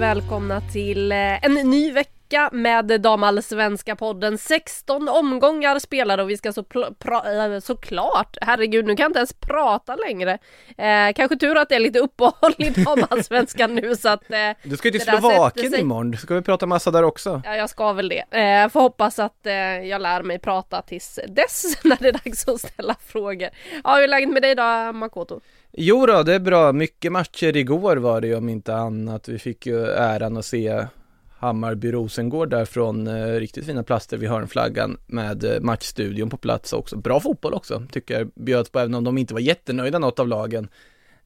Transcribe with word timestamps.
välkomna 0.00 0.60
till 0.60 1.12
eh, 1.12 1.44
en 1.44 1.54
ny 1.54 1.92
vecka 1.92 2.50
med 2.52 3.00
Damallsvenska 3.00 3.96
podden. 3.96 4.38
16 4.38 5.08
omgångar 5.08 5.78
spelade 5.78 6.22
och 6.22 6.30
vi 6.30 6.36
ska 6.36 6.52
så 6.52 6.60
äh, 6.60 7.60
såklart, 7.60 8.36
herregud 8.40 8.86
nu 8.86 8.96
kan 8.96 9.04
jag 9.04 9.08
inte 9.08 9.18
ens 9.18 9.32
prata 9.32 9.96
längre. 9.96 10.38
Eh, 10.78 11.12
kanske 11.14 11.36
tur 11.36 11.56
att 11.56 11.68
det 11.68 11.74
är 11.74 11.80
lite 11.80 11.98
uppehåll 11.98 12.54
i 12.58 12.70
Damallsvenskan 12.70 13.74
nu 13.74 13.96
så 13.96 14.08
att... 14.08 14.30
Eh, 14.30 14.38
du 14.62 14.76
ska 14.76 14.88
ju 14.88 14.92
till 14.92 15.00
Slovakien 15.00 15.74
imorgon, 15.74 16.16
ska 16.16 16.34
vi 16.34 16.42
prata 16.42 16.66
massa 16.66 16.90
där 16.90 17.02
också? 17.02 17.42
Ja, 17.44 17.56
jag 17.56 17.70
ska 17.70 17.92
väl 17.92 18.08
det. 18.08 18.38
Eh, 18.38 18.68
får 18.68 18.80
hoppas 18.80 19.18
att 19.18 19.46
eh, 19.46 19.54
jag 19.54 20.02
lär 20.02 20.22
mig 20.22 20.38
prata 20.38 20.82
tills 20.82 21.18
dess 21.28 21.64
när 21.84 21.98
det 22.00 22.08
är 22.08 22.12
dags 22.12 22.48
att 22.48 22.60
ställa 22.60 22.96
frågor. 23.06 23.48
Ja, 23.84 23.94
hur 23.94 24.02
är 24.02 24.08
läget 24.08 24.30
med 24.30 24.42
dig 24.42 24.54
då, 24.54 24.92
Makoto? 24.92 25.40
Jo 25.72 26.06
då, 26.06 26.22
det 26.22 26.34
är 26.34 26.40
bra. 26.40 26.72
Mycket 26.72 27.12
matcher 27.12 27.56
igår 27.56 27.96
var 27.96 28.20
det 28.20 28.26
ju 28.26 28.34
om 28.34 28.48
inte 28.48 28.74
annat. 28.74 29.28
Vi 29.28 29.38
fick 29.38 29.66
ju 29.66 29.86
äran 29.86 30.36
att 30.36 30.44
se 30.44 30.86
Hammarby 31.38 31.92
Rosengård 31.92 32.50
där 32.50 32.64
från 32.64 33.06
eh, 33.06 33.26
riktigt 33.26 33.66
fina 33.66 33.82
plaster 33.82 34.16
vid 34.16 34.28
hörnflaggan 34.28 34.98
med 35.06 35.44
eh, 35.44 35.60
matchstudion 35.60 36.30
på 36.30 36.36
plats 36.36 36.72
också. 36.72 36.96
Bra 36.96 37.20
fotboll 37.20 37.54
också, 37.54 37.82
tycker 37.92 38.18
jag 38.18 38.30
bjöds 38.34 38.70
på, 38.70 38.78
även 38.78 38.94
om 38.94 39.04
de 39.04 39.18
inte 39.18 39.34
var 39.34 39.40
jättenöjda 39.40 39.98
något 39.98 40.18
av 40.18 40.28
lagen 40.28 40.68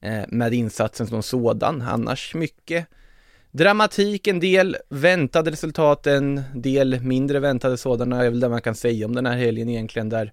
eh, 0.01 0.23
med 0.29 0.55
insatsen 0.55 1.07
som 1.07 1.23
sådan. 1.23 1.83
Annars 1.83 2.35
mycket 2.35 2.87
dramatik, 3.51 4.27
en 4.27 4.41
del 4.41 4.77
väntade 4.89 5.51
resultat, 5.51 6.07
en 6.07 6.43
del 6.55 7.01
mindre 7.01 7.41
väntade 7.41 7.77
sådana 7.77 8.25
är 8.25 8.31
väl 8.31 8.41
det 8.41 8.49
man 8.49 8.63
kan 8.63 8.75
säga 8.75 9.07
om 9.07 9.15
den 9.15 9.27
här 9.27 9.37
helgen 9.37 9.69
egentligen 9.69 10.09
där 10.09 10.33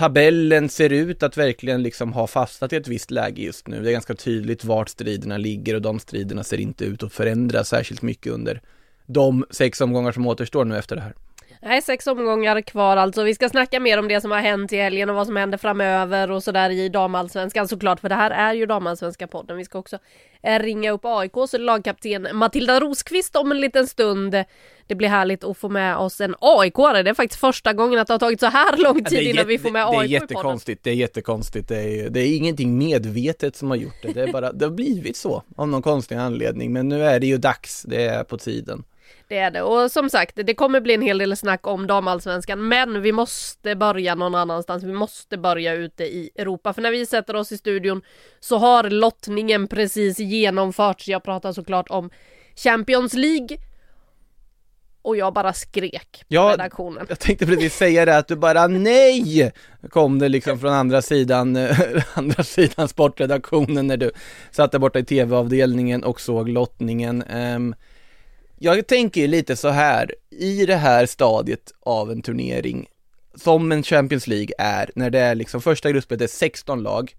tabellen 0.00 0.68
ser 0.68 0.92
ut 0.92 1.22
att 1.22 1.36
verkligen 1.36 1.82
liksom 1.82 2.12
ha 2.12 2.26
fastnat 2.26 2.72
i 2.72 2.76
ett 2.76 2.88
visst 2.88 3.10
läge 3.10 3.42
just 3.42 3.68
nu. 3.68 3.82
Det 3.82 3.90
är 3.90 3.92
ganska 3.92 4.14
tydligt 4.14 4.64
vart 4.64 4.88
striderna 4.88 5.38
ligger 5.38 5.74
och 5.74 5.82
de 5.82 5.98
striderna 5.98 6.44
ser 6.44 6.60
inte 6.60 6.84
ut 6.84 7.02
att 7.02 7.12
förändras 7.12 7.68
särskilt 7.68 8.02
mycket 8.02 8.32
under 8.32 8.60
de 9.06 9.44
sex 9.50 9.80
omgångar 9.80 10.12
som 10.12 10.26
återstår 10.26 10.64
nu 10.64 10.78
efter 10.78 10.96
det 10.96 11.02
här. 11.02 11.14
Nej, 11.62 11.82
sex 11.82 12.06
omgångar 12.06 12.60
kvar 12.60 12.96
alltså. 12.96 13.22
Vi 13.22 13.34
ska 13.34 13.48
snacka 13.48 13.80
mer 13.80 13.98
om 13.98 14.08
det 14.08 14.20
som 14.20 14.30
har 14.30 14.38
hänt 14.38 14.72
i 14.72 14.76
helgen 14.76 15.10
och 15.10 15.16
vad 15.16 15.26
som 15.26 15.36
händer 15.36 15.58
framöver 15.58 16.30
och 16.30 16.42
sådär 16.42 16.70
i 16.70 16.88
damallsvenskan 16.88 17.68
såklart, 17.68 18.00
för 18.00 18.08
det 18.08 18.14
här 18.14 18.30
är 18.30 18.54
ju 18.54 18.66
damallsvenska 18.66 19.26
podden. 19.26 19.56
Vi 19.56 19.64
ska 19.64 19.78
också 19.78 19.98
eh, 20.42 20.58
ringa 20.58 20.90
upp 20.90 21.04
AIKs 21.04 21.52
lagkapten 21.58 22.28
Matilda 22.32 22.80
Rosqvist 22.80 23.36
om 23.36 23.50
en 23.50 23.60
liten 23.60 23.86
stund. 23.86 24.44
Det 24.86 24.94
blir 24.94 25.08
härligt 25.08 25.44
att 25.44 25.58
få 25.58 25.68
med 25.68 25.96
oss 25.96 26.20
en 26.20 26.34
AIK-are. 26.40 27.02
Det 27.02 27.10
är 27.10 27.14
faktiskt 27.14 27.40
första 27.40 27.72
gången 27.72 27.98
att 27.98 28.06
det 28.06 28.14
har 28.14 28.18
tagit 28.18 28.40
så 28.40 28.46
här 28.46 28.76
lång 28.76 29.04
tid 29.04 29.28
innan 29.28 29.46
vi 29.46 29.58
får 29.58 29.70
med 29.70 29.86
det 29.86 29.96
är 29.96 30.00
AIK 30.00 30.10
i 30.10 30.18
podden. 30.18 30.28
jättekonstigt, 30.28 30.84
det 30.84 30.90
är 30.90 30.94
jättekonstigt. 30.94 31.68
Det 31.68 31.82
är, 31.82 32.10
det 32.10 32.20
är 32.20 32.36
ingenting 32.36 32.78
medvetet 32.78 33.56
som 33.56 33.70
har 33.70 33.76
gjort 33.76 34.02
det. 34.02 34.12
Det 34.12 34.22
är 34.22 34.32
bara, 34.32 34.52
det 34.52 34.64
har 34.64 34.72
blivit 34.72 35.16
så 35.16 35.42
av 35.56 35.68
någon 35.68 35.82
konstig 35.82 36.14
anledning. 36.14 36.72
Men 36.72 36.88
nu 36.88 37.04
är 37.04 37.20
det 37.20 37.26
ju 37.26 37.38
dags, 37.38 37.82
det 37.82 38.04
är 38.04 38.24
på 38.24 38.38
tiden. 38.38 38.84
Det 39.30 39.38
är 39.38 39.50
det 39.50 39.62
och 39.62 39.90
som 39.90 40.10
sagt 40.10 40.36
det 40.36 40.54
kommer 40.54 40.80
bli 40.80 40.94
en 40.94 41.02
hel 41.02 41.18
del 41.18 41.36
snack 41.36 41.66
om 41.66 41.86
damallsvenskan 41.86 42.68
men 42.68 43.02
vi 43.02 43.12
måste 43.12 43.76
börja 43.76 44.14
någon 44.14 44.34
annanstans. 44.34 44.84
Vi 44.84 44.92
måste 44.92 45.38
börja 45.38 45.74
ute 45.74 46.04
i 46.04 46.30
Europa 46.36 46.72
för 46.72 46.82
när 46.82 46.90
vi 46.90 47.06
sätter 47.06 47.36
oss 47.36 47.52
i 47.52 47.58
studion 47.58 48.02
så 48.40 48.58
har 48.58 48.90
lottningen 48.90 49.68
precis 49.68 50.18
genomförts. 50.18 51.08
Jag 51.08 51.22
pratar 51.22 51.52
såklart 51.52 51.90
om 51.90 52.10
Champions 52.56 53.14
League 53.14 53.58
och 55.02 55.16
jag 55.16 55.34
bara 55.34 55.52
skrek 55.52 56.18
på 56.20 56.24
Ja, 56.28 56.50
redaktionen. 56.52 57.06
Jag 57.08 57.18
tänkte 57.18 57.46
precis 57.46 57.74
säga 57.74 58.04
det 58.04 58.16
att 58.16 58.28
du 58.28 58.36
bara 58.36 58.66
nej! 58.66 59.52
Kom 59.90 60.18
det 60.18 60.28
liksom 60.28 60.58
från 60.58 60.72
andra 60.72 61.02
sidan, 61.02 61.56
eh, 61.56 61.78
andra 62.14 62.44
sidan 62.44 62.88
sportredaktionen 62.88 63.86
när 63.86 63.96
du 63.96 64.10
satt 64.50 64.72
där 64.72 64.78
borta 64.78 64.98
i 64.98 65.04
tv-avdelningen 65.04 66.04
och 66.04 66.20
såg 66.20 66.48
lottningen. 66.48 67.22
Ehm, 67.22 67.74
jag 68.62 68.86
tänker 68.86 69.20
ju 69.20 69.26
lite 69.26 69.56
så 69.56 69.68
här, 69.68 70.14
i 70.30 70.66
det 70.66 70.76
här 70.76 71.06
stadiet 71.06 71.72
av 71.80 72.10
en 72.10 72.22
turnering, 72.22 72.86
som 73.34 73.72
en 73.72 73.82
Champions 73.82 74.26
League 74.26 74.54
är, 74.58 74.90
när 74.94 75.10
det 75.10 75.18
är 75.18 75.34
liksom 75.34 75.62
första 75.62 75.90
gruppspelet 75.90 76.22
är 76.22 76.26
16 76.26 76.82
lag, 76.82 77.16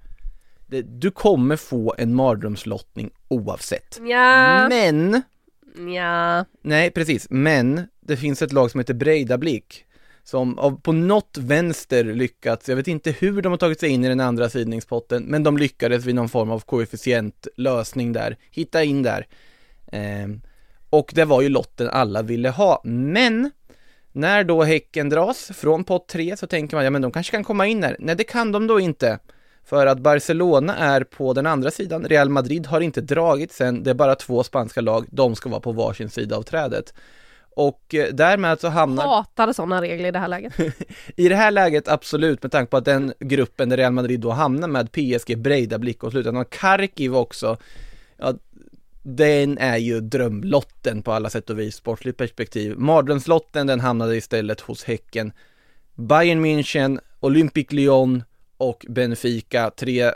det, 0.68 0.82
du 0.82 1.12
kommer 1.12 1.56
få 1.56 1.96
en 1.98 2.16
mardrömslottning 2.16 3.12
oavsett. 3.28 4.00
Ja, 4.02 4.70
Men 4.70 5.22
ja. 5.96 6.46
Nej, 6.62 6.92
precis. 6.92 7.28
Men 7.30 7.88
det 8.00 8.18
finns 8.18 8.42
ett 8.42 8.54
lag 8.54 8.72
som 8.72 8.80
heter 8.80 8.94
Breidablik 8.94 9.86
som 10.24 10.60
av, 10.60 10.82
på 10.82 10.92
något 10.92 11.38
vänster 11.38 12.04
lyckats, 12.04 12.70
jag 12.70 12.76
vet 12.76 12.88
inte 12.88 13.12
hur 13.12 13.42
de 13.42 13.52
har 13.52 13.58
tagit 13.58 13.80
sig 13.80 13.90
in 13.90 14.04
i 14.04 14.08
den 14.08 14.20
andra 14.20 14.50
sidningspotten, 14.50 15.24
men 15.24 15.44
de 15.44 15.58
lyckades 15.58 16.06
vid 16.06 16.16
någon 16.16 16.30
form 16.30 16.52
av 16.52 16.60
koefficientlösning 16.60 18.14
där, 18.14 18.38
hitta 18.52 18.84
in 18.84 19.04
där. 19.04 19.28
Ehm, 19.92 20.42
och 20.92 21.12
det 21.16 21.26
var 21.26 21.42
ju 21.42 21.50
lotten 21.50 21.90
alla 21.90 22.22
ville 22.22 22.50
ha, 22.50 22.82
men 22.84 23.52
när 24.12 24.44
då 24.44 24.64
Häcken 24.64 25.10
dras 25.10 25.52
från 25.56 25.84
pott 25.84 26.08
3 26.08 26.38
så 26.38 26.48
tänker 26.48 26.76
man, 26.78 26.84
ja 26.84 26.90
men 26.90 27.02
de 27.02 27.12
kanske 27.12 27.32
kan 27.32 27.44
komma 27.44 27.68
in 27.68 27.84
här. 27.84 27.96
Nej, 28.00 28.16
det 28.16 28.24
kan 28.24 28.52
de 28.52 28.68
då 28.68 28.80
inte. 28.80 29.20
För 29.66 29.86
att 29.86 30.00
Barcelona 30.00 30.76
är 30.76 31.04
på 31.04 31.34
den 31.34 31.46
andra 31.46 31.72
sidan, 31.72 32.06
Real 32.06 32.30
Madrid 32.30 32.68
har 32.68 32.82
inte 32.82 33.02
dragit 33.02 33.52
sen, 33.52 33.84
det 33.84 33.90
är 33.90 33.94
bara 33.94 34.16
två 34.16 34.44
spanska 34.44 34.82
lag, 34.82 35.06
de 35.12 35.36
ska 35.36 35.50
vara 35.50 35.60
på 35.62 35.72
varsin 35.72 36.10
sida 36.10 36.38
av 36.38 36.44
trädet. 36.44 36.94
Och 37.56 37.96
eh, 37.96 38.14
därmed 38.14 38.60
så 38.60 38.68
hamnar, 38.68 39.08
Hatar 39.08 39.54
sådana 39.54 39.82
regler 39.82 40.08
i 40.08 40.12
det 40.12 40.20
här 40.20 40.28
läget. 40.28 40.54
i 41.16 41.30
det 41.30 41.36
här 41.36 41.52
läget 41.52 41.88
absolut, 41.88 42.44
med 42.44 42.52
tanke 42.52 42.70
på 42.70 42.78
att 42.78 42.86
den 42.86 43.14
gruppen 43.20 43.70
där 43.70 43.78
Real 43.78 43.94
Madrid 43.94 44.20
då 44.20 44.30
hamnar 44.32 44.68
med 44.68 44.92
PSG, 44.92 45.38
Breidablik 45.38 46.04
och 46.04 46.12
slutändan 46.12 46.46
Kharkiv 46.46 47.16
också, 47.16 47.58
ja, 48.18 48.34
den 49.04 49.58
är 49.58 49.78
ju 49.78 50.00
drömlotten 50.00 51.02
på 51.02 51.12
alla 51.12 51.30
sätt 51.30 51.50
och 51.50 51.60
vis, 51.60 51.76
sportligt 51.76 52.18
perspektiv. 52.18 52.78
Mardrömslotten, 52.78 53.68
den 53.68 53.80
hamnade 53.80 54.18
istället 54.18 54.62
hos 54.62 54.84
Häcken. 54.84 55.32
Bayern 55.96 56.46
München, 56.46 57.00
Olympic 57.20 57.72
Lyon 57.72 58.24
och 58.58 58.86
Benfica, 58.90 59.72
tre 59.78 60.12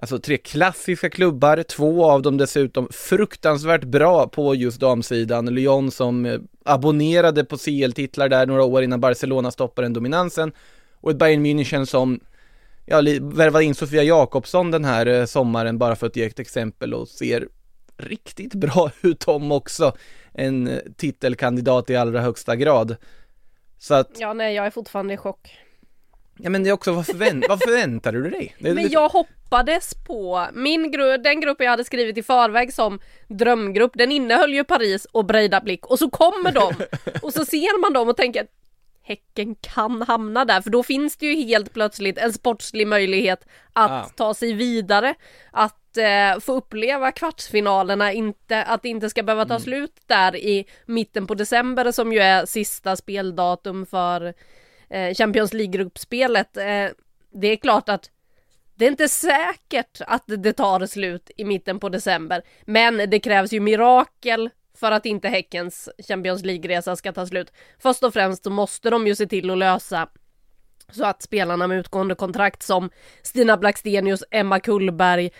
Alltså 0.00 0.18
tre 0.18 0.36
klassiska 0.36 1.10
klubbar, 1.10 1.62
två 1.62 2.10
av 2.10 2.22
dem 2.22 2.36
dessutom 2.36 2.88
fruktansvärt 2.90 3.84
bra 3.84 4.28
på 4.28 4.54
just 4.54 4.80
damsidan. 4.80 5.46
Lyon 5.46 5.90
som 5.90 6.26
eh, 6.26 6.40
abonnerade 6.64 7.44
på 7.44 7.56
CL-titlar 7.56 8.28
där 8.28 8.46
några 8.46 8.64
år 8.64 8.82
innan 8.82 9.00
Barcelona 9.00 9.50
stoppade 9.50 9.84
den 9.84 9.92
dominansen. 9.92 10.52
Och 11.00 11.10
ett 11.10 11.18
Bayern 11.18 11.46
München 11.46 11.84
som 11.84 12.20
ja, 12.86 13.02
värvade 13.20 13.64
in 13.64 13.74
Sofia 13.74 14.02
Jakobsson 14.02 14.70
den 14.70 14.84
här 14.84 15.06
eh, 15.06 15.24
sommaren 15.24 15.78
bara 15.78 15.96
för 15.96 16.06
att 16.06 16.16
ge 16.16 16.24
ett 16.24 16.38
exempel 16.38 16.94
och 16.94 17.08
ser 17.08 17.48
riktigt 17.98 18.54
bra 18.54 18.90
ut 19.02 19.20
de 19.26 19.52
också. 19.52 19.96
En 20.32 20.66
eh, 20.68 20.78
titelkandidat 20.96 21.90
i 21.90 21.96
allra 21.96 22.20
högsta 22.20 22.56
grad. 22.56 22.96
Så 23.78 23.94
att, 23.94 24.10
Ja, 24.18 24.32
nej, 24.32 24.54
jag 24.54 24.66
är 24.66 24.70
fortfarande 24.70 25.14
i 25.14 25.16
chock. 25.16 25.56
ja 26.38 26.50
men 26.50 26.62
det 26.62 26.68
är 26.68 26.72
också, 26.72 26.92
vad, 26.92 27.06
förvänt, 27.06 27.44
vad 27.48 27.60
förväntar 27.62 28.12
du 28.12 28.30
dig? 28.30 28.56
Men 28.58 28.74
lite- 28.74 28.92
jag 28.92 29.08
hoppades 29.08 29.94
på 30.06 30.46
min 30.52 30.90
grupp, 30.90 31.24
den 31.24 31.40
grupp 31.40 31.56
jag 31.60 31.70
hade 31.70 31.84
skrivit 31.84 32.18
i 32.18 32.22
förväg 32.22 32.72
som 32.74 33.00
drömgrupp, 33.28 33.92
den 33.94 34.12
innehöll 34.12 34.54
ju 34.54 34.64
Paris 34.64 35.04
och 35.12 35.24
Breidablik 35.24 35.86
och 35.86 35.98
så 35.98 36.10
kommer 36.10 36.52
de 36.52 36.72
och 37.22 37.32
så 37.32 37.44
ser 37.44 37.80
man 37.80 37.92
dem 37.92 38.08
och 38.08 38.16
tänker 38.16 38.46
Häcken 39.02 39.54
kan 39.54 40.02
hamna 40.02 40.44
där 40.44 40.60
för 40.60 40.70
då 40.70 40.82
finns 40.82 41.16
det 41.16 41.26
ju 41.26 41.34
helt 41.46 41.72
plötsligt 41.72 42.18
en 42.18 42.32
sportslig 42.32 42.86
möjlighet 42.86 43.40
att 43.72 43.90
Ah. 43.90 44.08
ta 44.16 44.34
sig 44.34 44.52
vidare, 44.52 45.14
att 45.52 45.87
eh, 45.98 46.38
få 46.40 46.52
uppleva 46.52 47.12
kvartsfinalerna, 47.12 48.12
inte, 48.12 48.62
att 48.62 48.82
det 48.82 48.88
inte 48.88 49.10
ska 49.10 49.22
behöva 49.22 49.46
ta 49.46 49.60
slut 49.60 49.94
där 50.06 50.36
i 50.36 50.66
mitten 50.86 51.26
på 51.26 51.34
december 51.34 51.92
som 51.92 52.12
ju 52.12 52.18
är 52.18 52.46
sista 52.46 52.96
speldatum 52.96 53.86
för 53.86 54.34
eh, 54.90 55.14
Champions 55.14 55.52
League-gruppspelet. 55.52 56.56
Eh, 56.56 56.86
det 57.32 57.46
är 57.48 57.56
klart 57.56 57.88
att 57.88 58.10
det 58.74 58.84
är 58.84 58.90
inte 58.90 59.08
säkert 59.08 60.00
att 60.06 60.24
det 60.26 60.52
tar 60.52 60.86
slut 60.86 61.30
i 61.36 61.44
mitten 61.44 61.80
på 61.80 61.88
december, 61.88 62.42
men 62.64 63.10
det 63.10 63.20
krävs 63.20 63.52
ju 63.52 63.60
mirakel 63.60 64.50
för 64.74 64.92
att 64.92 65.06
inte 65.06 65.28
Häckens 65.28 65.88
Champions 66.08 66.42
League-resa 66.42 66.96
ska 66.96 67.12
ta 67.12 67.26
slut. 67.26 67.52
Först 67.78 68.02
och 68.02 68.12
främst 68.12 68.44
så 68.44 68.50
måste 68.50 68.90
de 68.90 69.06
ju 69.06 69.14
se 69.14 69.26
till 69.26 69.50
att 69.50 69.58
lösa 69.58 70.08
så 70.92 71.04
att 71.04 71.22
spelarna 71.22 71.66
med 71.66 71.78
utgående 71.78 72.14
kontrakt 72.14 72.62
som 72.62 72.90
Stina 73.22 73.56
Blackstenius, 73.56 74.24
Emma 74.30 74.60
Kullberg 74.60 75.30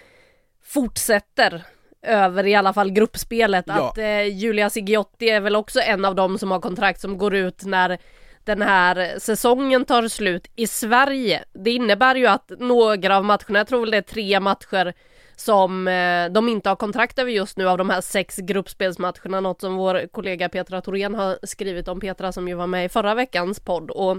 fortsätter 0.69 1.65
över 2.03 2.47
i 2.47 2.55
alla 2.55 2.73
fall 2.73 2.91
gruppspelet. 2.91 3.65
Ja. 3.69 3.89
Att 3.89 3.99
eh, 3.99 4.23
Julia 4.23 4.71
Sigiotti 4.71 5.29
är 5.29 5.41
väl 5.41 5.57
också 5.57 5.81
en 5.81 6.05
av 6.05 6.15
dem 6.15 6.39
som 6.39 6.51
har 6.51 6.61
kontrakt 6.61 7.01
som 7.01 7.19
går 7.19 7.35
ut 7.35 7.65
när 7.65 7.99
den 8.45 8.63
här 8.63 9.19
säsongen 9.19 9.85
tar 9.85 10.09
slut 10.09 10.47
i 10.57 10.67
Sverige. 10.67 11.45
Det 11.53 11.71
innebär 11.71 12.15
ju 12.15 12.27
att 12.27 12.53
några 12.59 13.17
av 13.17 13.25
matcherna, 13.25 13.59
jag 13.59 13.69
tror 13.69 13.81
väl 13.81 13.91
det 13.91 13.97
är 13.97 14.03
tre 14.03 14.41
matcher 14.41 14.95
som 15.37 15.89
eh, 15.89 16.29
de 16.29 16.49
inte 16.49 16.69
har 16.69 16.77
kontrakt 16.77 17.19
över 17.19 17.31
just 17.31 17.57
nu 17.57 17.69
av 17.69 17.79
de 17.79 17.91
här 17.91 18.01
sex 18.01 18.37
gruppspelsmatcherna, 18.37 19.41
något 19.41 19.61
som 19.61 19.77
vår 19.77 20.07
kollega 20.07 20.49
Petra 20.49 20.81
Thorén 20.81 21.15
har 21.15 21.39
skrivit 21.43 21.89
om, 21.89 22.01
Petra 22.01 22.33
som 22.33 22.49
ju 22.49 22.55
var 22.55 22.67
med 22.67 22.85
i 22.85 22.89
förra 22.89 23.15
veckans 23.15 23.61
podd 23.61 23.91
och 23.91 24.17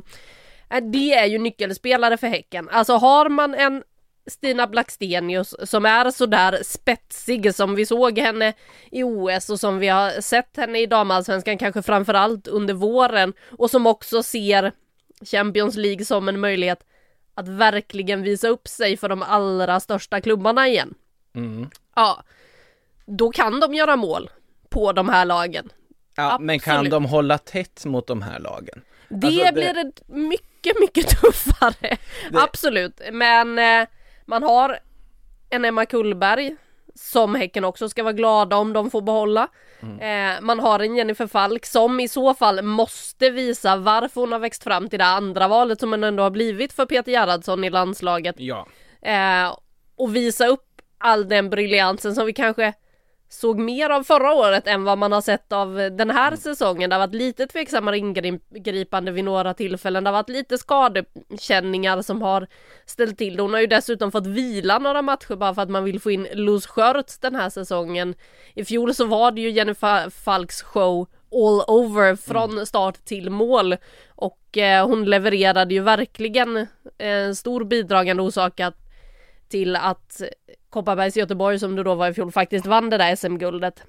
eh, 0.69 0.83
det 0.83 1.13
är 1.13 1.25
ju 1.25 1.37
nyckelspelare 1.37 2.17
för 2.17 2.27
Häcken. 2.27 2.69
Alltså 2.71 2.93
har 2.93 3.29
man 3.29 3.55
en 3.55 3.83
Stina 4.29 4.67
Blackstenius 4.67 5.55
som 5.63 5.85
är 5.85 6.11
sådär 6.11 6.59
spetsig 6.63 7.55
som 7.55 7.75
vi 7.75 7.85
såg 7.85 8.19
henne 8.19 8.53
i 8.91 9.03
OS 9.03 9.49
och 9.49 9.59
som 9.59 9.79
vi 9.79 9.87
har 9.87 10.21
sett 10.21 10.57
henne 10.57 10.79
i 10.79 10.85
damallsvenskan 10.85 11.57
kanske 11.57 11.81
framförallt 11.81 12.47
under 12.47 12.73
våren 12.73 13.33
och 13.57 13.69
som 13.69 13.87
också 13.87 14.23
ser 14.23 14.71
Champions 15.25 15.75
League 15.75 16.05
som 16.05 16.29
en 16.29 16.39
möjlighet 16.39 16.79
att 17.35 17.47
verkligen 17.47 18.21
visa 18.21 18.47
upp 18.47 18.67
sig 18.67 18.97
för 18.97 19.09
de 19.09 19.21
allra 19.23 19.79
största 19.79 20.21
klubbarna 20.21 20.67
igen. 20.67 20.93
Mm. 21.35 21.69
Ja, 21.95 22.23
då 23.05 23.31
kan 23.31 23.59
de 23.59 23.73
göra 23.73 23.95
mål 23.95 24.29
på 24.69 24.91
de 24.91 25.09
här 25.09 25.25
lagen. 25.25 25.69
Ja, 26.15 26.37
men 26.39 26.59
kan 26.59 26.73
Absolut. 26.75 26.91
de 26.91 27.05
hålla 27.05 27.37
tätt 27.37 27.85
mot 27.85 28.07
de 28.07 28.21
här 28.21 28.39
lagen? 28.39 28.81
Det, 29.09 29.27
Alltså, 29.27 29.43
det- 29.43 29.53
blir 29.53 29.73
det 29.73 29.91
mycket, 30.07 30.79
mycket 30.79 31.07
tuffare. 31.21 31.97
Absolut, 32.33 33.01
men 33.11 33.59
eh, 33.59 33.87
man 34.29 34.43
har 34.43 34.79
en 35.49 35.65
Emma 35.65 35.85
Kullberg 35.85 36.55
som 36.95 37.35
Häcken 37.35 37.65
också 37.65 37.89
ska 37.89 38.03
vara 38.03 38.13
glada 38.13 38.57
om 38.57 38.73
de 38.73 38.91
får 38.91 39.01
behålla. 39.01 39.47
Mm. 39.81 39.99
Eh, 39.99 40.41
man 40.41 40.59
har 40.59 40.79
en 40.79 40.95
Jennifer 40.95 41.27
Falk 41.27 41.65
som 41.65 41.99
i 41.99 42.07
så 42.07 42.33
fall 42.33 42.61
måste 42.61 43.29
visa 43.29 43.75
varför 43.75 44.21
hon 44.21 44.31
har 44.31 44.39
växt 44.39 44.63
fram 44.63 44.89
till 44.89 44.99
det 44.99 45.05
andra 45.05 45.47
valet 45.47 45.79
som 45.79 45.91
hon 45.91 46.03
ändå 46.03 46.23
har 46.23 46.29
blivit 46.29 46.73
för 46.73 46.85
Peter 46.85 47.11
Gerhardsson 47.11 47.63
i 47.63 47.69
landslaget. 47.69 48.35
Ja. 48.37 48.67
Eh, 49.01 49.57
och 49.95 50.15
visa 50.15 50.47
upp 50.47 50.81
all 50.97 51.27
den 51.27 51.49
briljansen 51.49 52.15
som 52.15 52.25
vi 52.25 52.33
kanske 52.33 52.73
såg 53.29 53.59
mer 53.59 53.89
av 53.89 54.03
förra 54.03 54.33
året 54.33 54.67
än 54.67 54.83
vad 54.83 54.97
man 54.97 55.11
har 55.11 55.21
sett 55.21 55.51
av 55.51 55.75
den 55.75 56.09
här 56.09 56.35
säsongen. 56.35 56.89
Det 56.89 56.95
har 56.95 57.07
varit 57.07 57.15
lite 57.15 57.47
tveksammare 57.47 57.97
ingripande 57.97 59.11
vid 59.11 59.23
några 59.23 59.53
tillfällen. 59.53 60.03
Det 60.03 60.09
har 60.09 60.17
varit 60.17 60.29
lite 60.29 60.57
skadekänningar 60.57 62.01
som 62.01 62.21
har 62.21 62.47
ställt 62.85 63.17
till. 63.17 63.39
Hon 63.39 63.53
har 63.53 63.61
ju 63.61 63.67
dessutom 63.67 64.11
fått 64.11 64.27
vila 64.27 64.79
några 64.79 65.01
matcher 65.01 65.35
bara 65.35 65.53
för 65.53 65.61
att 65.61 65.69
man 65.69 65.83
vill 65.83 65.99
få 65.99 66.11
in 66.11 66.27
Luz 66.33 66.67
Skörts 66.67 67.19
den 67.19 67.35
här 67.35 67.49
säsongen. 67.49 68.15
I 68.53 68.65
fjol 68.65 68.93
så 68.93 69.05
var 69.05 69.31
det 69.31 69.41
ju 69.41 69.49
Jennifer 69.49 70.09
Falks 70.09 70.61
show 70.61 71.07
all 71.31 71.63
over 71.67 72.15
från 72.15 72.65
start 72.65 73.05
till 73.05 73.29
mål 73.29 73.75
och 74.09 74.57
eh, 74.57 74.87
hon 74.87 75.05
levererade 75.05 75.73
ju 75.73 75.81
verkligen 75.81 76.67
en 76.97 77.35
stor 77.35 77.63
bidragande 77.63 78.23
orsak 78.23 78.59
att 78.59 78.75
till 79.49 79.75
att 79.75 80.21
Kopparbergs 80.69 81.17
Göteborg 81.17 81.59
som 81.59 81.75
det 81.75 81.83
då 81.83 81.95
var 81.95 82.09
i 82.09 82.13
fjol 82.13 82.31
faktiskt 82.31 82.65
vann 82.65 82.89
det 82.89 82.97
där 82.97 83.15
SM-guldet. 83.15 83.83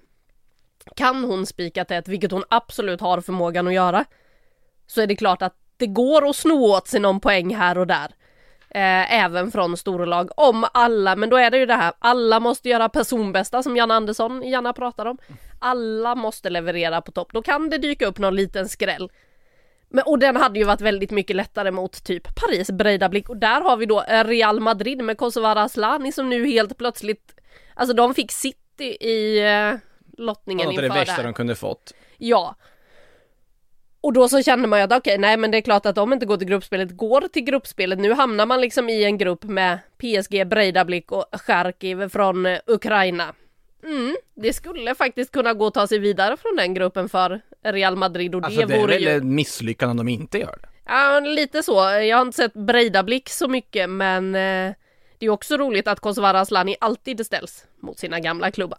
Kan 0.96 1.24
hon 1.24 1.46
spika 1.46 1.84
tätt, 1.84 2.08
vilket 2.08 2.30
hon 2.30 2.44
absolut 2.48 3.00
har 3.00 3.20
förmågan 3.20 3.66
att 3.66 3.74
göra, 3.74 4.04
så 4.86 5.00
är 5.00 5.06
det 5.06 5.16
klart 5.16 5.42
att 5.42 5.56
det 5.76 5.86
går 5.86 6.30
att 6.30 6.36
sno 6.36 6.66
åt 6.66 6.88
sig 6.88 7.00
någon 7.00 7.20
poäng 7.20 7.54
här 7.54 7.78
och 7.78 7.86
där. 7.86 8.14
Eh, 8.70 9.24
även 9.24 9.50
från 9.50 9.76
storlag. 9.76 10.30
Om 10.36 10.66
alla, 10.74 11.16
men 11.16 11.30
då 11.30 11.36
är 11.36 11.50
det 11.50 11.58
ju 11.58 11.66
det 11.66 11.74
här, 11.74 11.92
alla 11.98 12.40
måste 12.40 12.68
göra 12.68 12.88
personbästa 12.88 13.62
som 13.62 13.76
Janne 13.76 13.94
Andersson 13.94 14.42
gärna 14.42 14.72
pratar 14.72 15.06
om. 15.06 15.18
Alla 15.58 16.14
måste 16.14 16.50
leverera 16.50 17.00
på 17.00 17.12
topp, 17.12 17.28
då 17.32 17.42
kan 17.42 17.70
det 17.70 17.78
dyka 17.78 18.06
upp 18.06 18.18
någon 18.18 18.36
liten 18.36 18.68
skräll. 18.68 19.10
Men, 19.90 20.04
och 20.06 20.18
den 20.18 20.36
hade 20.36 20.58
ju 20.58 20.64
varit 20.64 20.80
väldigt 20.80 21.10
mycket 21.10 21.36
lättare 21.36 21.70
mot 21.70 22.04
typ 22.04 22.34
Paris 22.34 22.70
Breidablik 22.70 23.28
och 23.28 23.36
där 23.36 23.60
har 23.60 23.76
vi 23.76 23.86
då 23.86 24.02
eh, 24.02 24.24
Real 24.24 24.60
Madrid 24.60 25.04
med 25.04 25.18
Kosovare 25.18 25.62
Asllani 25.62 26.12
som 26.12 26.28
nu 26.28 26.46
helt 26.46 26.78
plötsligt, 26.78 27.34
alltså 27.74 27.96
de 27.96 28.14
fick 28.14 28.32
City 28.32 28.96
i 29.00 29.38
eh, 29.38 29.78
lottningen 30.18 30.70
inför 30.70 30.82
det 30.82 30.88
värsta 30.88 31.12
här. 31.12 31.24
de 31.24 31.34
kunde 31.34 31.54
fått. 31.54 31.94
Ja. 32.18 32.56
Och 34.00 34.12
då 34.12 34.28
så 34.28 34.42
kände 34.42 34.68
man 34.68 34.78
ju 34.78 34.84
att 34.84 34.92
okej, 34.92 35.18
nej 35.18 35.36
men 35.36 35.50
det 35.50 35.56
är 35.56 35.62
klart 35.62 35.86
att 35.86 35.94
de 35.94 36.12
inte 36.12 36.26
går 36.26 36.36
till 36.36 36.48
gruppspelet, 36.48 36.96
går 36.96 37.20
till 37.20 37.44
gruppspelet. 37.44 37.98
Nu 37.98 38.12
hamnar 38.12 38.46
man 38.46 38.60
liksom 38.60 38.88
i 38.88 39.04
en 39.04 39.18
grupp 39.18 39.44
med 39.44 39.78
PSG, 39.98 40.46
Breidablik 40.46 41.12
och 41.12 41.26
Charkiv 41.32 42.08
från 42.08 42.46
eh, 42.46 42.58
Ukraina. 42.66 43.34
Mm, 43.84 44.16
det 44.34 44.52
skulle 44.52 44.94
faktiskt 44.94 45.32
kunna 45.32 45.54
gå 45.54 45.66
att 45.66 45.74
ta 45.74 45.86
sig 45.86 45.98
vidare 45.98 46.36
från 46.36 46.56
den 46.56 46.74
gruppen 46.74 47.08
för 47.08 47.40
Real 47.64 47.96
Madrid 47.96 48.34
och 48.34 48.44
Alltså 48.44 48.60
det 48.60 48.66
det 48.66 48.74
är 48.74 48.80
vore 48.80 48.94
väl 48.94 49.02
ju... 49.02 49.20
misslyckande 49.20 49.90
om 49.90 49.96
de 49.96 50.08
inte 50.08 50.38
gör 50.38 50.58
det. 50.62 50.68
Ja, 50.86 51.20
lite 51.20 51.62
så. 51.62 51.72
Jag 52.02 52.16
har 52.16 52.22
inte 52.22 52.36
sett 52.36 52.52
Breidablik 52.54 53.28
så 53.28 53.48
mycket 53.48 53.90
men 53.90 54.34
eh, 54.34 54.72
det 55.18 55.26
är 55.26 55.30
också 55.30 55.56
roligt 55.56 55.88
att 55.88 56.00
Kosovare 56.00 56.40
Asllani 56.40 56.76
alltid 56.80 57.26
ställs 57.26 57.64
mot 57.82 57.98
sina 57.98 58.20
gamla 58.20 58.50
klubbar. 58.50 58.78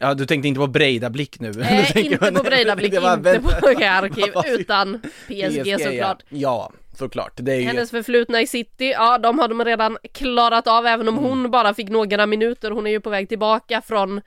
Ja, 0.00 0.14
du 0.14 0.26
tänkte 0.26 0.48
inte 0.48 0.58
på 0.60 0.66
Breidablik 0.66 1.40
nu? 1.40 1.48
Eh, 1.60 1.86
tänker 1.92 2.10
inte 2.28 2.42
på 2.42 3.00
var- 3.00 3.14
inte 3.14 3.40
på 3.40 3.80
Charkiv, 3.80 4.32
Vad- 4.34 4.46
utan 4.60 5.00
PSG 5.26 5.80
såklart. 5.80 6.22
Ja. 6.28 6.38
ja, 6.38 6.72
såklart. 7.00 7.32
Det 7.36 7.52
är 7.52 7.56
ju... 7.56 7.62
Hennes 7.66 7.90
förflutna 7.90 8.40
i 8.40 8.46
city, 8.46 8.90
ja 8.90 9.18
de 9.18 9.38
har 9.38 9.48
de 9.48 9.64
redan 9.64 9.98
klarat 10.12 10.66
av 10.66 10.86
även 10.86 11.08
om 11.08 11.18
Mm. 11.18 11.30
hon 11.30 11.50
bara 11.50 11.74
fick 11.74 11.88
några 11.88 12.26
minuter. 12.26 12.70
Hon 12.70 12.86
är 12.86 12.90
ju 12.90 13.00
på 13.00 13.10
väg 13.10 13.28
tillbaka 13.28 13.80
från 13.82 14.20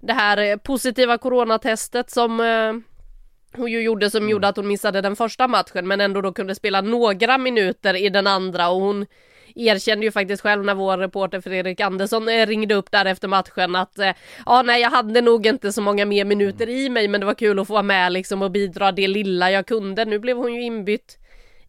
det 0.00 0.12
här 0.12 0.38
eh, 0.38 0.56
positiva 0.56 1.18
coronatestet 1.18 2.10
som 2.10 2.40
eh, 2.40 2.72
hon 3.60 3.70
ju 3.70 3.82
gjorde 3.82 4.10
som 4.10 4.18
Mm. 4.18 4.30
gjorde 4.30 4.48
att 4.48 4.56
hon 4.56 4.68
missade 4.68 5.00
den 5.00 5.16
första 5.16 5.48
matchen 5.48 5.88
men 5.88 6.00
ändå 6.00 6.20
då 6.20 6.32
kunde 6.32 6.54
spela 6.54 6.80
några 6.80 7.38
minuter 7.38 7.94
i 7.96 8.08
den 8.08 8.26
andra 8.26 8.68
och 8.68 8.80
hon 8.80 9.06
erkände 9.54 10.06
ju 10.06 10.12
faktiskt 10.12 10.42
själv 10.42 10.64
när 10.64 10.74
vår 10.74 10.98
reporter 10.98 11.40
Fredrik 11.40 11.80
Andersson 11.80 12.28
eh, 12.28 12.46
ringde 12.46 12.74
upp 12.74 12.90
där 12.90 13.04
efter 13.06 13.28
matchen 13.28 13.76
att 13.76 13.98
ja 14.46 14.62
nej 14.62 14.80
jag 14.82 14.90
hade 14.90 15.20
nog 15.20 15.46
inte 15.46 15.72
så 15.72 15.82
många 15.82 16.04
mer 16.06 16.24
minuter 16.24 16.68
i 16.68 16.88
mig 16.88 17.08
men 17.08 17.20
det 17.20 17.26
var 17.26 17.34
kul 17.34 17.58
att 17.58 17.66
få 17.66 17.72
vara 17.72 17.82
med 17.82 18.12
liksom 18.12 18.42
och 18.42 18.50
bidra 18.50 18.92
det 18.92 19.08
lilla 19.08 19.50
jag 19.50 19.66
kunde. 19.66 20.04
Nu 20.04 20.18
blev 20.18 20.36
hon 20.36 20.54
ju 20.54 20.62
inbytt 20.62 21.18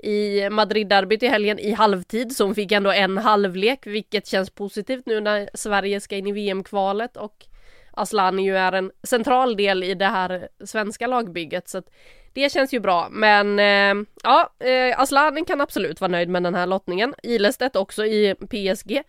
i 0.03 0.49
Madrid-derbyt 0.49 1.23
i 1.23 1.27
helgen 1.27 1.59
i 1.59 1.71
halvtid 1.71 2.35
så 2.35 2.43
hon 2.43 2.55
fick 2.55 2.71
ändå 2.71 2.91
en 2.91 3.17
halvlek 3.17 3.87
vilket 3.87 4.27
känns 4.27 4.49
positivt 4.49 5.05
nu 5.05 5.19
när 5.19 5.49
Sverige 5.53 5.99
ska 5.99 6.15
in 6.15 6.27
i 6.27 6.31
VM-kvalet 6.31 7.17
och 7.17 7.45
Asllani 7.91 8.43
ju 8.43 8.57
är 8.57 8.71
en 8.71 8.91
central 9.03 9.57
del 9.57 9.83
i 9.83 9.93
det 9.93 10.05
här 10.05 10.47
svenska 10.65 11.07
lagbygget 11.07 11.69
så 11.69 11.77
att 11.77 11.89
det 12.33 12.51
känns 12.51 12.73
ju 12.73 12.79
bra 12.79 13.07
men 13.11 13.59
eh, 13.59 14.05
ja, 14.23 14.53
eh, 14.59 14.99
Asllani 14.99 15.45
kan 15.45 15.61
absolut 15.61 16.01
vara 16.01 16.11
nöjd 16.11 16.29
med 16.29 16.43
den 16.43 16.55
här 16.55 16.67
lottningen. 16.67 17.15
Ilestedt 17.23 17.75
också 17.75 18.05
i 18.05 18.35
PSG. 18.35 19.03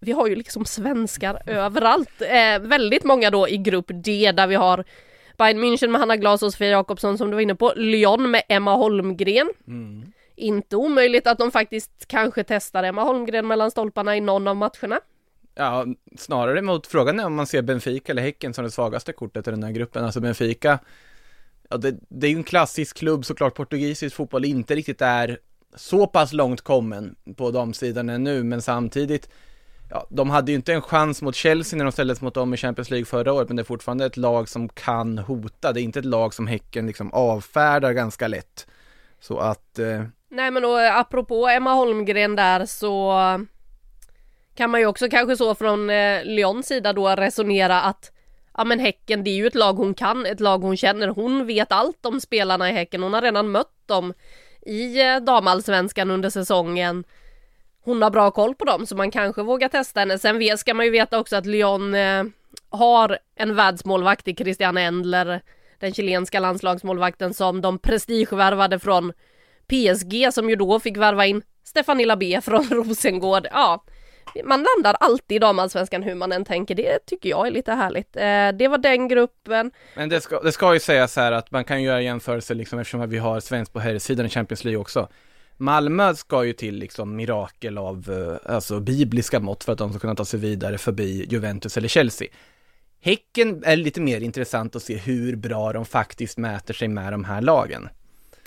Vi 0.00 0.12
har 0.12 0.26
ju 0.26 0.36
liksom 0.36 0.64
svenskar 0.64 1.42
överallt. 1.46 2.22
Eh, 2.22 2.58
väldigt 2.58 3.04
många 3.04 3.30
då 3.30 3.48
i 3.48 3.56
grupp 3.56 3.86
D 3.88 4.32
där 4.32 4.46
vi 4.46 4.54
har 4.54 4.84
Bayern 5.36 5.58
München 5.58 5.90
med 5.90 6.00
Hanna 6.00 6.16
Glas 6.16 6.42
och 6.42 6.52
Sofia 6.52 6.68
Jakobsson 6.68 7.18
som 7.18 7.30
du 7.30 7.34
var 7.34 7.40
inne 7.40 7.54
på. 7.54 7.72
Lyon 7.76 8.30
med 8.30 8.42
Emma 8.48 8.74
Holmgren. 8.74 9.50
Inte 10.36 10.76
omöjligt 10.76 11.26
att 11.26 11.38
de 11.38 11.50
faktiskt 11.50 12.06
kanske 12.06 12.44
testar 12.44 12.82
Emma 12.82 13.02
Holmgren 13.02 13.46
mellan 13.46 13.70
stolparna 13.70 14.16
i 14.16 14.20
någon 14.20 14.48
av 14.48 14.56
matcherna. 14.56 15.00
Ja, 15.54 15.86
snarare 16.16 16.62
mot 16.62 16.86
frågan 16.86 17.20
är 17.20 17.26
om 17.26 17.34
man 17.34 17.46
ser 17.46 17.62
Benfica 17.62 18.12
eller 18.12 18.22
Häcken 18.22 18.54
som 18.54 18.64
det 18.64 18.70
svagaste 18.70 19.12
kortet 19.12 19.48
i 19.48 19.50
den 19.50 19.62
här 19.62 19.70
gruppen. 19.70 20.04
Alltså 20.04 20.20
Benfica, 20.20 20.78
ja 21.70 21.76
det, 21.76 21.96
det 22.08 22.26
är 22.26 22.30
ju 22.30 22.36
en 22.36 22.44
klassisk 22.44 22.96
klubb 22.96 23.24
såklart, 23.24 23.54
portugisisk 23.54 24.16
fotboll 24.16 24.44
inte 24.44 24.74
riktigt 24.74 25.02
är 25.02 25.38
så 25.76 26.06
pass 26.06 26.32
långt 26.32 26.60
kommen 26.60 27.16
på 27.36 27.50
damsidan 27.50 28.08
ännu, 28.08 28.42
men 28.42 28.62
samtidigt, 28.62 29.28
ja, 29.90 30.06
de 30.10 30.30
hade 30.30 30.52
ju 30.52 30.56
inte 30.56 30.72
en 30.72 30.82
chans 30.82 31.22
mot 31.22 31.34
Chelsea 31.34 31.76
när 31.76 31.84
de 31.84 31.92
ställdes 31.92 32.20
mot 32.20 32.34
dem 32.34 32.54
i 32.54 32.56
Champions 32.56 32.90
League 32.90 33.06
förra 33.06 33.32
året, 33.32 33.48
men 33.48 33.56
det 33.56 33.62
är 33.62 33.64
fortfarande 33.64 34.06
ett 34.06 34.16
lag 34.16 34.48
som 34.48 34.68
kan 34.68 35.18
hota, 35.18 35.72
det 35.72 35.80
är 35.80 35.82
inte 35.82 35.98
ett 35.98 36.04
lag 36.04 36.34
som 36.34 36.46
Häcken 36.46 36.86
liksom 36.86 37.12
avfärdar 37.12 37.92
ganska 37.92 38.28
lätt. 38.28 38.66
Så 39.20 39.38
att, 39.38 39.78
eh, 39.78 40.04
Nej 40.30 40.50
men 40.50 40.64
och 40.64 40.82
eh, 40.82 40.98
apropå 40.98 41.48
Emma 41.48 41.74
Holmgren 41.74 42.36
där 42.36 42.66
så 42.66 43.12
kan 44.54 44.70
man 44.70 44.80
ju 44.80 44.86
också 44.86 45.08
kanske 45.08 45.36
så 45.36 45.54
från 45.54 45.90
eh, 45.90 46.24
Lyons 46.24 46.66
sida 46.66 46.92
då 46.92 47.08
resonera 47.08 47.80
att 47.80 48.12
ja 48.56 48.64
men 48.64 48.78
Häcken 48.78 49.24
det 49.24 49.30
är 49.30 49.34
ju 49.34 49.46
ett 49.46 49.54
lag 49.54 49.72
hon 49.72 49.94
kan, 49.94 50.26
ett 50.26 50.40
lag 50.40 50.58
hon 50.58 50.76
känner, 50.76 51.08
hon 51.08 51.46
vet 51.46 51.72
allt 51.72 52.06
om 52.06 52.20
spelarna 52.20 52.70
i 52.70 52.72
Häcken, 52.72 53.02
hon 53.02 53.14
har 53.14 53.22
redan 53.22 53.50
mött 53.50 53.86
dem 53.86 54.14
i 54.62 55.00
eh, 55.02 55.16
damallsvenskan 55.16 56.10
under 56.10 56.30
säsongen. 56.30 57.04
Hon 57.84 58.02
har 58.02 58.10
bra 58.10 58.30
koll 58.30 58.54
på 58.54 58.64
dem 58.64 58.86
så 58.86 58.96
man 58.96 59.10
kanske 59.10 59.42
vågar 59.42 59.68
testa 59.68 60.00
henne. 60.00 60.18
Sen 60.18 60.58
ska 60.58 60.74
man 60.74 60.84
ju 60.84 60.90
veta 60.90 61.18
också 61.18 61.36
att 61.36 61.46
Lyon 61.46 61.94
eh, 61.94 62.24
har 62.70 63.18
en 63.36 63.54
världsmålvakt 63.54 64.28
i 64.28 64.34
Christian 64.34 64.76
Endler, 64.76 65.40
den 65.78 65.94
chilenska 65.94 66.40
landslagsmålvakten 66.40 67.34
som 67.34 67.60
de 67.60 67.78
prestigevärvade 67.78 68.78
från 68.78 69.12
PSG 69.68 70.32
som 70.32 70.50
ju 70.50 70.56
då 70.56 70.80
fick 70.80 70.96
värva 70.96 71.26
in 71.26 71.42
Stefanilla 71.64 72.16
B 72.16 72.40
från 72.42 72.64
Rosengård. 72.70 73.46
Ja, 73.50 73.84
man 74.44 74.66
landar 74.74 74.96
alltid 75.00 75.36
i 75.36 75.38
damallsvenskan 75.38 76.02
hur 76.02 76.14
man 76.14 76.32
än 76.32 76.44
tänker, 76.44 76.74
det 76.74 76.98
tycker 77.06 77.28
jag 77.28 77.46
är 77.46 77.50
lite 77.50 77.72
härligt. 77.72 78.16
Eh, 78.16 78.58
det 78.58 78.68
var 78.68 78.78
den 78.78 79.08
gruppen. 79.08 79.70
Men 79.94 80.08
det 80.08 80.20
ska, 80.20 80.40
det 80.40 80.52
ska 80.52 80.74
ju 80.74 80.80
sägas 80.80 81.16
här 81.16 81.32
att 81.32 81.50
man 81.50 81.64
kan 81.64 81.82
göra 81.82 82.00
jämförelser 82.00 82.54
liksom 82.54 82.78
eftersom 82.78 83.10
vi 83.10 83.18
har 83.18 83.40
svensk 83.40 83.72
på 83.72 83.80
herrsidan 83.80 84.26
i 84.26 84.28
Champions 84.28 84.64
League 84.64 84.80
också. 84.80 85.08
Malmö 85.56 86.14
ska 86.14 86.44
ju 86.44 86.52
till 86.52 86.74
liksom 86.74 87.16
mirakel 87.16 87.78
av, 87.78 88.10
eh, 88.10 88.54
alltså 88.54 88.80
bibliska 88.80 89.40
mått 89.40 89.64
för 89.64 89.72
att 89.72 89.78
de 89.78 89.90
ska 89.90 89.98
kunna 89.98 90.14
ta 90.14 90.24
sig 90.24 90.40
vidare 90.40 90.78
förbi 90.78 91.26
Juventus 91.30 91.76
eller 91.76 91.88
Chelsea. 91.88 92.28
Häcken 93.00 93.64
är 93.64 93.76
lite 93.76 94.00
mer 94.00 94.20
intressant 94.20 94.76
att 94.76 94.82
se 94.82 94.96
hur 94.96 95.36
bra 95.36 95.72
de 95.72 95.84
faktiskt 95.84 96.38
mäter 96.38 96.74
sig 96.74 96.88
med 96.88 97.12
de 97.12 97.24
här 97.24 97.42
lagen. 97.42 97.88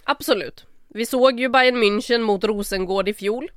Absolut. 0.04 0.66
Vi 0.88 1.06
såg 1.06 1.40
ju 1.40 1.50
Bayern 1.50 1.84
München 1.84 2.22
mot 2.22 2.44
Rosengård 2.44 3.10
i 3.10 3.14
fjol 3.14 3.52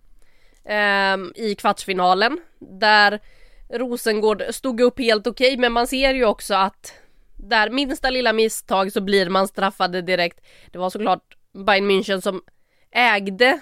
eh, 0.65 1.45
i 1.47 1.55
kvartsfinalen 1.59 2.41
där 2.59 3.21
Rosengård 3.73 4.43
stod 4.51 4.81
upp 4.81 4.99
helt 4.99 5.27
okej 5.27 5.49
okay, 5.49 5.61
men 5.61 5.73
man 5.73 5.87
ser 5.87 6.15
ju 6.15 6.25
också 6.25 6.55
att 6.55 6.93
där 7.37 7.71
minsta 7.71 8.11
lilla 8.11 8.33
misstag 8.33 8.93
så 8.93 9.01
blir 9.01 9.29
man 9.29 9.49
straffade 9.49 10.03
direkt. 10.03 10.41
Det 10.71 10.79
var 10.79 10.91
såklart 10.91 11.37
Bayern 11.67 11.91
München 11.91 12.21
som 12.21 12.43
ägde 12.91 13.61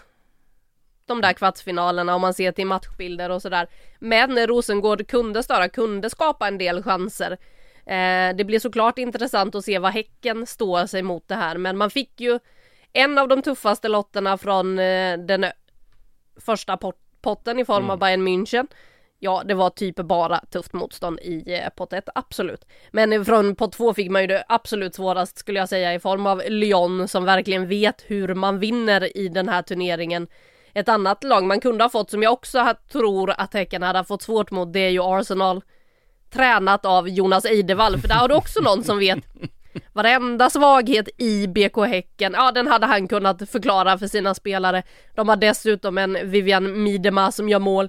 de 1.06 1.20
där 1.20 1.32
kvartsfinalerna 1.32 2.14
om 2.14 2.20
man 2.20 2.34
ser 2.34 2.52
till 2.52 2.66
matchbilder 2.66 3.30
och 3.30 3.42
sådär. 3.42 3.68
Men 3.98 4.46
Rosengård 4.46 5.06
kunde 5.08 5.42
störa, 5.42 5.68
kunde 5.68 6.10
skapa 6.10 6.48
en 6.48 6.58
del 6.58 6.82
chanser. 6.82 7.32
Eh, 7.86 8.36
det 8.36 8.44
blir 8.46 8.58
såklart 8.58 8.98
intressant 8.98 9.54
att 9.54 9.64
se 9.64 9.78
vad 9.78 9.92
Häcken 9.92 10.46
står 10.46 10.86
sig 10.86 11.02
mot 11.02 11.28
det 11.28 11.34
här 11.34 11.58
men 11.58 11.76
man 11.76 11.90
fick 11.90 12.20
ju 12.20 12.38
en 12.92 13.18
av 13.18 13.28
de 13.28 13.42
tuffaste 13.42 13.88
lotterna 13.88 14.38
från 14.38 14.78
eh, 14.78 15.18
den 15.18 15.46
första 16.36 16.76
pot 16.76 16.96
potten 17.20 17.58
i 17.58 17.64
form 17.64 17.84
mm. 17.84 17.90
av 17.90 17.98
Bayern 17.98 18.28
München. 18.28 18.66
Ja, 19.20 19.42
det 19.44 19.54
var 19.54 19.70
typ 19.70 19.96
bara 19.96 20.40
tufft 20.50 20.72
motstånd 20.72 21.20
i 21.20 21.54
eh, 21.54 21.64
pot 21.64 21.76
pott 21.76 21.92
1, 21.92 22.08
absolut. 22.14 22.64
Men 22.90 23.24
från 23.24 23.54
pott 23.54 23.72
2 23.72 23.94
fick 23.94 24.10
man 24.10 24.22
ju 24.22 24.26
det 24.26 24.44
absolut 24.48 24.94
svårast 24.94 25.38
skulle 25.38 25.58
jag 25.58 25.68
säga 25.68 25.94
i 25.94 26.00
form 26.00 26.26
av 26.26 26.42
Lyon 26.48 27.08
som 27.08 27.24
verkligen 27.24 27.68
vet 27.68 28.04
hur 28.06 28.34
man 28.34 28.58
vinner 28.58 29.16
i 29.16 29.28
den 29.28 29.48
här 29.48 29.62
turneringen. 29.62 30.28
Ett 30.74 30.88
annat 30.88 31.24
lag 31.24 31.44
man 31.44 31.60
kunde 31.60 31.84
ha 31.84 31.88
fått 31.88 32.10
som 32.10 32.22
jag 32.22 32.32
också 32.32 32.74
tror 32.92 33.30
att 33.30 33.54
Häcken 33.54 33.82
hade 33.82 34.04
fått 34.04 34.22
svårt 34.22 34.50
mot 34.50 34.72
det 34.72 34.80
är 34.80 34.90
ju 34.90 35.02
Arsenal. 35.02 35.62
Tränat 36.30 36.86
av 36.86 37.08
Jonas 37.08 37.44
Eidevall, 37.44 37.98
för 37.98 38.08
där 38.08 38.14
har 38.14 38.28
du 38.28 38.34
också 38.34 38.60
någon 38.60 38.84
som 38.84 38.98
vet 38.98 39.18
Varenda 39.92 40.50
svaghet 40.50 41.08
i 41.18 41.46
BK 41.46 41.76
Häcken, 41.86 42.32
ja 42.36 42.52
den 42.52 42.66
hade 42.66 42.86
han 42.86 43.08
kunnat 43.08 43.50
förklara 43.50 43.98
för 43.98 44.06
sina 44.06 44.34
spelare. 44.34 44.82
De 45.14 45.28
har 45.28 45.36
dessutom 45.36 45.98
en 45.98 46.30
Vivian 46.30 46.82
Midema 46.82 47.32
som 47.32 47.48
gör 47.48 47.58
mål 47.58 47.88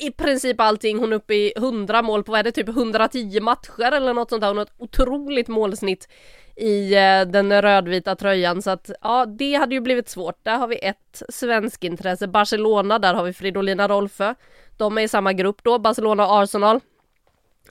i 0.00 0.10
princip 0.10 0.60
allting. 0.60 0.98
Hon 0.98 1.12
är 1.12 1.16
uppe 1.16 1.34
i 1.34 1.52
100 1.56 2.02
mål 2.02 2.24
på, 2.24 2.32
vad 2.32 2.38
är 2.38 2.44
det, 2.44 2.52
typ 2.52 2.68
110 2.68 3.40
matcher 3.40 3.92
eller 3.92 4.14
något 4.14 4.30
sånt 4.30 4.40
där. 4.40 4.48
Hon 4.48 4.56
har 4.56 4.64
ett 4.64 4.72
otroligt 4.78 5.48
målsnitt 5.48 6.08
i 6.56 6.94
eh, 6.94 7.22
den 7.22 7.62
rödvita 7.62 8.16
tröjan 8.16 8.62
så 8.62 8.70
att 8.70 8.90
ja, 9.02 9.26
det 9.26 9.54
hade 9.54 9.74
ju 9.74 9.80
blivit 9.80 10.08
svårt. 10.08 10.38
Där 10.42 10.58
har 10.58 10.68
vi 10.68 10.78
ett 10.78 11.22
svensk 11.28 11.84
intresse. 11.84 12.28
Barcelona, 12.28 12.98
där 12.98 13.14
har 13.14 13.24
vi 13.24 13.32
Fridolina 13.32 13.88
Rolfö. 13.88 14.34
De 14.76 14.98
är 14.98 15.02
i 15.02 15.08
samma 15.08 15.32
grupp 15.32 15.62
då, 15.62 15.78
Barcelona 15.78 16.26
och 16.26 16.42
Arsenal. 16.42 16.80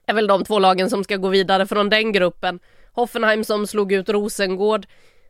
Är 0.06 0.14
väl 0.14 0.28
de 0.28 0.44
två 0.44 0.60
lagen 0.60 0.90
som 0.90 1.04
ska 1.04 1.18
gå 1.18 1.30
vidare 1.30 1.68
från 1.68 1.90
den 1.90 2.12
gruppen. 2.12 2.60
Hoffenheim 2.94 3.44
som 3.44 3.68
slog 3.68 3.92
ut 3.92 4.10
Rosengård 4.10 4.88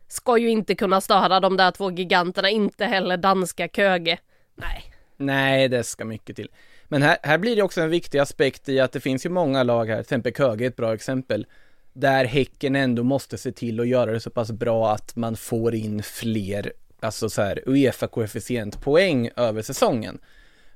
ska 0.07 0.37
ju 0.37 0.49
inte 0.49 0.75
kunna 0.75 1.01
störa 1.01 1.39
de 1.39 1.57
där 1.57 1.71
två 1.71 1.91
giganterna, 1.91 2.49
inte 2.49 2.85
heller 2.85 3.17
danska 3.17 3.67
Köge. 3.67 4.17
Nej. 4.55 4.83
Nej, 5.17 5.67
det 5.67 5.83
ska 5.83 6.05
mycket 6.05 6.35
till. 6.35 6.49
Men 6.91 7.01
här, 7.01 7.17
här 7.23 7.37
blir 7.37 7.55
det 7.55 7.61
också 7.61 7.81
en 7.81 7.89
viktig 7.89 8.19
aspekt 8.19 8.69
i 8.69 8.79
att 8.79 8.91
det 8.91 8.99
finns 8.99 9.25
ju 9.25 9.29
många 9.29 9.63
lag 9.63 9.85
här, 9.85 9.95
till 9.95 10.01
exempel 10.01 10.33
Köge 10.33 10.65
är 10.65 10.67
ett 10.67 10.75
bra 10.75 10.93
exempel, 10.93 11.45
där 11.93 12.25
Häcken 12.25 12.75
ändå 12.75 13.03
måste 13.03 13.37
se 13.37 13.51
till 13.51 13.79
att 13.79 13.87
göra 13.87 14.11
det 14.11 14.19
så 14.19 14.29
pass 14.29 14.51
bra 14.51 14.93
att 14.93 15.15
man 15.15 15.35
får 15.35 15.75
in 15.75 16.03
fler, 16.03 16.73
alltså 16.99 17.29
så 17.29 17.41
här 17.41 17.63
Uefa-koefficientpoäng 17.65 19.29
över 19.35 19.61
säsongen. 19.61 20.19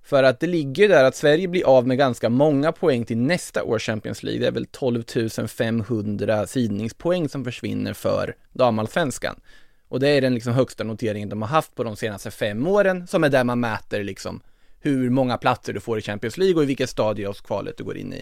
För 0.03 0.23
att 0.23 0.39
det 0.39 0.47
ligger 0.47 0.89
där 0.89 1.03
att 1.03 1.15
Sverige 1.15 1.47
blir 1.47 1.65
av 1.65 1.87
med 1.87 1.97
ganska 1.97 2.29
många 2.29 2.71
poäng 2.71 3.05
till 3.05 3.17
nästa 3.17 3.63
års 3.63 3.85
Champions 3.85 4.23
League. 4.23 4.41
Det 4.41 4.47
är 4.47 4.51
väl 4.51 4.65
12 4.65 5.03
500 5.47 6.47
sidningspoäng 6.47 7.29
som 7.29 7.43
försvinner 7.43 7.93
för 7.93 8.35
damallsvenskan. 8.51 9.39
Och 9.87 9.99
det 9.99 10.09
är 10.09 10.21
den 10.21 10.33
liksom 10.33 10.53
högsta 10.53 10.83
noteringen 10.83 11.29
de 11.29 11.41
har 11.41 11.49
haft 11.49 11.75
på 11.75 11.83
de 11.83 11.95
senaste 11.95 12.31
fem 12.31 12.67
åren, 12.67 13.07
som 13.07 13.23
är 13.23 13.29
där 13.29 13.43
man 13.43 13.59
mäter 13.59 14.03
liksom 14.03 14.41
hur 14.85 15.09
många 15.09 15.37
platser 15.37 15.73
du 15.73 15.79
får 15.79 15.97
i 15.97 16.01
Champions 16.01 16.37
League 16.37 16.55
och 16.55 16.63
i 16.63 16.65
vilket 16.65 16.89
stadie 16.89 17.27
av 17.27 17.33
kvalet 17.33 17.77
du 17.77 17.83
går 17.83 17.97
in 17.97 18.13
i. 18.13 18.21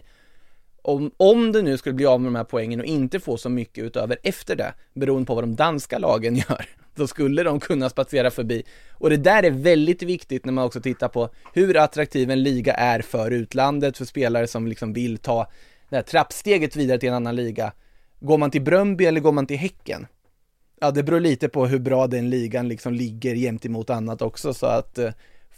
Om, 0.81 1.11
om 1.17 1.51
du 1.51 1.61
nu 1.61 1.77
skulle 1.77 1.93
bli 1.93 2.05
av 2.05 2.21
med 2.21 2.27
de 2.27 2.35
här 2.35 2.43
poängen 2.43 2.79
och 2.79 2.85
inte 2.85 3.19
få 3.19 3.37
så 3.37 3.49
mycket 3.49 3.83
utöver 3.83 4.17
efter 4.23 4.55
det, 4.55 4.73
beroende 4.93 5.25
på 5.25 5.35
vad 5.35 5.43
de 5.43 5.55
danska 5.55 5.97
lagen 5.97 6.35
gör, 6.49 6.65
då 6.95 7.07
skulle 7.07 7.43
de 7.43 7.59
kunna 7.59 7.89
spatsera 7.89 8.31
förbi. 8.31 8.63
Och 8.91 9.09
det 9.09 9.17
där 9.17 9.43
är 9.43 9.51
väldigt 9.51 10.03
viktigt 10.03 10.45
när 10.45 10.53
man 10.53 10.65
också 10.65 10.81
tittar 10.81 11.07
på 11.07 11.29
hur 11.53 11.77
attraktiv 11.77 12.31
en 12.31 12.43
liga 12.43 12.73
är 12.73 13.01
för 13.01 13.31
utlandet, 13.31 13.97
för 13.97 14.05
spelare 14.05 14.47
som 14.47 14.67
liksom 14.67 14.93
vill 14.93 15.17
ta 15.17 15.47
det 15.89 15.95
här 15.95 16.03
trappsteget 16.03 16.75
vidare 16.75 16.99
till 16.99 17.09
en 17.09 17.15
annan 17.15 17.35
liga. 17.35 17.73
Går 18.19 18.37
man 18.37 18.51
till 18.51 18.61
Bröndby 18.61 19.05
eller 19.05 19.21
går 19.21 19.31
man 19.31 19.47
till 19.47 19.57
Häcken? 19.57 20.07
Ja, 20.81 20.91
det 20.91 21.03
beror 21.03 21.19
lite 21.19 21.49
på 21.49 21.65
hur 21.65 21.79
bra 21.79 22.07
den 22.07 22.29
ligan 22.29 22.67
liksom 22.67 22.93
ligger 22.93 23.35
jämt 23.35 23.65
emot 23.65 23.89
annat 23.89 24.21
också, 24.21 24.53
så 24.53 24.65
att 24.65 24.97
eh, 24.97 25.11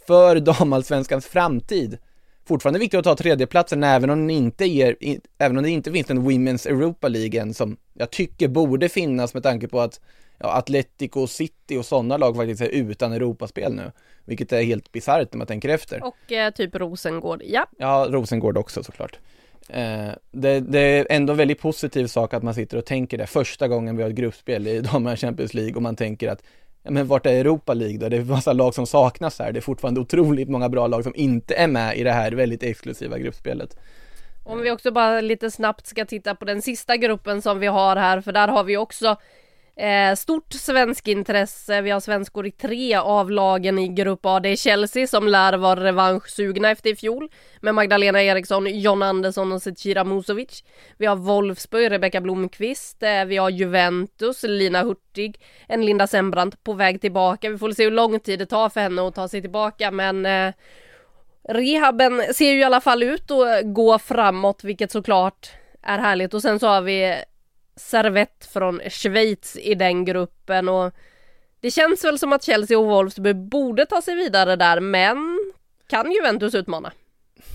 för 0.06 0.40
damallsvenskans 0.40 1.26
framtid 1.26 1.98
fortfarande 2.46 2.78
viktigt 2.78 2.98
att 2.98 3.04
ta 3.04 3.16
tredjeplatsen 3.16 3.84
även 3.84 4.10
om, 4.10 4.30
inte 4.30 4.64
ger, 4.64 4.96
även 5.38 5.56
om 5.56 5.62
det 5.62 5.70
inte 5.70 5.92
finns 5.92 6.10
en 6.10 6.30
Women's 6.30 6.68
Europa 6.68 7.08
League 7.08 7.54
som 7.54 7.76
jag 7.94 8.10
tycker 8.10 8.48
borde 8.48 8.88
finnas 8.88 9.34
med 9.34 9.42
tanke 9.42 9.68
på 9.68 9.80
att 9.80 10.00
ja, 10.38 10.52
Atletico 10.52 11.26
City 11.26 11.76
och 11.76 11.86
sådana 11.86 12.16
lag 12.16 12.36
faktiskt 12.36 12.60
är 12.60 12.68
utan 12.68 13.12
Europaspel 13.12 13.74
nu. 13.74 13.92
Vilket 14.24 14.52
är 14.52 14.62
helt 14.62 14.92
bisarrt 14.92 15.32
när 15.32 15.38
man 15.38 15.46
tänker 15.46 15.68
efter. 15.68 16.04
Och 16.04 16.32
eh, 16.32 16.50
typ 16.50 16.74
Rosengård, 16.74 17.42
ja. 17.44 17.66
Ja, 17.78 18.06
Rosengård 18.10 18.58
också 18.58 18.82
såklart. 18.82 19.18
Eh, 19.68 20.08
det, 20.30 20.60
det, 20.60 20.80
är 20.80 21.06
ändå 21.10 21.32
en 21.32 21.36
väldigt 21.36 21.60
positiv 21.60 22.06
sak 22.06 22.34
att 22.34 22.42
man 22.42 22.54
sitter 22.54 22.76
och 22.78 22.84
tänker 22.84 23.18
det 23.18 23.26
första 23.26 23.68
gången 23.68 23.96
vi 23.96 24.02
har 24.02 24.10
ett 24.10 24.16
gruppspel 24.16 24.66
i 24.66 24.80
damernas 24.92 25.20
Champions 25.20 25.54
League 25.54 25.74
och 25.74 25.82
man 25.82 25.96
tänker 25.96 26.28
att 26.28 26.42
ja, 26.86 26.92
men 26.92 27.06
vart 27.06 27.26
är 27.26 27.30
Europa 27.30 27.74
League 27.74 27.98
då? 27.98 28.08
Det 28.08 28.16
är 28.16 28.24
massa 28.24 28.52
lag 28.52 28.74
som 28.74 28.86
saknas 28.86 29.38
här. 29.38 29.52
Det 29.52 29.58
är 29.58 29.60
fortfarande 29.60 30.00
otroligt 30.00 30.48
många 30.48 30.68
bra 30.68 30.86
lag 30.86 31.04
som 31.04 31.12
inte 31.16 31.54
är 31.54 31.66
med 31.66 31.96
i 31.96 32.02
det 32.02 32.12
här 32.12 32.32
väldigt 32.32 32.62
exklusiva 32.62 33.18
gruppspelet. 33.18 33.76
Om 34.44 34.60
vi 34.60 34.70
också 34.70 34.90
bara 34.90 35.20
lite 35.20 35.50
snabbt 35.50 35.86
ska 35.86 36.04
titta 36.04 36.34
på 36.34 36.44
den 36.44 36.62
sista 36.62 36.96
gruppen 36.96 37.42
som 37.42 37.58
vi 37.58 37.66
har 37.66 37.96
här, 37.96 38.20
för 38.20 38.32
där 38.32 38.48
har 38.48 38.64
vi 38.64 38.76
också 38.76 39.16
Eh, 39.78 40.14
stort 40.14 40.52
svensk 40.52 41.08
intresse, 41.08 41.80
vi 41.80 41.90
har 41.90 42.00
svenskor 42.00 42.46
i 42.46 42.50
tre 42.50 42.94
av 42.94 43.30
lagen 43.30 43.78
i 43.78 43.88
Grupp 43.88 44.26
A. 44.26 44.40
Det 44.40 44.48
är 44.48 44.56
Chelsea 44.56 45.06
som 45.06 45.28
lär 45.28 45.56
vara 45.56 45.84
revanschsugna 45.84 46.70
efter 46.70 46.90
i 46.90 46.96
fjol 46.96 47.28
med 47.60 47.74
Magdalena 47.74 48.22
Eriksson, 48.22 48.80
John 48.80 49.02
Andersson 49.02 49.52
och 49.52 49.62
Zecira 49.62 50.04
Musovic. 50.04 50.64
Vi 50.98 51.06
har 51.06 51.16
Wolfsburg, 51.16 51.90
Rebecka 51.90 52.20
Blomqvist, 52.20 53.02
eh, 53.02 53.24
vi 53.24 53.36
har 53.36 53.50
Juventus, 53.50 54.42
Lina 54.42 54.82
Hurtig, 54.82 55.40
en 55.68 55.86
Linda 55.86 56.06
Sembrant 56.06 56.64
på 56.64 56.72
väg 56.72 57.00
tillbaka. 57.00 57.50
Vi 57.50 57.58
får 57.58 57.70
se 57.70 57.84
hur 57.84 57.90
lång 57.90 58.20
tid 58.20 58.38
det 58.38 58.46
tar 58.46 58.68
för 58.68 58.80
henne 58.80 59.08
att 59.08 59.14
ta 59.14 59.28
sig 59.28 59.40
tillbaka 59.40 59.90
men 59.90 60.26
eh, 60.26 60.52
rehaben 61.48 62.22
ser 62.34 62.52
ju 62.52 62.58
i 62.58 62.64
alla 62.64 62.80
fall 62.80 63.02
ut 63.02 63.30
att 63.30 63.74
gå 63.74 63.98
framåt 63.98 64.64
vilket 64.64 64.90
såklart 64.92 65.50
är 65.82 65.98
härligt 65.98 66.34
och 66.34 66.42
sen 66.42 66.58
så 66.58 66.66
har 66.66 66.80
vi 66.80 67.22
servett 67.76 68.48
från 68.52 68.80
Schweiz 68.90 69.56
i 69.56 69.74
den 69.74 70.04
gruppen 70.04 70.68
och 70.68 70.94
det 71.60 71.70
känns 71.70 72.04
väl 72.04 72.18
som 72.18 72.32
att 72.32 72.44
Chelsea 72.44 72.78
och 72.78 72.86
Wolfsburg 72.86 73.36
borde 73.36 73.86
ta 73.86 74.02
sig 74.02 74.14
vidare 74.14 74.56
där 74.56 74.80
men 74.80 75.38
kan 75.86 76.12
Juventus 76.12 76.54
utmana? 76.54 76.92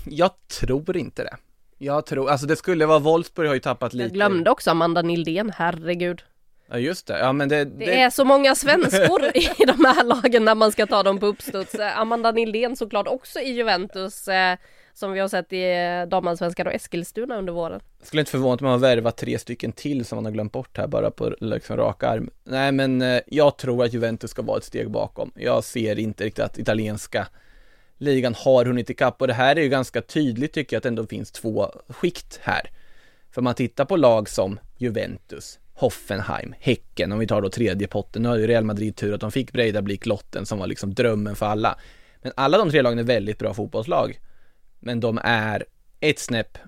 Jag 0.06 0.30
tror 0.60 0.96
inte 0.96 1.22
det. 1.22 1.36
Jag 1.78 2.06
tror, 2.06 2.30
alltså 2.30 2.46
det 2.46 2.56
skulle 2.56 2.86
vara 2.86 2.98
Wolfsburg 2.98 3.48
har 3.48 3.54
ju 3.54 3.60
tappat 3.60 3.92
lite. 3.92 4.04
Jag 4.04 4.12
glömde 4.12 4.50
också 4.50 4.70
Amanda 4.70 5.02
Nildén, 5.02 5.52
herregud. 5.56 6.22
Ja 6.70 6.78
just 6.78 7.06
det, 7.06 7.18
ja 7.18 7.32
men 7.32 7.48
det, 7.48 7.64
det... 7.64 7.84
Det 7.84 8.00
är 8.00 8.10
så 8.10 8.24
många 8.24 8.54
svenskor 8.54 9.22
i 9.34 9.64
de 9.66 9.84
här 9.84 10.04
lagen 10.04 10.44
när 10.44 10.54
man 10.54 10.72
ska 10.72 10.86
ta 10.86 11.02
dem 11.02 11.20
på 11.20 11.26
uppstuds. 11.26 11.74
Eh, 11.74 11.98
Amanda 11.98 12.32
Nildén 12.32 12.76
såklart 12.76 13.08
också 13.08 13.40
i 13.40 13.52
Juventus. 13.52 14.28
Som 14.94 15.12
vi 15.12 15.20
har 15.20 15.28
sett 15.28 15.52
i 15.52 15.72
eh, 15.72 16.08
damallsvenskan 16.08 16.66
och 16.66 16.72
Eskilstuna 16.72 17.38
under 17.38 17.52
våren. 17.52 17.80
Skulle 18.02 18.20
inte 18.20 18.30
förvåna 18.30 18.58
mig 18.60 18.68
om 18.68 18.70
man 18.72 18.80
värvat 18.80 19.16
tre 19.16 19.38
stycken 19.38 19.72
till 19.72 20.04
som 20.04 20.16
man 20.16 20.24
har 20.24 20.32
glömt 20.32 20.52
bort 20.52 20.78
här 20.78 20.86
bara 20.86 21.10
på 21.10 21.36
liksom 21.40 21.76
rak 21.76 22.02
arm. 22.02 22.30
Nej 22.44 22.72
men 22.72 23.02
eh, 23.02 23.20
jag 23.26 23.56
tror 23.56 23.84
att 23.84 23.92
Juventus 23.92 24.30
ska 24.30 24.42
vara 24.42 24.58
ett 24.58 24.64
steg 24.64 24.90
bakom. 24.90 25.32
Jag 25.34 25.64
ser 25.64 25.98
inte 25.98 26.24
riktigt 26.24 26.44
att 26.44 26.58
italienska 26.58 27.28
ligan 27.98 28.34
har 28.34 28.64
hunnit 28.64 28.90
ikapp 28.90 29.20
och 29.20 29.26
det 29.26 29.34
här 29.34 29.56
är 29.56 29.60
ju 29.60 29.68
ganska 29.68 30.02
tydligt 30.02 30.52
tycker 30.52 30.76
jag 30.76 30.78
att 30.78 30.82
det 30.82 30.88
ändå 30.88 31.06
finns 31.06 31.32
två 31.32 31.72
skikt 31.88 32.40
här. 32.42 32.70
För 33.30 33.42
man 33.42 33.54
tittar 33.54 33.84
på 33.84 33.96
lag 33.96 34.28
som 34.28 34.58
Juventus, 34.76 35.58
Hoffenheim, 35.74 36.54
Häcken, 36.60 37.12
om 37.12 37.18
vi 37.18 37.26
tar 37.26 37.40
då 37.40 37.48
tredje 37.48 37.88
potten. 37.88 38.22
Nu 38.22 38.28
har 38.28 38.36
ju 38.36 38.46
Real 38.46 38.64
Madrid 38.64 38.96
tur 38.96 39.14
att 39.14 39.20
de 39.20 39.32
fick 39.32 39.52
Breidablik-lotten 39.52 40.46
som 40.46 40.58
var 40.58 40.66
liksom 40.66 40.94
drömmen 40.94 41.36
för 41.36 41.46
alla. 41.46 41.78
Men 42.22 42.32
alla 42.36 42.58
de 42.58 42.70
tre 42.70 42.82
lagen 42.82 42.98
är 42.98 43.02
väldigt 43.02 43.38
bra 43.38 43.54
fotbollslag. 43.54 44.18
Men 44.84 45.00
de 45.00 45.20
är 45.24 45.64
ett 46.00 46.18
snäpp, 46.18 46.58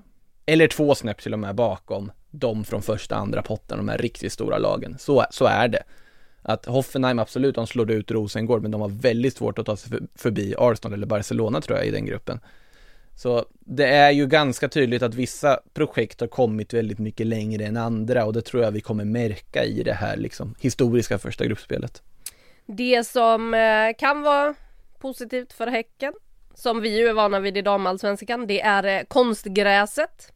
eller 0.46 0.68
två 0.68 0.94
snäpp 0.94 1.22
till 1.22 1.32
och 1.32 1.38
med 1.38 1.54
bakom 1.54 2.12
de 2.30 2.64
från 2.64 2.82
första, 2.82 3.16
andra 3.16 3.42
potten, 3.42 3.78
de 3.78 3.88
här 3.88 3.98
riktigt 3.98 4.32
stora 4.32 4.58
lagen. 4.58 4.96
Så, 4.98 5.24
så 5.30 5.44
är 5.44 5.68
det. 5.68 5.82
Att 6.42 6.66
Hoffenheim 6.66 7.18
absolut, 7.18 7.54
de 7.54 7.66
slår 7.66 7.90
ut 7.90 8.10
Rosengård, 8.10 8.62
men 8.62 8.70
de 8.70 8.80
har 8.80 8.88
väldigt 8.88 9.36
svårt 9.36 9.58
att 9.58 9.66
ta 9.66 9.76
sig 9.76 9.98
förbi 10.14 10.54
Arsenal 10.58 10.94
eller 10.94 11.06
Barcelona 11.06 11.60
tror 11.60 11.78
jag 11.78 11.86
i 11.86 11.90
den 11.90 12.06
gruppen. 12.06 12.40
Så 13.16 13.44
det 13.60 13.86
är 13.86 14.10
ju 14.10 14.26
ganska 14.26 14.68
tydligt 14.68 15.02
att 15.02 15.14
vissa 15.14 15.60
projekt 15.74 16.20
har 16.20 16.28
kommit 16.28 16.74
väldigt 16.74 16.98
mycket 16.98 17.26
längre 17.26 17.64
än 17.64 17.76
andra 17.76 18.24
och 18.24 18.32
det 18.32 18.42
tror 18.42 18.62
jag 18.62 18.70
vi 18.70 18.80
kommer 18.80 19.04
märka 19.04 19.64
i 19.64 19.82
det 19.82 19.92
här 19.92 20.16
liksom 20.16 20.54
historiska 20.60 21.18
första 21.18 21.44
gruppspelet. 21.44 22.02
Det 22.66 23.06
som 23.06 23.54
eh, 23.54 23.96
kan 23.98 24.22
vara 24.22 24.54
positivt 24.98 25.52
för 25.52 25.66
Häcken, 25.66 26.12
som 26.54 26.80
vi 26.80 26.98
ju 26.98 27.08
är 27.08 27.12
vana 27.12 27.40
vid 27.40 27.56
i 27.56 27.62
damallsvenskan, 27.62 28.46
det 28.46 28.60
är 28.60 28.84
eh, 28.84 29.04
konstgräset. 29.08 30.32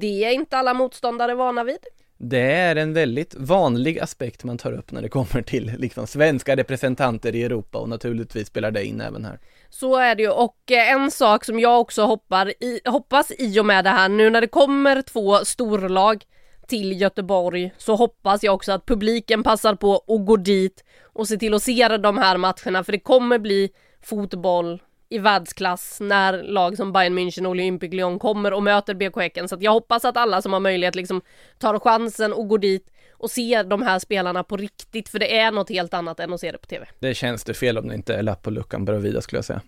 Det 0.00 0.24
är 0.24 0.32
inte 0.32 0.56
alla 0.56 0.74
motståndare 0.74 1.34
vana 1.34 1.64
vid. 1.64 1.78
Det 2.20 2.52
är 2.52 2.76
en 2.76 2.94
väldigt 2.94 3.34
vanlig 3.34 3.98
aspekt 3.98 4.44
man 4.44 4.58
tar 4.58 4.72
upp 4.72 4.92
när 4.92 5.02
det 5.02 5.08
kommer 5.08 5.42
till 5.42 5.72
liksom 5.78 6.06
svenska 6.06 6.56
representanter 6.56 7.34
i 7.34 7.42
Europa 7.42 7.78
och 7.78 7.88
naturligtvis 7.88 8.48
spelar 8.48 8.70
det 8.70 8.84
in 8.84 9.00
även 9.00 9.24
här. 9.24 9.38
Så 9.68 9.96
är 9.96 10.14
det 10.14 10.22
ju 10.22 10.30
och 10.30 10.70
eh, 10.70 10.92
en 10.92 11.10
sak 11.10 11.44
som 11.44 11.60
jag 11.60 11.80
också 11.80 12.02
hoppar 12.02 12.48
i, 12.48 12.80
hoppas 12.84 13.32
i 13.38 13.60
och 13.60 13.66
med 13.66 13.84
det 13.84 13.90
här 13.90 14.08
nu 14.08 14.30
när 14.30 14.40
det 14.40 14.46
kommer 14.46 15.02
två 15.02 15.36
storlag 15.36 16.24
till 16.66 17.00
Göteborg 17.00 17.72
så 17.78 17.94
hoppas 17.96 18.42
jag 18.42 18.54
också 18.54 18.72
att 18.72 18.86
publiken 18.86 19.42
passar 19.42 19.74
på 19.74 19.94
att 19.94 20.26
gå 20.26 20.36
dit 20.36 20.84
och 21.02 21.28
se 21.28 21.36
till 21.36 21.54
att 21.54 21.62
se 21.62 21.88
de 21.88 22.18
här 22.18 22.36
matcherna 22.36 22.84
för 22.84 22.92
det 22.92 23.00
kommer 23.00 23.38
bli 23.38 23.70
fotboll 24.02 24.82
i 25.10 25.18
världsklass 25.18 25.98
när 26.00 26.42
lag 26.42 26.76
som 26.76 26.92
Bayern 26.92 27.18
München 27.18 27.44
och 27.44 27.50
Olympic 27.50 27.92
Lyon 27.92 28.18
kommer 28.18 28.52
och 28.52 28.62
möter 28.62 28.94
BK 28.94 29.16
Häcken 29.16 29.48
så 29.48 29.56
jag 29.60 29.72
hoppas 29.72 30.04
att 30.04 30.16
alla 30.16 30.42
som 30.42 30.52
har 30.52 30.60
möjlighet 30.60 30.94
liksom 30.94 31.22
tar 31.58 31.78
chansen 31.78 32.32
och 32.32 32.48
går 32.48 32.58
dit 32.58 32.90
och 33.12 33.30
ser 33.30 33.64
de 33.64 33.82
här 33.82 33.98
spelarna 33.98 34.44
på 34.44 34.56
riktigt 34.56 35.08
för 35.08 35.18
det 35.18 35.38
är 35.38 35.50
något 35.50 35.68
helt 35.68 35.94
annat 35.94 36.20
än 36.20 36.32
att 36.32 36.40
se 36.40 36.52
det 36.52 36.58
på 36.58 36.66
TV. 36.66 36.86
Det 36.98 37.14
känns 37.14 37.44
det 37.44 37.54
fel 37.54 37.78
om 37.78 37.88
det 37.88 37.94
inte 37.94 38.14
är 38.14 38.22
lapp 38.22 38.42
på 38.42 38.50
luckan 38.50 38.84
bredvid 38.84 39.22
skulle 39.22 39.38
jag 39.38 39.44
säga. 39.44 39.60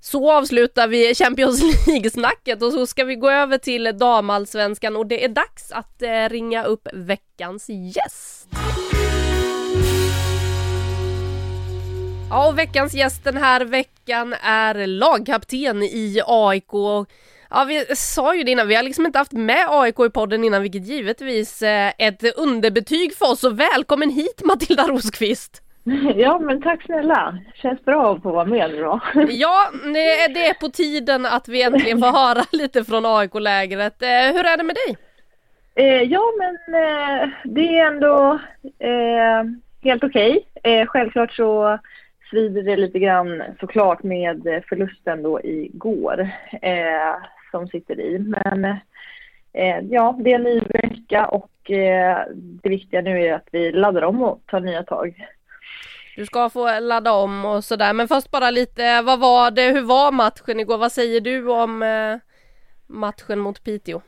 Så 0.00 0.32
avslutar 0.32 0.88
vi 0.88 1.14
Champions 1.14 1.86
League-snacket 1.86 2.62
och 2.62 2.72
så 2.72 2.86
ska 2.86 3.04
vi 3.04 3.14
gå 3.14 3.30
över 3.30 3.58
till 3.58 3.98
damallsvenskan 3.98 4.96
och 4.96 5.06
det 5.06 5.24
är 5.24 5.28
dags 5.28 5.72
att 5.72 6.02
eh, 6.02 6.28
ringa 6.28 6.64
upp 6.64 6.88
veckans 6.92 7.68
gäst. 7.68 8.48
Ja, 12.30 12.48
och 12.48 12.58
veckans 12.58 12.94
gäst 12.94 13.24
den 13.24 13.36
här 13.36 13.64
veckan 13.64 14.34
är 14.42 14.86
lagkapten 14.86 15.82
i 15.82 16.20
AIK. 16.26 16.72
Ja, 17.50 17.64
vi 17.68 17.84
sa 17.96 18.34
ju 18.34 18.42
det 18.42 18.50
innan, 18.50 18.68
vi 18.68 18.74
har 18.74 18.82
liksom 18.82 19.06
inte 19.06 19.18
haft 19.18 19.32
med 19.32 19.66
AIK 19.68 20.00
i 20.00 20.10
podden 20.10 20.44
innan, 20.44 20.62
vilket 20.62 20.86
givetvis 20.86 21.62
eh, 21.62 21.92
ett 21.98 22.36
underbetyg 22.36 23.14
för 23.16 23.30
oss. 23.32 23.40
Så 23.40 23.50
välkommen 23.50 24.10
hit 24.10 24.42
Matilda 24.44 24.82
Rosqvist! 24.82 25.60
Ja, 26.16 26.38
men 26.38 26.62
tack 26.62 26.82
snälla. 26.82 27.38
Känns 27.54 27.84
bra 27.84 28.14
att 28.14 28.22
få 28.22 28.30
vara 28.32 28.44
med 28.44 28.70
då. 28.70 29.00
Ja, 29.30 29.70
det 29.94 30.46
är 30.46 30.54
på 30.60 30.68
tiden 30.68 31.26
att 31.26 31.48
vi 31.48 31.62
äntligen 31.62 32.00
får 32.00 32.06
höra 32.12 32.44
lite 32.52 32.84
från 32.84 33.06
AIK-lägret. 33.06 34.02
Eh, 34.02 34.08
Hur 34.08 34.46
är 34.46 34.56
det 34.56 34.62
med 34.62 34.76
dig? 34.86 34.96
Eh, 35.74 36.02
ja, 36.02 36.22
men 36.38 36.54
eh, 36.74 37.28
det 37.44 37.78
är 37.78 37.86
ändå 37.86 38.40
eh, 38.78 39.44
helt 39.82 40.04
okej. 40.04 40.46
Eh, 40.62 40.86
självklart 40.86 41.32
så 41.32 41.78
svider 42.30 42.62
det 42.62 42.76
lite 42.76 42.98
grann 42.98 43.42
såklart 43.60 44.02
med 44.02 44.62
förlusten 44.68 45.22
då 45.22 45.40
igår 45.42 46.28
eh, 46.62 47.14
som 47.50 47.68
sitter 47.68 48.00
i. 48.00 48.18
Men 48.18 48.64
eh, 49.52 49.78
ja, 49.90 50.16
det 50.20 50.30
är 50.30 50.34
en 50.34 50.42
ny 50.42 50.60
vecka 50.60 51.26
och 51.26 51.70
eh, 51.70 52.18
det 52.32 52.68
viktiga 52.68 53.00
nu 53.00 53.26
är 53.26 53.34
att 53.34 53.48
vi 53.52 53.72
laddar 53.72 54.02
om 54.02 54.22
och 54.22 54.40
tar 54.46 54.60
nya 54.60 54.82
tag. 54.82 55.26
Du 56.16 56.26
ska 56.26 56.50
få 56.50 56.80
ladda 56.80 57.12
om 57.12 57.44
och 57.44 57.64
sådär, 57.64 57.92
men 57.92 58.08
först 58.08 58.30
bara 58.30 58.50
lite, 58.50 59.02
vad 59.02 59.20
var 59.20 59.50
det, 59.50 59.62
hur 59.62 59.82
var 59.82 60.12
matchen 60.12 60.60
igår? 60.60 60.78
Vad 60.78 60.92
säger 60.92 61.20
du 61.20 61.48
om 61.50 61.82
eh, 61.82 62.16
matchen 62.86 63.38
mot 63.38 63.64
Piteå? 63.64 64.00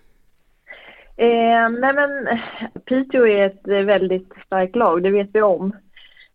Eh, 1.16 1.68
nej 1.68 1.92
men 1.94 2.38
Piteå 2.84 3.26
är 3.26 3.46
ett 3.46 3.86
väldigt 3.86 4.32
starkt 4.46 4.76
lag, 4.76 5.02
det 5.02 5.10
vet 5.10 5.28
vi 5.32 5.42
om. 5.42 5.76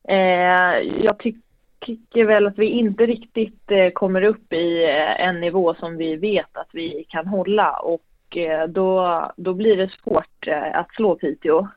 Eh, 0.08 0.80
jag 1.04 1.20
ty- 1.20 1.34
tycker 1.82 2.26
väl 2.26 2.48
att 2.48 2.58
vi 2.58 2.65
inte 2.65 3.06
riktigt 3.06 3.72
eh, 3.72 3.89
kommer 3.89 4.22
upp 4.22 4.54
i 4.54 4.84
eh, 4.84 5.28
en 5.28 5.41
nivå 5.41 5.74
som 5.74 5.98
vi 5.98 6.15
vet 6.15 6.58
att 6.58 6.70
vi 6.74 7.06
kan 7.10 7.28
hålla 7.28 7.72
och 7.72 8.38
eh, 8.38 8.67
då, 8.67 9.22
då 9.38 9.54
blir 9.54 9.78
det 9.78 9.91
svårt 9.91 10.48
att 10.74 10.96
slå 10.96 11.15
Piteå. 11.15 11.67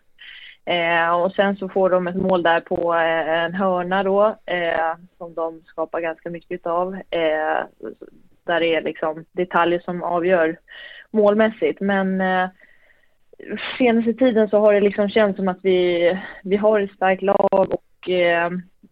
Eh, 0.67 1.11
och 1.11 1.33
sen 1.33 1.57
så 1.57 1.69
får 1.69 1.91
de 1.91 2.07
ett 2.07 2.17
mål 2.17 2.43
där 2.43 2.61
på 2.61 2.93
en 2.93 3.55
hörna 3.55 4.03
då 4.03 4.37
eh, 4.47 4.95
som 5.19 5.35
de 5.35 5.63
skapar 5.67 6.01
ganska 6.01 6.31
mycket 6.31 6.67
av. 6.67 6.95
Eh, 6.95 7.65
där 8.45 8.61
det 8.61 8.75
är 8.75 8.83
liksom 8.83 9.25
detaljer 9.33 9.79
som 9.79 10.03
avgör 10.03 10.57
målmässigt. 11.11 11.81
Men 11.81 12.23
senaste 13.79 14.15
tiden 14.15 14.49
så 14.49 14.59
har 14.59 14.73
det 14.73 14.81
liksom 14.81 15.09
känts 15.09 15.37
som 15.37 15.49
att 15.49 15.59
vi, 15.63 16.19
vi 16.43 16.57
har 16.57 16.81
ett 16.81 16.93
starkt 16.93 17.23
lag 17.23 17.73
och 17.73 18.09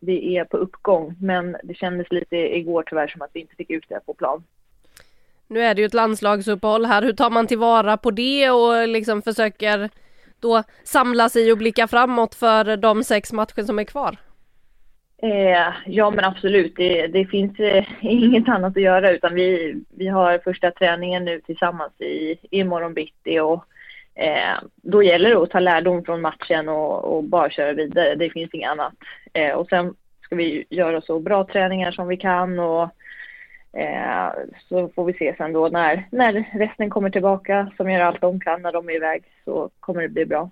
vi 0.02 0.36
är 0.36 0.44
på 0.44 0.56
uppgång. 0.56 1.14
Men 1.20 1.56
det 1.62 1.74
kändes 1.74 2.12
lite 2.12 2.36
igår 2.36 2.84
tyvärr 2.86 3.08
som 3.08 3.22
att 3.22 3.30
vi 3.32 3.40
inte 3.40 3.54
fick 3.54 3.70
ut 3.70 3.84
det 3.88 4.00
på 4.06 4.14
plan. 4.14 4.44
Nu 5.46 5.60
är 5.60 5.74
det 5.74 5.80
ju 5.80 5.86
ett 5.86 5.94
landslagsuppehåll 5.94 6.84
här, 6.84 7.02
hur 7.02 7.12
tar 7.12 7.30
man 7.30 7.46
tillvara 7.46 7.96
på 7.96 8.10
det 8.10 8.50
och 8.50 8.88
liksom 8.88 9.22
försöker 9.22 9.90
då 10.40 10.62
samla 10.84 11.28
sig 11.28 11.52
och 11.52 11.58
blicka 11.58 11.88
framåt 11.88 12.34
för 12.34 12.76
de 12.76 13.04
sex 13.04 13.32
matcher 13.32 13.62
som 13.62 13.78
är 13.78 13.84
kvar? 13.84 14.16
Eh, 15.22 15.72
ja 15.86 16.10
men 16.10 16.24
absolut, 16.24 16.76
det, 16.76 17.06
det 17.06 17.24
finns 17.24 17.60
eh, 17.60 17.84
inget 18.00 18.48
annat 18.48 18.76
att 18.76 18.82
göra 18.82 19.10
utan 19.10 19.34
vi, 19.34 19.74
vi 19.96 20.08
har 20.08 20.38
första 20.38 20.70
träningen 20.70 21.24
nu 21.24 21.40
tillsammans 21.40 22.00
i, 22.00 22.36
i 22.50 22.64
morgon 22.64 22.94
bitti 22.94 23.40
och 23.40 23.64
eh, 24.14 24.59
då 24.77 25.03
gäller 25.03 25.31
det 25.31 25.37
att 25.42 25.51
ta 25.51 25.61
lärdom 25.61 26.05
från 26.05 26.20
matchen 26.20 26.68
och, 26.68 27.16
och 27.16 27.25
bara 27.25 27.51
köra 27.51 27.72
vidare. 27.72 28.14
Det 28.14 28.31
finns 28.31 28.55
inget 28.55 28.70
annat. 28.70 28.92
Eh, 29.33 29.51
och 29.55 29.68
sen 29.68 29.94
ska 30.22 30.37
vi 30.37 30.64
göra 30.70 31.01
så 31.01 31.20
bra 31.20 31.46
träningar 31.46 31.92
som 31.92 32.09
vi 32.09 32.16
kan 32.16 32.59
och 32.59 32.83
eh, 33.81 34.33
så 34.68 34.88
får 34.88 35.05
vi 35.05 35.12
se 35.12 35.35
sen 35.37 35.53
då 35.53 35.68
när, 35.68 36.09
när 36.12 36.44
resten 36.59 36.90
kommer 36.90 37.11
tillbaka 37.11 37.72
som 37.77 37.90
gör 37.90 38.01
allt 38.01 38.20
de 38.20 38.40
kan 38.40 38.62
när 38.62 38.72
de 38.72 38.88
är 38.88 38.94
iväg 38.96 39.22
så 39.44 39.70
kommer 39.81 40.03
det 40.03 40.09
bli 40.09 40.27
bra. 40.27 40.51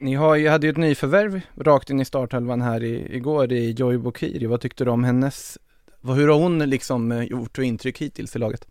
Ni 0.00 0.14
har 0.14 0.36
ju, 0.36 0.48
hade 0.48 0.66
ju 0.66 0.70
ett 0.70 0.76
nyförvärv 0.76 1.40
rakt 1.60 1.90
in 1.90 2.00
i 2.00 2.04
starthalvan 2.04 2.62
här 2.62 2.82
i, 2.82 3.16
igår 3.16 3.52
i 3.52 3.70
Joy 3.72 3.98
Bokiri. 3.98 4.46
Vad 4.46 4.60
tyckte 4.60 4.84
du 4.84 4.90
om 4.90 5.04
hennes, 5.04 5.58
vad- 6.00 6.16
hur 6.16 6.28
har 6.28 6.38
hon 6.38 6.58
liksom 6.58 7.12
eh, 7.12 7.22
gjort 7.22 7.56
för 7.56 7.62
intryck 7.62 7.98
hittills 8.00 8.36
i 8.36 8.38
laget? 8.38 8.66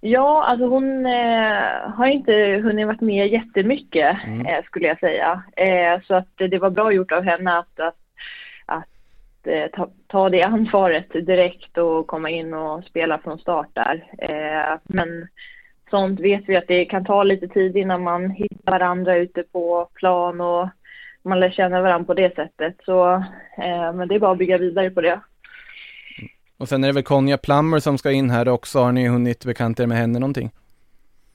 Ja, 0.00 0.44
alltså 0.44 0.66
hon 0.66 1.06
eh, 1.06 1.90
har 1.96 2.06
inte 2.06 2.32
hunnit 2.64 2.86
varit 2.86 3.00
med 3.00 3.28
jättemycket 3.28 4.16
Mm. 4.24 4.46
eh, 4.46 4.64
skulle 4.64 4.88
jag 4.88 4.98
säga. 4.98 5.42
Eh, 5.56 6.00
så 6.06 6.14
att 6.14 6.28
det 6.36 6.58
var 6.58 6.70
bra 6.70 6.92
gjort 6.92 7.12
av 7.12 7.22
henne 7.22 7.58
att, 7.58 7.80
att, 7.80 7.96
att 8.66 9.46
eh, 9.46 9.66
ta, 9.72 9.88
ta 10.06 10.28
det 10.28 10.42
ansvaret 10.42 11.12
direkt 11.12 11.78
och 11.78 12.06
komma 12.06 12.30
in 12.30 12.54
och 12.54 12.84
spela 12.84 13.18
från 13.18 13.38
start 13.38 13.68
där. 13.72 14.04
Eh, 14.18 14.78
men 14.84 15.28
sånt 15.90 16.20
vet 16.20 16.42
vi 16.46 16.56
att 16.56 16.68
det 16.68 16.84
kan 16.84 17.04
ta 17.04 17.22
lite 17.22 17.48
tid 17.48 17.76
innan 17.76 18.02
man 18.02 18.30
hittar 18.30 18.72
varandra 18.72 19.16
ute 19.16 19.42
på 19.42 19.88
plan 19.94 20.40
och 20.40 20.68
man 21.22 21.40
lär 21.40 21.50
känna 21.50 21.82
varandra 21.82 22.06
på 22.06 22.14
det 22.14 22.34
sättet. 22.34 22.74
Så, 22.84 23.12
eh, 23.58 23.92
men 23.92 24.08
det 24.08 24.14
är 24.14 24.18
bara 24.18 24.32
att 24.32 24.38
bygga 24.38 24.58
vidare 24.58 24.90
på 24.90 25.00
det. 25.00 25.20
Och 26.60 26.68
sen 26.68 26.84
är 26.84 26.88
det 26.88 26.94
väl 26.94 27.02
Conja 27.02 27.38
Plummer 27.38 27.78
som 27.78 27.98
ska 27.98 28.10
in 28.10 28.30
här 28.30 28.48
också. 28.48 28.78
Har 28.78 28.92
ni 28.92 29.08
hunnit 29.08 29.44
bekanta 29.44 29.82
er 29.82 29.86
med 29.86 29.98
henne 29.98 30.18
någonting? 30.18 30.50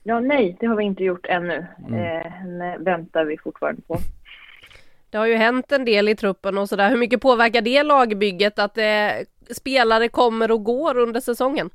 Ja, 0.02 0.20
nej, 0.20 0.56
det 0.60 0.66
har 0.66 0.76
vi 0.76 0.84
inte 0.84 1.04
gjort 1.04 1.26
ännu. 1.26 1.66
Mm. 1.88 1.94
Eh, 1.94 2.30
henne 2.32 2.78
väntar 2.78 3.24
vi 3.24 3.38
fortfarande 3.38 3.82
på. 3.82 3.98
Det 5.10 5.18
har 5.18 5.26
ju 5.26 5.34
hänt 5.34 5.72
en 5.72 5.84
del 5.84 6.08
i 6.08 6.16
truppen 6.16 6.58
och 6.58 6.68
sådär. 6.68 6.90
Hur 6.90 6.96
mycket 6.96 7.20
påverkar 7.20 7.60
det 7.60 7.82
lagbygget 7.82 8.58
att 8.58 8.78
eh, 8.78 8.84
spelare 9.50 10.08
kommer 10.08 10.50
och 10.50 10.64
går 10.64 10.98
under 10.98 11.20
säsongen? 11.20 11.70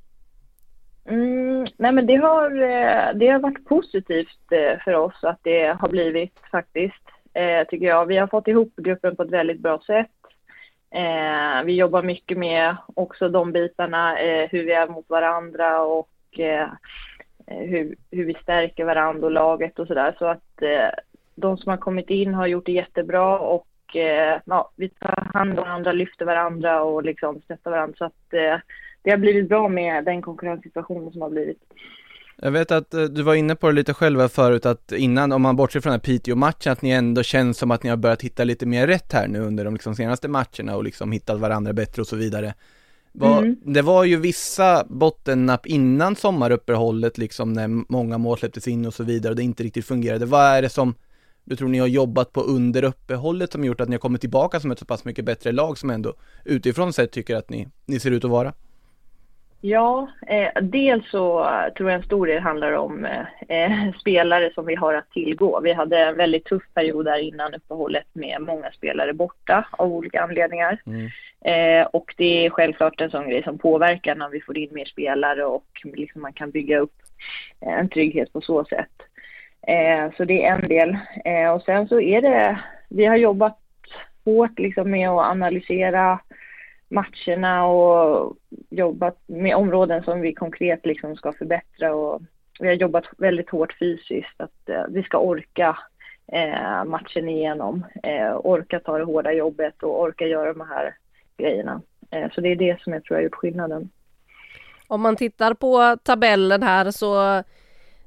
Mm, 1.05 1.67
nej 1.77 1.91
men 1.91 2.05
det 2.05 2.15
har, 2.15 2.51
eh, 2.51 3.15
det 3.15 3.27
har 3.27 3.39
varit 3.39 3.65
positivt 3.65 4.51
eh, 4.51 4.79
för 4.83 4.93
oss 4.93 5.23
att 5.23 5.39
det 5.43 5.77
har 5.79 5.89
blivit 5.89 6.33
faktiskt, 6.51 7.03
eh, 7.33 7.67
tycker 7.67 7.85
jag. 7.85 8.05
Vi 8.05 8.17
har 8.17 8.27
fått 8.27 8.47
ihop 8.47 8.75
gruppen 8.75 9.15
på 9.15 9.23
ett 9.23 9.31
väldigt 9.31 9.59
bra 9.59 9.81
sätt. 9.87 10.20
Eh, 10.93 11.63
vi 11.65 11.75
jobbar 11.75 12.03
mycket 12.03 12.37
med 12.37 12.75
också 12.95 13.29
de 13.29 13.51
bitarna, 13.51 14.19
eh, 14.19 14.49
hur 14.49 14.63
vi 14.63 14.71
är 14.71 14.87
mot 14.87 15.09
varandra 15.09 15.81
och 15.81 16.39
eh, 16.39 16.67
hur, 17.47 17.95
hur 18.11 18.25
vi 18.25 18.33
stärker 18.33 18.85
varandra 18.85 19.25
och 19.25 19.31
laget 19.31 19.79
och 19.79 19.87
sådär. 19.87 20.15
Så 20.19 20.25
att 20.25 20.63
de 21.35 21.57
som 21.57 21.69
har 21.69 21.77
kommit 21.77 22.09
in 22.09 22.33
har 22.33 22.47
gjort 22.47 22.65
det 22.65 22.71
jättebra 22.71 23.39
och 23.39 23.67
ja, 24.45 24.71
vi 24.75 24.89
tar 24.89 25.29
hand 25.33 25.59
om 25.59 25.65
varandra, 25.65 25.91
lyfter 25.91 26.25
varandra 26.25 26.83
och 26.83 27.03
liksom 27.03 27.41
stöttar 27.41 27.71
varandra. 27.71 27.95
Så 27.97 28.05
att 28.05 28.29
det 29.01 29.09
har 29.09 29.17
blivit 29.17 29.49
bra 29.49 29.67
med 29.67 30.05
den 30.05 30.21
konkurrenssituationen 30.21 31.11
som 31.11 31.21
har 31.21 31.29
blivit. 31.29 31.63
Jag 32.37 32.51
vet 32.51 32.71
att 32.71 32.93
eh, 32.93 33.03
du 33.03 33.21
var 33.21 33.35
inne 33.35 33.55
på 33.55 33.67
det 33.67 33.73
lite 33.73 33.93
själva 33.93 34.29
förut 34.29 34.65
att 34.65 34.91
innan, 34.91 35.31
om 35.31 35.41
man 35.41 35.55
bortser 35.55 35.79
från 35.79 35.91
den 35.91 35.99
här 35.99 36.05
Piteå-matchen, 36.05 36.71
att 36.71 36.81
ni 36.81 36.89
ändå 36.89 37.23
känns 37.23 37.57
som 37.57 37.71
att 37.71 37.83
ni 37.83 37.89
har 37.89 37.97
börjat 37.97 38.21
hitta 38.21 38.43
lite 38.43 38.65
mer 38.65 38.87
rätt 38.87 39.13
här 39.13 39.27
nu 39.27 39.39
under 39.39 39.65
de 39.65 39.73
liksom 39.73 39.95
senaste 39.95 40.27
matcherna 40.27 40.75
och 40.75 40.83
liksom 40.83 41.11
hittat 41.11 41.39
varandra 41.39 41.73
bättre 41.73 42.01
och 42.01 42.07
så 42.07 42.15
vidare. 42.15 42.53
Var, 43.13 43.37
mm. 43.37 43.55
Det 43.65 43.81
var 43.81 44.03
ju 44.03 44.17
vissa 44.17 44.85
bottennapp 44.89 45.65
innan 45.65 46.15
sommaruppehållet 46.15 47.17
liksom 47.17 47.53
när 47.53 47.67
många 47.91 48.17
mål 48.17 48.37
släpptes 48.37 48.67
in 48.67 48.85
och 48.85 48.93
så 48.93 49.03
vidare 49.03 49.29
och 49.31 49.35
det 49.35 49.43
inte 49.43 49.63
riktigt 49.63 49.85
fungerade. 49.85 50.25
Vad 50.25 50.45
är 50.45 50.61
det 50.61 50.69
som 50.69 50.95
du 51.43 51.55
tror 51.55 51.69
ni 51.69 51.79
har 51.79 51.87
jobbat 51.87 52.33
på 52.33 52.41
under 52.41 52.83
uppehållet 52.83 53.51
som 53.51 53.63
gjort 53.63 53.81
att 53.81 53.89
ni 53.89 53.95
har 53.95 53.99
kommit 53.99 54.21
tillbaka 54.21 54.59
som 54.59 54.71
ett 54.71 54.79
så 54.79 54.85
pass 54.85 55.05
mycket 55.05 55.25
bättre 55.25 55.51
lag 55.51 55.77
som 55.77 55.89
ändå 55.89 56.13
utifrån 56.45 56.93
sett 56.93 57.11
tycker 57.11 57.35
att 57.35 57.49
ni, 57.49 57.67
ni 57.85 57.99
ser 57.99 58.11
ut 58.11 58.25
att 58.25 58.31
vara? 58.31 58.53
Ja, 59.63 60.07
eh, 60.27 60.61
dels 60.61 61.09
så 61.09 61.49
tror 61.77 61.89
jag 61.89 61.97
en 61.97 62.05
stor 62.05 62.27
del 62.27 62.41
handlar 62.41 62.71
om 62.71 63.05
eh, 63.47 63.91
spelare 63.99 64.51
som 64.53 64.65
vi 64.65 64.75
har 64.75 64.93
att 64.93 65.11
tillgå. 65.11 65.59
Vi 65.59 65.73
hade 65.73 65.99
en 65.99 66.17
väldigt 66.17 66.45
tuff 66.45 66.63
period 66.73 67.05
där 67.05 67.17
innan 67.17 67.53
uppehållet 67.53 68.07
med 68.13 68.41
många 68.41 68.71
spelare 68.71 69.13
borta 69.13 69.67
av 69.71 69.91
olika 69.93 70.21
anledningar. 70.21 70.81
Mm. 70.85 71.09
Eh, 71.45 71.85
och 71.85 72.13
det 72.17 72.45
är 72.45 72.49
självklart 72.49 73.01
en 73.01 73.11
sån 73.11 73.29
grej 73.29 73.43
som 73.43 73.57
påverkar 73.57 74.15
när 74.15 74.29
vi 74.29 74.41
får 74.41 74.57
in 74.57 74.69
mer 74.71 74.85
spelare 74.85 75.45
och 75.45 75.67
liksom 75.83 76.21
man 76.21 76.33
kan 76.33 76.51
bygga 76.51 76.79
upp 76.79 76.95
eh, 77.61 77.79
en 77.79 77.89
trygghet 77.89 78.33
på 78.33 78.41
så 78.41 78.65
sätt. 78.65 79.01
Eh, 79.67 80.11
så 80.17 80.25
det 80.25 80.45
är 80.45 80.55
en 80.55 80.67
del. 80.67 80.97
Eh, 81.25 81.51
och 81.51 81.61
sen 81.61 81.87
så 81.87 82.01
är 82.01 82.21
det, 82.21 82.59
vi 82.89 83.05
har 83.05 83.15
jobbat 83.15 83.57
hårt 84.25 84.59
liksom 84.59 84.91
med 84.91 85.09
att 85.09 85.31
analysera 85.31 86.19
matcherna 86.91 87.65
och 87.65 88.35
jobbat 88.69 89.17
med 89.27 89.55
områden 89.55 90.03
som 90.03 90.21
vi 90.21 90.33
konkret 90.33 90.85
liksom 90.85 91.15
ska 91.15 91.33
förbättra 91.33 91.95
och 91.95 92.21
vi 92.59 92.67
har 92.67 92.73
jobbat 92.73 93.05
väldigt 93.17 93.49
hårt 93.49 93.77
fysiskt 93.79 94.41
att 94.41 94.69
eh, 94.69 94.83
vi 94.89 95.03
ska 95.03 95.17
orka 95.17 95.77
eh, 96.31 96.85
matchen 96.85 97.29
igenom, 97.29 97.85
eh, 98.03 98.35
orka 98.43 98.79
ta 98.79 98.97
det 98.97 99.03
hårda 99.03 99.33
jobbet 99.33 99.83
och 99.83 100.01
orka 100.01 100.27
göra 100.27 100.53
de 100.53 100.67
här 100.69 100.95
grejerna. 101.37 101.81
Eh, 102.11 102.31
så 102.31 102.41
det 102.41 102.51
är 102.51 102.55
det 102.55 102.81
som 102.81 102.93
jag 102.93 103.03
tror 103.03 103.17
har 103.17 103.23
gjort 103.23 103.35
skillnaden. 103.35 103.89
Om 104.87 105.01
man 105.01 105.15
tittar 105.15 105.53
på 105.53 105.97
tabellen 106.03 106.63
här 106.63 106.91
så 106.91 107.43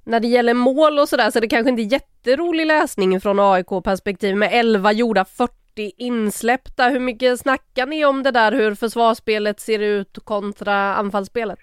när 0.05 0.21
det 0.21 0.29
gäller 0.29 0.55
mål 0.55 0.99
och 0.99 1.09
sådär 1.09 1.31
så 1.31 1.39
är 1.39 1.41
det 1.41 1.49
kanske 1.49 1.71
inte 1.71 1.83
jätterolig 1.83 2.67
läsning 2.67 3.21
från 3.21 3.41
AIK 3.41 3.85
perspektiv 3.85 4.37
med 4.37 4.51
11 4.53 4.93
gjorda 4.93 5.25
40 5.25 5.64
40 5.75 5.93
insläppta. 5.97 6.89
Hur 6.89 7.01
mycket 7.01 7.39
snackar 7.39 7.87
ni 7.87 8.05
om 8.05 8.23
det 8.23 8.31
där 8.31 8.53
hur 8.53 8.75
försvarsspelet 8.75 9.61
ser 9.61 9.79
ut 9.79 10.19
kontra 10.25 10.75
anfallsspelet? 10.75 11.59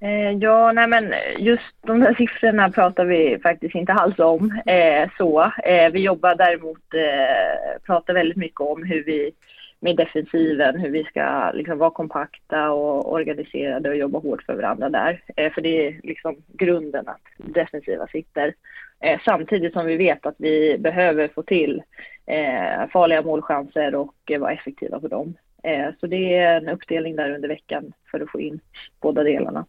Eh, 0.00 0.30
ja, 0.30 0.72
nej 0.72 0.88
men 0.88 1.14
just 1.38 1.74
de 1.86 2.00
där 2.00 2.14
siffrorna 2.14 2.70
pratar 2.70 3.04
vi 3.04 3.38
faktiskt 3.42 3.74
inte 3.74 3.92
alls 3.92 4.18
om 4.18 4.60
eh, 4.66 5.10
så. 5.18 5.52
Eh, 5.64 5.90
vi 5.92 6.00
jobbar 6.00 6.34
däremot, 6.34 6.94
eh, 6.94 7.82
pratar 7.86 8.14
väldigt 8.14 8.36
mycket 8.36 8.60
om 8.60 8.82
hur 8.82 9.04
vi 9.04 9.32
med 9.80 9.96
defensiven, 9.96 10.80
hur 10.80 10.90
vi 10.90 11.04
ska 11.04 11.50
liksom 11.54 11.78
vara 11.78 11.90
kompakta 11.90 12.70
och 12.70 13.12
organiserade 13.12 13.88
och 13.88 13.96
jobba 13.96 14.18
hårt 14.18 14.42
för 14.42 14.54
varandra 14.54 14.88
där. 14.88 15.22
Eh, 15.36 15.52
för 15.52 15.60
det 15.60 15.86
är 15.86 16.00
liksom 16.02 16.36
grunden 16.52 17.08
att 17.08 17.20
defensiva 17.36 18.06
sitter. 18.06 18.54
Eh, 19.00 19.20
samtidigt 19.24 19.72
som 19.72 19.86
vi 19.86 19.96
vet 19.96 20.26
att 20.26 20.34
vi 20.38 20.78
behöver 20.78 21.28
få 21.28 21.42
till 21.42 21.82
eh, 22.26 22.88
farliga 22.92 23.22
målchanser 23.22 23.94
och 23.94 24.14
eh, 24.30 24.40
vara 24.40 24.52
effektiva 24.52 25.00
på 25.00 25.08
dem. 25.08 25.34
Eh, 25.62 25.88
så 26.00 26.06
det 26.06 26.36
är 26.36 26.56
en 26.56 26.68
uppdelning 26.68 27.16
där 27.16 27.34
under 27.34 27.48
veckan 27.48 27.92
för 28.10 28.20
att 28.20 28.30
få 28.30 28.40
in 28.40 28.60
båda 29.00 29.22
delarna. 29.22 29.66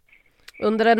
Under 0.59 0.85
en 0.85 0.99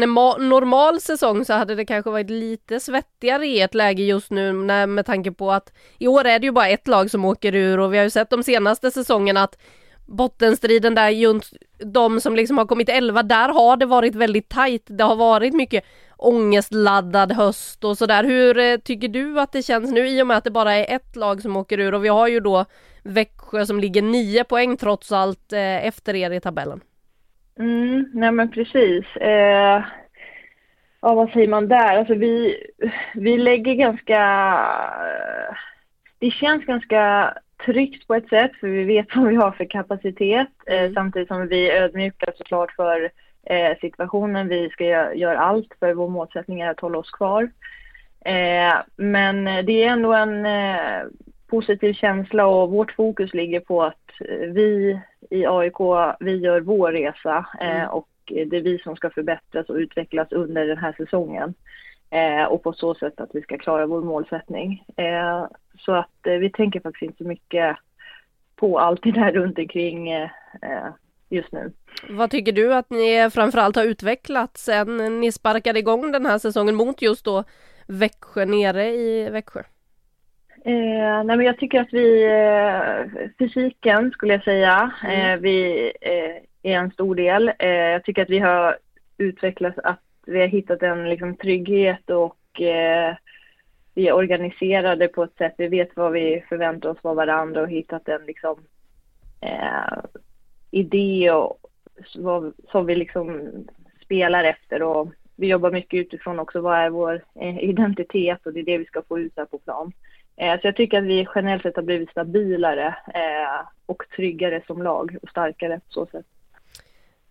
normal 0.49 1.01
säsong 1.01 1.45
så 1.45 1.53
hade 1.53 1.75
det 1.75 1.85
kanske 1.85 2.11
varit 2.11 2.29
lite 2.29 2.79
svettigare 2.79 3.45
i 3.45 3.61
ett 3.61 3.75
läge 3.75 4.03
just 4.03 4.31
nu 4.31 4.53
när, 4.53 4.87
med 4.87 5.05
tanke 5.05 5.31
på 5.31 5.51
att 5.51 5.73
i 5.97 6.07
år 6.07 6.25
är 6.25 6.39
det 6.39 6.45
ju 6.45 6.51
bara 6.51 6.67
ett 6.67 6.87
lag 6.87 7.11
som 7.11 7.25
åker 7.25 7.55
ur 7.55 7.79
och 7.79 7.93
vi 7.93 7.97
har 7.97 8.03
ju 8.03 8.09
sett 8.09 8.29
de 8.29 8.43
senaste 8.43 8.91
säsongerna 8.91 9.43
att 9.43 9.57
bottenstriden 10.05 10.95
där, 10.95 11.41
de 11.85 12.21
som 12.21 12.35
liksom 12.35 12.57
har 12.57 12.65
kommit 12.65 12.89
elva, 12.89 13.23
där 13.23 13.49
har 13.49 13.77
det 13.77 13.85
varit 13.85 14.15
väldigt 14.15 14.49
tajt. 14.49 14.83
Det 14.85 15.03
har 15.03 15.15
varit 15.15 15.53
mycket 15.53 15.83
ångestladdad 16.17 17.31
höst 17.31 17.83
och 17.83 17.97
sådär. 17.97 18.23
Hur 18.23 18.57
eh, 18.57 18.77
tycker 18.77 19.07
du 19.07 19.39
att 19.39 19.51
det 19.51 19.61
känns 19.61 19.91
nu 19.91 20.07
i 20.07 20.21
och 20.21 20.27
med 20.27 20.37
att 20.37 20.43
det 20.43 20.51
bara 20.51 20.73
är 20.73 20.95
ett 20.95 21.15
lag 21.15 21.41
som 21.41 21.57
åker 21.57 21.79
ur 21.79 21.93
och 21.93 22.03
vi 22.05 22.09
har 22.09 22.27
ju 22.27 22.39
då 22.39 22.65
Växjö 23.03 23.65
som 23.65 23.79
ligger 23.79 24.01
nio 24.01 24.43
poäng 24.43 24.77
trots 24.77 25.11
allt 25.11 25.53
eh, 25.53 25.87
efter 25.87 26.15
er 26.15 26.31
i 26.31 26.39
tabellen? 26.39 26.81
Mm, 27.59 28.09
nej 28.13 28.31
men 28.31 28.51
precis. 28.51 29.05
Eh, 29.15 29.83
ja, 31.01 31.13
vad 31.13 31.29
säger 31.29 31.47
man 31.47 31.67
där? 31.67 31.97
Alltså 31.97 32.13
vi, 32.13 32.57
vi 33.13 33.37
lägger 33.37 33.73
ganska... 33.73 34.19
Det 36.19 36.31
känns 36.31 36.65
ganska 36.65 37.33
tryggt 37.65 38.07
på 38.07 38.15
ett 38.15 38.29
sätt 38.29 38.51
för 38.59 38.67
vi 38.67 38.83
vet 38.83 39.15
vad 39.15 39.27
vi 39.27 39.35
har 39.35 39.51
för 39.51 39.65
kapacitet 39.65 40.49
eh, 40.67 40.79
mm. 40.79 40.93
samtidigt 40.93 41.27
som 41.27 41.47
vi 41.47 41.69
är 41.69 41.81
ödmjuka 41.81 42.31
såklart 42.37 42.71
för 42.71 43.09
situationen. 43.81 44.47
Vi 44.47 44.69
ska 44.69 44.83
göra 44.83 45.15
gör 45.15 45.35
allt 45.35 45.73
för 45.79 45.93
vår 45.93 46.09
målsättning 46.09 46.61
är 46.61 46.69
att 46.69 46.79
hålla 46.79 46.97
oss 46.97 47.11
kvar. 47.11 47.49
Eh, 48.25 48.75
men 48.95 49.65
det 49.65 49.83
är 49.83 49.87
ändå 49.87 50.13
en 50.13 50.45
eh, 50.45 51.01
positiv 51.47 51.93
känsla 51.93 52.47
och 52.47 52.71
vårt 52.71 52.91
fokus 52.91 53.33
ligger 53.33 53.59
på 53.59 53.83
att 53.83 54.11
vi 54.53 54.99
i 55.29 55.45
AIK, 55.45 55.79
vi 56.19 56.35
gör 56.35 56.61
vår 56.61 56.91
resa 56.91 57.45
eh, 57.61 57.75
mm. 57.75 57.89
och 57.89 58.09
det 58.25 58.57
är 58.57 58.61
vi 58.61 58.79
som 58.79 58.95
ska 58.95 59.09
förbättras 59.09 59.69
och 59.69 59.75
utvecklas 59.75 60.31
under 60.31 60.67
den 60.67 60.77
här 60.77 60.93
säsongen. 60.97 61.53
Eh, 62.09 62.43
och 62.43 62.63
på 62.63 62.73
så 62.73 62.95
sätt 62.95 63.19
att 63.19 63.29
vi 63.33 63.41
ska 63.41 63.57
klara 63.57 63.85
vår 63.85 64.01
målsättning. 64.01 64.83
Eh, 64.97 65.45
så 65.79 65.93
att 65.93 66.27
eh, 66.27 66.33
vi 66.33 66.49
tänker 66.49 66.79
faktiskt 66.79 67.03
inte 67.03 67.23
så 67.23 67.29
mycket 67.29 67.77
på 68.55 68.79
allt 68.79 69.03
det 69.03 69.11
där 69.11 69.31
runt 69.31 69.59
omkring 69.59 70.11
eh, 70.11 70.29
just 71.29 71.51
nu. 71.51 71.71
Vad 72.09 72.31
tycker 72.31 72.51
du 72.51 72.73
att 72.73 72.89
ni 72.89 73.29
framförallt 73.33 73.75
har 73.75 73.83
utvecklat 73.83 74.57
sen 74.57 75.19
ni 75.19 75.31
sparkade 75.31 75.79
igång 75.79 76.11
den 76.11 76.25
här 76.25 76.37
säsongen 76.37 76.75
mot 76.75 77.01
just 77.01 77.25
då 77.25 77.43
Växjö 77.87 78.45
nere 78.45 78.87
i 78.87 79.29
Växjö? 79.29 79.59
Eh, 80.65 81.23
nej 81.23 81.37
men 81.37 81.41
jag 81.41 81.57
tycker 81.57 81.81
att 81.81 81.93
vi, 81.93 82.23
eh, 82.23 83.27
fysiken 83.39 84.11
skulle 84.11 84.33
jag 84.33 84.43
säga, 84.43 84.91
mm. 85.03 85.33
eh, 85.33 85.39
vi 85.39 85.91
är 86.63 86.77
en 86.77 86.91
stor 86.91 87.15
del. 87.15 87.51
jag 87.59 88.03
tycker 88.03 88.21
att 88.21 88.29
vi 88.29 88.39
har 88.39 88.77
utvecklats, 89.17 89.77
att 89.83 90.01
vi 90.25 90.39
har 90.39 90.47
hittat 90.47 90.83
en 90.83 91.09
liksom, 91.09 91.35
trygghet 91.35 92.09
och 92.09 92.61
eh, 92.61 93.15
vi 93.93 94.07
är 94.07 94.13
organiserade 94.13 95.07
på 95.07 95.23
ett 95.23 95.37
sätt, 95.37 95.53
vi 95.57 95.67
vet 95.67 95.89
vad 95.95 96.11
vi 96.11 96.43
förväntar 96.49 96.89
oss 96.89 96.97
av 97.01 97.15
varandra 97.15 97.61
och 97.61 97.69
hittat 97.69 98.07
en 98.07 98.25
liksom, 98.25 98.57
eh, 99.41 99.99
idé 100.71 101.31
och, 101.31 101.59
vad, 102.15 102.53
som 102.71 102.85
vi 102.85 102.95
liksom 102.95 103.51
spelar 104.01 104.43
efter 104.43 104.83
och 104.83 105.11
vi 105.35 105.47
jobbar 105.47 105.71
mycket 105.71 105.99
utifrån 105.99 106.39
också 106.39 106.61
vad 106.61 106.77
är 106.77 106.89
vår 106.89 107.23
eh, 107.35 107.63
identitet 107.63 108.45
och 108.45 108.53
det 108.53 108.59
är 108.59 108.63
det 108.63 108.77
vi 108.77 108.85
ska 108.85 109.01
få 109.01 109.19
ut 109.19 109.33
här 109.35 109.45
på 109.45 109.57
plan. 109.57 109.91
Eh, 110.35 110.61
så 110.61 110.67
jag 110.67 110.75
tycker 110.75 110.97
att 110.97 111.03
vi 111.03 111.27
generellt 111.35 111.63
sett 111.63 111.75
har 111.75 111.83
blivit 111.83 112.09
stabilare 112.09 112.87
eh, 113.13 113.67
och 113.85 114.03
tryggare 114.15 114.61
som 114.67 114.83
lag 114.83 115.17
och 115.21 115.29
starkare 115.29 115.79
på 115.79 115.91
så 115.91 116.05
sätt. 116.05 116.25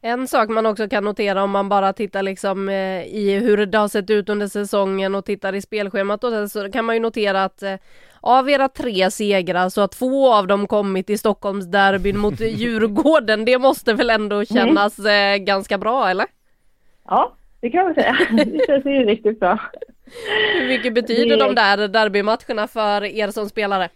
En 0.00 0.28
sak 0.28 0.48
man 0.48 0.66
också 0.66 0.88
kan 0.88 1.04
notera 1.04 1.42
om 1.42 1.50
man 1.50 1.68
bara 1.68 1.92
tittar 1.92 2.22
liksom 2.22 2.68
eh, 2.68 3.04
i 3.04 3.38
hur 3.42 3.66
det 3.66 3.78
har 3.78 3.88
sett 3.88 4.10
ut 4.10 4.28
under 4.28 4.46
säsongen 4.46 5.14
och 5.14 5.24
tittar 5.24 5.52
i 5.52 5.62
spelschemat 5.62 6.24
och 6.24 6.50
så 6.50 6.72
kan 6.72 6.84
man 6.84 6.96
ju 6.96 7.00
notera 7.00 7.44
att 7.44 7.62
eh, 7.62 7.74
av 8.26 8.50
era 8.50 8.68
tre 8.68 9.10
segrar 9.10 9.68
så 9.68 9.80
har 9.80 9.88
två 9.88 10.32
av 10.32 10.46
dem 10.46 10.66
kommit 10.66 11.10
i 11.10 11.18
Stockholmsderbyn 11.18 12.18
mot 12.18 12.40
Djurgården. 12.60 13.44
Det 13.44 13.58
måste 13.58 13.94
väl 13.94 14.10
ändå 14.10 14.36
mm. 14.36 14.46
kännas 14.46 14.98
mm. 14.98 15.44
ganska 15.44 15.78
bra 15.78 16.08
eller? 16.08 16.26
Ja, 17.04 17.36
det 17.60 17.70
kan 17.70 17.84
man 17.84 17.94
säga. 17.94 18.16
Det 18.30 18.66
känns 18.66 18.86
ju 18.86 19.04
riktigt 19.04 19.40
bra. 19.40 19.58
Hur 20.60 20.68
mycket 20.68 20.94
betyder 20.94 21.36
det... 21.36 21.44
de 21.44 21.54
där 21.54 21.88
derbymatcherna 21.88 22.66
för 22.66 23.04
er 23.04 23.30
som 23.30 23.48
spelare? 23.48 23.88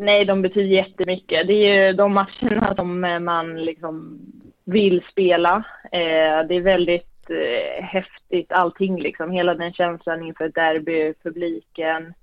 nej, 0.00 0.24
de 0.24 0.42
betyder 0.42 0.68
jättemycket. 0.68 1.46
Det 1.46 1.52
är 1.52 1.86
ju 1.86 1.92
de 1.92 2.12
matcherna 2.12 2.74
som 2.76 3.00
man 3.24 3.64
liksom 3.64 4.18
vill 4.64 5.02
spela. 5.10 5.64
Eh, 5.92 6.46
det 6.48 6.54
är 6.54 6.60
väldigt 6.60 7.30
eh, 7.30 7.84
häftigt 7.84 8.52
allting 8.52 9.00
liksom. 9.00 9.30
Hela 9.30 9.54
den 9.54 9.72
känslan 9.72 10.22
inför 10.22 10.48
derby, 10.48 11.14
publiken, 11.22 12.14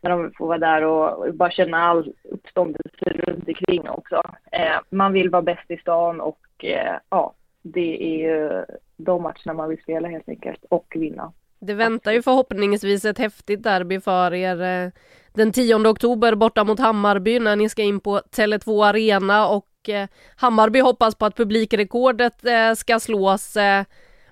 när 0.00 0.10
de 0.10 0.32
får 0.38 0.46
vara 0.46 0.58
där 0.58 0.84
och 0.84 1.34
bara 1.34 1.50
känna 1.50 1.78
all 1.78 2.12
uppståndelse 2.24 3.04
runt 3.04 3.48
omkring 3.48 3.88
också. 3.88 4.22
Eh, 4.52 4.80
man 4.90 5.12
vill 5.12 5.30
vara 5.30 5.42
bäst 5.42 5.70
i 5.70 5.76
stan 5.76 6.20
och 6.20 6.64
eh, 6.64 6.96
ja, 7.10 7.34
det 7.62 8.02
är 8.02 8.18
ju 8.18 8.64
de 8.96 9.22
matcherna 9.22 9.54
man 9.54 9.68
vill 9.68 9.82
spela 9.82 10.08
helt 10.08 10.28
enkelt 10.28 10.64
och 10.68 10.92
vinna. 10.96 11.32
Det 11.58 11.74
väntar 11.74 12.12
ju 12.12 12.22
förhoppningsvis 12.22 13.04
ett 13.04 13.18
häftigt 13.18 13.62
derby 13.62 14.00
för 14.00 14.34
er 14.34 14.62
eh, 14.62 14.90
den 15.32 15.52
10 15.52 15.74
oktober 15.74 16.34
borta 16.34 16.64
mot 16.64 16.78
Hammarby 16.78 17.38
när 17.38 17.56
ni 17.56 17.68
ska 17.68 17.82
in 17.82 18.00
på 18.00 18.18
Tele2 18.18 18.86
Arena 18.86 19.48
och 19.48 19.88
eh, 19.88 20.08
Hammarby 20.36 20.80
hoppas 20.80 21.14
på 21.14 21.26
att 21.26 21.36
publikrekordet 21.36 22.46
eh, 22.46 22.74
ska 22.74 23.00
slås. 23.00 23.56
Eh, 23.56 23.84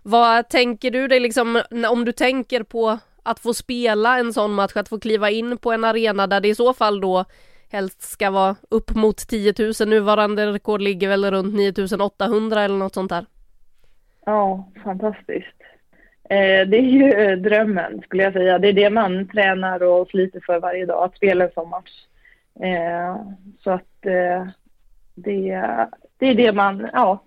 vad 0.03 0.49
tänker 0.49 0.91
du 0.91 1.09
dig 1.09 1.21
liksom 1.21 1.63
om 1.91 2.05
du 2.05 2.13
tänker 2.13 2.63
på 2.63 2.99
att 3.31 3.41
få 3.41 3.55
spela 3.55 4.19
en 4.19 4.33
sån 4.33 4.55
match, 4.55 4.77
att 4.77 4.89
få 4.89 5.01
kliva 5.01 5.31
in 5.31 5.59
på 5.59 5.73
en 5.73 5.85
arena 5.85 6.27
där 6.27 6.41
det 6.41 6.49
i 6.49 6.55
så 6.55 6.75
fall 6.75 7.01
då 7.01 7.25
helst 7.71 8.03
ska 8.03 8.31
vara 8.31 8.57
upp 8.71 8.95
mot 8.95 9.17
10 9.17 9.55
000. 9.59 9.89
Nuvarande 9.89 10.53
rekord 10.53 10.81
ligger 10.81 11.09
väl 11.09 11.31
runt 11.31 11.55
9 11.55 11.73
800 12.01 12.63
eller 12.63 12.77
något 12.77 12.95
sånt 12.95 13.11
där. 13.11 13.27
Ja, 14.25 14.69
fantastiskt. 14.85 15.63
Eh, 16.31 16.69
det 16.69 16.77
är 16.77 16.91
ju 16.91 17.13
eh, 17.13 17.39
drömmen 17.39 18.03
skulle 18.03 18.23
jag 18.23 18.33
säga. 18.33 18.59
Det 18.59 18.69
är 18.69 18.73
det 18.73 18.91
man 18.91 19.29
tränar 19.29 19.83
och 19.83 20.09
sliter 20.09 20.41
för 20.47 20.61
varje 20.61 20.87
dag, 20.87 21.05
att 21.05 21.17
spela 21.17 21.45
en 21.45 21.51
sån 21.55 21.69
match. 21.69 22.07
Eh, 22.61 23.17
så 23.65 23.71
att 23.71 24.07
eh, 24.07 24.47
det, 25.15 25.65
det 26.19 26.27
är 26.27 26.35
det 26.35 26.53
man, 26.53 26.89
ja, 26.93 27.25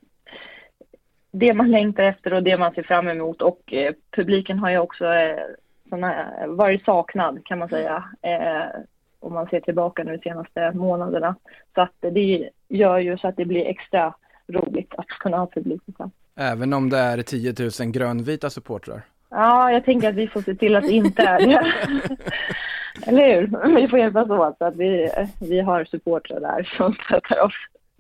det 1.32 1.54
man 1.54 1.72
längtar 1.72 2.04
efter 2.04 2.34
och 2.34 2.44
det 2.44 2.58
man 2.58 2.74
ser 2.74 2.84
fram 2.84 3.08
emot 3.08 3.42
och 3.42 3.74
eh, 3.74 3.94
publiken 4.12 4.60
har 4.60 4.70
ju 4.70 4.78
också 4.78 5.06
eh, 5.06 5.44
såna, 5.92 6.26
varit 6.48 6.86
saknad 6.86 7.46
kan 7.46 7.60
man 7.60 7.70
säga. 7.70 8.04
om 9.20 9.34
man 9.34 9.48
ser 9.48 9.60
tillbaka 9.60 10.04
nu 10.04 10.18
de 10.18 10.30
senaste 10.30 10.72
månaderna. 10.72 11.36
Så 11.76 11.82
att 11.82 11.96
det 12.00 12.50
gör 12.70 12.98
ju 12.98 13.18
så 13.18 13.28
att 13.28 13.38
det 13.38 13.46
blir 13.46 13.66
extra 13.66 14.14
roligt 14.48 14.94
att 14.98 15.08
kunna 15.08 15.38
ha 15.38 15.48
publik. 15.48 15.82
Även 16.36 16.74
om 16.74 16.90
det 16.90 16.98
är 16.98 17.22
10 17.22 17.54
000 17.80 17.92
grönvita 17.92 18.50
supportrar? 18.50 19.02
Ja, 19.30 19.72
jag 19.72 19.86
tänker 19.86 20.10
att 20.10 20.16
vi 20.16 20.28
får 20.28 20.42
se 20.42 20.56
till 20.56 20.76
att 20.76 20.84
det 20.84 20.92
inte 20.92 21.24
är 21.24 21.40
det. 21.40 21.74
Eller 23.08 23.36
hur? 23.36 23.76
Vi 23.76 23.88
får 23.88 24.00
hjälpas 24.00 24.30
åt 24.30 24.58
så 24.58 24.66
att 24.66 24.76
vi, 24.76 25.10
vi 25.42 25.60
har 25.60 25.86
supportrar 25.86 26.40
där 26.40 26.64
som 26.78 26.94
stöttar 26.94 27.46
oss. 27.46 27.54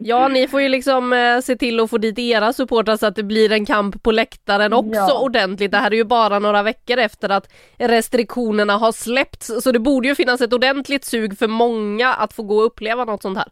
Ja, 0.03 0.27
ni 0.27 0.47
får 0.47 0.61
ju 0.61 0.69
liksom 0.69 1.13
eh, 1.13 1.39
se 1.39 1.55
till 1.55 1.79
att 1.79 1.89
få 1.89 1.97
dit 1.97 2.19
era 2.19 2.53
supportrar 2.53 2.97
så 2.97 3.05
att 3.05 3.15
det 3.15 3.23
blir 3.23 3.51
en 3.51 3.65
kamp 3.65 4.03
på 4.03 4.11
läktaren 4.11 4.73
också 4.73 4.91
ja. 4.93 5.21
ordentligt. 5.21 5.71
Det 5.71 5.77
här 5.77 5.91
är 5.91 5.95
ju 5.95 6.03
bara 6.03 6.39
några 6.39 6.63
veckor 6.63 6.97
efter 6.97 7.29
att 7.29 7.53
restriktionerna 7.77 8.77
har 8.77 8.91
släppts, 8.91 9.63
så 9.63 9.71
det 9.71 9.79
borde 9.79 10.07
ju 10.07 10.15
finnas 10.15 10.41
ett 10.41 10.53
ordentligt 10.53 11.05
sug 11.05 11.37
för 11.37 11.47
många 11.47 12.13
att 12.13 12.33
få 12.33 12.43
gå 12.43 12.55
och 12.55 12.65
uppleva 12.65 13.05
något 13.05 13.21
sånt 13.21 13.37
här. 13.37 13.47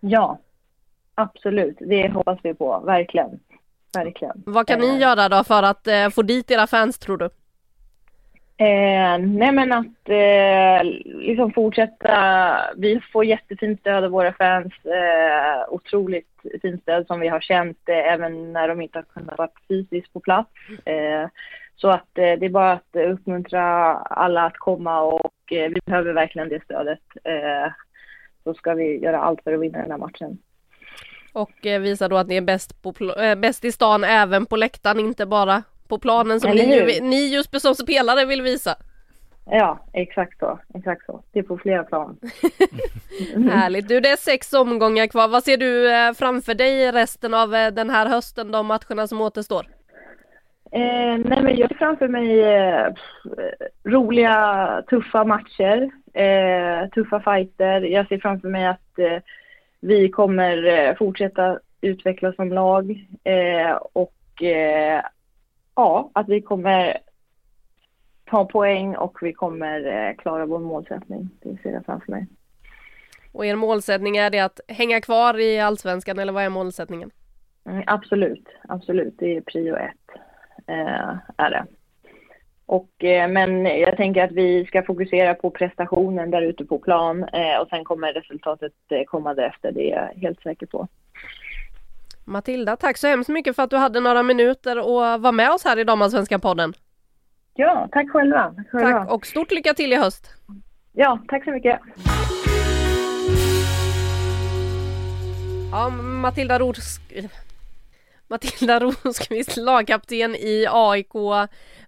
Ja, 0.00 0.40
absolut. 1.14 1.76
Det 1.80 2.08
hoppas 2.08 2.38
vi 2.42 2.54
på, 2.54 2.82
verkligen 2.86 3.40
verkligen. 3.92 4.42
Vad 4.46 4.66
kan 4.66 4.78
ni 4.78 4.88
eh. 4.88 5.00
göra 5.00 5.28
då 5.28 5.44
för 5.44 5.62
att 5.62 5.86
eh, 5.86 6.08
få 6.08 6.22
dit 6.22 6.50
era 6.50 6.66
fans 6.66 6.98
tror 6.98 7.18
du? 7.18 7.30
Eh, 8.56 9.18
nej 9.18 9.52
men 9.52 9.72
att 9.72 10.08
eh, 10.08 10.84
liksom 11.04 11.52
fortsätta. 11.52 12.56
Vi 12.76 13.00
får 13.12 13.24
jättefint 13.24 13.80
stöd 13.80 14.04
av 14.04 14.10
våra 14.10 14.32
fans. 14.32 14.72
Eh, 14.84 15.72
otroligt 15.74 16.28
fint 16.62 16.82
stöd 16.82 17.06
som 17.06 17.20
vi 17.20 17.28
har 17.28 17.40
känt 17.40 17.88
eh, 17.88 18.12
även 18.12 18.52
när 18.52 18.68
de 18.68 18.80
inte 18.80 18.98
har 18.98 19.02
kunnat 19.02 19.38
vara 19.38 19.50
fysiskt 19.68 20.12
på 20.12 20.20
plats. 20.20 20.50
Eh, 20.84 21.28
så 21.76 21.88
att 21.88 22.18
eh, 22.18 22.32
det 22.38 22.46
är 22.46 22.50
bara 22.50 22.72
att 22.72 22.96
uppmuntra 22.96 23.94
alla 23.96 24.42
att 24.42 24.58
komma 24.58 25.00
och 25.00 25.52
eh, 25.52 25.68
vi 25.68 25.80
behöver 25.84 26.12
verkligen 26.12 26.48
det 26.48 26.64
stödet. 26.64 27.02
Eh, 27.24 27.72
så 28.44 28.54
ska 28.54 28.74
vi 28.74 28.98
göra 28.98 29.20
allt 29.20 29.42
för 29.44 29.52
att 29.52 29.60
vinna 29.60 29.78
den 29.78 29.90
här 29.90 29.98
matchen. 29.98 30.38
Och 31.32 31.66
eh, 31.66 32.08
då 32.08 32.16
att 32.16 32.28
ni 32.28 32.36
är 32.36 32.40
bäst, 32.40 32.82
på 32.82 32.94
äh, 33.20 33.34
bäst 33.34 33.64
i 33.64 33.72
stan 33.72 34.04
även 34.04 34.46
på 34.46 34.56
läktaren, 34.56 35.00
inte 35.00 35.26
bara 35.26 35.62
på 35.92 35.98
planen 35.98 36.40
som 36.40 36.50
ni, 36.50 37.00
ni 37.02 37.34
just 37.34 37.60
som 37.60 37.74
spelare 37.74 38.24
vill 38.24 38.42
visa. 38.42 38.74
Ja, 39.44 39.78
exakt 39.92 40.38
så. 40.38 40.58
Exakt 40.74 41.06
så. 41.06 41.22
Det 41.32 41.38
är 41.38 41.42
på 41.42 41.58
flera 41.58 41.84
plan. 41.84 42.18
Härligt. 43.50 43.88
Du, 43.88 44.00
det 44.00 44.08
är 44.08 44.16
sex 44.16 44.52
omgångar 44.52 45.06
kvar. 45.06 45.28
Vad 45.28 45.42
ser 45.42 45.56
du 45.56 45.92
eh, 45.92 46.12
framför 46.12 46.54
dig 46.54 46.92
resten 46.92 47.34
av 47.34 47.50
den 47.50 47.90
här 47.90 48.06
hösten, 48.06 48.52
de 48.52 48.66
matcherna 48.66 49.06
som 49.06 49.20
återstår? 49.20 49.66
Eh, 50.72 51.16
nej, 51.24 51.42
men 51.42 51.56
jag 51.56 51.68
ser 51.68 51.76
framför 51.76 52.08
mig 52.08 52.40
eh, 52.42 52.86
roliga, 53.84 54.82
tuffa 54.90 55.24
matcher, 55.24 55.90
eh, 56.14 56.88
tuffa 56.90 57.20
fighter. 57.20 57.80
Jag 57.80 58.08
ser 58.08 58.18
framför 58.18 58.48
mig 58.48 58.66
att 58.66 58.98
vi 59.80 60.08
kommer 60.08 60.64
eh, 60.64 60.96
fortsätta 60.96 61.58
utvecklas 61.80 62.36
som 62.36 62.52
lag 62.52 63.06
eh, 63.24 63.72
och 63.92 64.42
eh, 64.42 65.02
ja, 65.74 66.10
att 66.12 66.28
vi 66.28 66.40
kommer 66.40 66.98
ta 68.24 68.44
poäng 68.44 68.96
och 68.96 69.18
vi 69.22 69.32
kommer 69.32 70.14
klara 70.18 70.46
vår 70.46 70.58
målsättning. 70.58 71.28
Det 71.42 71.56
ser 71.62 71.72
jag 71.72 71.84
framför 71.84 72.12
mig. 72.12 72.26
Och 73.32 73.46
er 73.46 73.56
målsättning 73.56 74.16
är 74.16 74.30
det 74.30 74.40
att 74.40 74.60
hänga 74.68 75.00
kvar 75.00 75.40
i 75.40 75.60
allsvenskan 75.60 76.18
eller 76.18 76.32
vad 76.32 76.44
är 76.44 76.48
målsättningen? 76.48 77.10
Mm, 77.64 77.82
absolut, 77.86 78.48
absolut. 78.68 79.14
Det 79.18 79.36
är 79.36 79.40
prio 79.40 79.76
ett. 79.76 80.18
Eh, 80.66 81.16
är 81.36 81.50
det. 81.50 81.66
Och, 82.66 83.04
eh, 83.04 83.28
men 83.28 83.66
jag 83.66 83.96
tänker 83.96 84.24
att 84.24 84.32
vi 84.32 84.66
ska 84.66 84.82
fokusera 84.82 85.34
på 85.34 85.50
prestationen 85.50 86.30
där 86.30 86.42
ute 86.42 86.64
på 86.64 86.78
plan 86.78 87.24
eh, 87.24 87.60
och 87.60 87.68
sen 87.68 87.84
kommer 87.84 88.12
resultatet 88.12 88.72
eh, 88.88 89.04
komma 89.04 89.34
därefter, 89.34 89.72
det 89.72 89.92
är 89.92 89.96
jag 89.96 90.20
helt 90.20 90.42
säker 90.42 90.66
på. 90.66 90.88
Matilda, 92.24 92.76
tack 92.76 92.96
så 92.96 93.06
hemskt 93.06 93.28
mycket 93.28 93.56
för 93.56 93.62
att 93.62 93.70
du 93.70 93.76
hade 93.76 94.00
några 94.00 94.22
minuter 94.22 94.78
och 94.78 95.20
var 95.22 95.32
med 95.32 95.50
oss 95.50 95.64
här 95.64 95.78
i 95.78 95.84
Damallsvenskan 95.84 96.40
podden. 96.40 96.74
Ja, 97.54 97.88
tack 97.92 98.10
själva. 98.10 98.54
tack 98.56 98.70
själva. 98.70 99.00
Tack 99.00 99.10
och 99.10 99.26
stort 99.26 99.50
lycka 99.50 99.74
till 99.74 99.92
i 99.92 99.96
höst. 99.96 100.34
Ja, 100.92 101.22
tack 101.28 101.44
så 101.44 101.50
mycket. 101.50 101.80
Ja, 105.72 105.88
Matilda 105.90 106.58
Rosk... 106.58 107.02
Matilda 108.28 108.80
Rosqvist, 108.80 109.56
lagkapten 109.56 110.34
i 110.34 110.66
AIK 110.70 111.12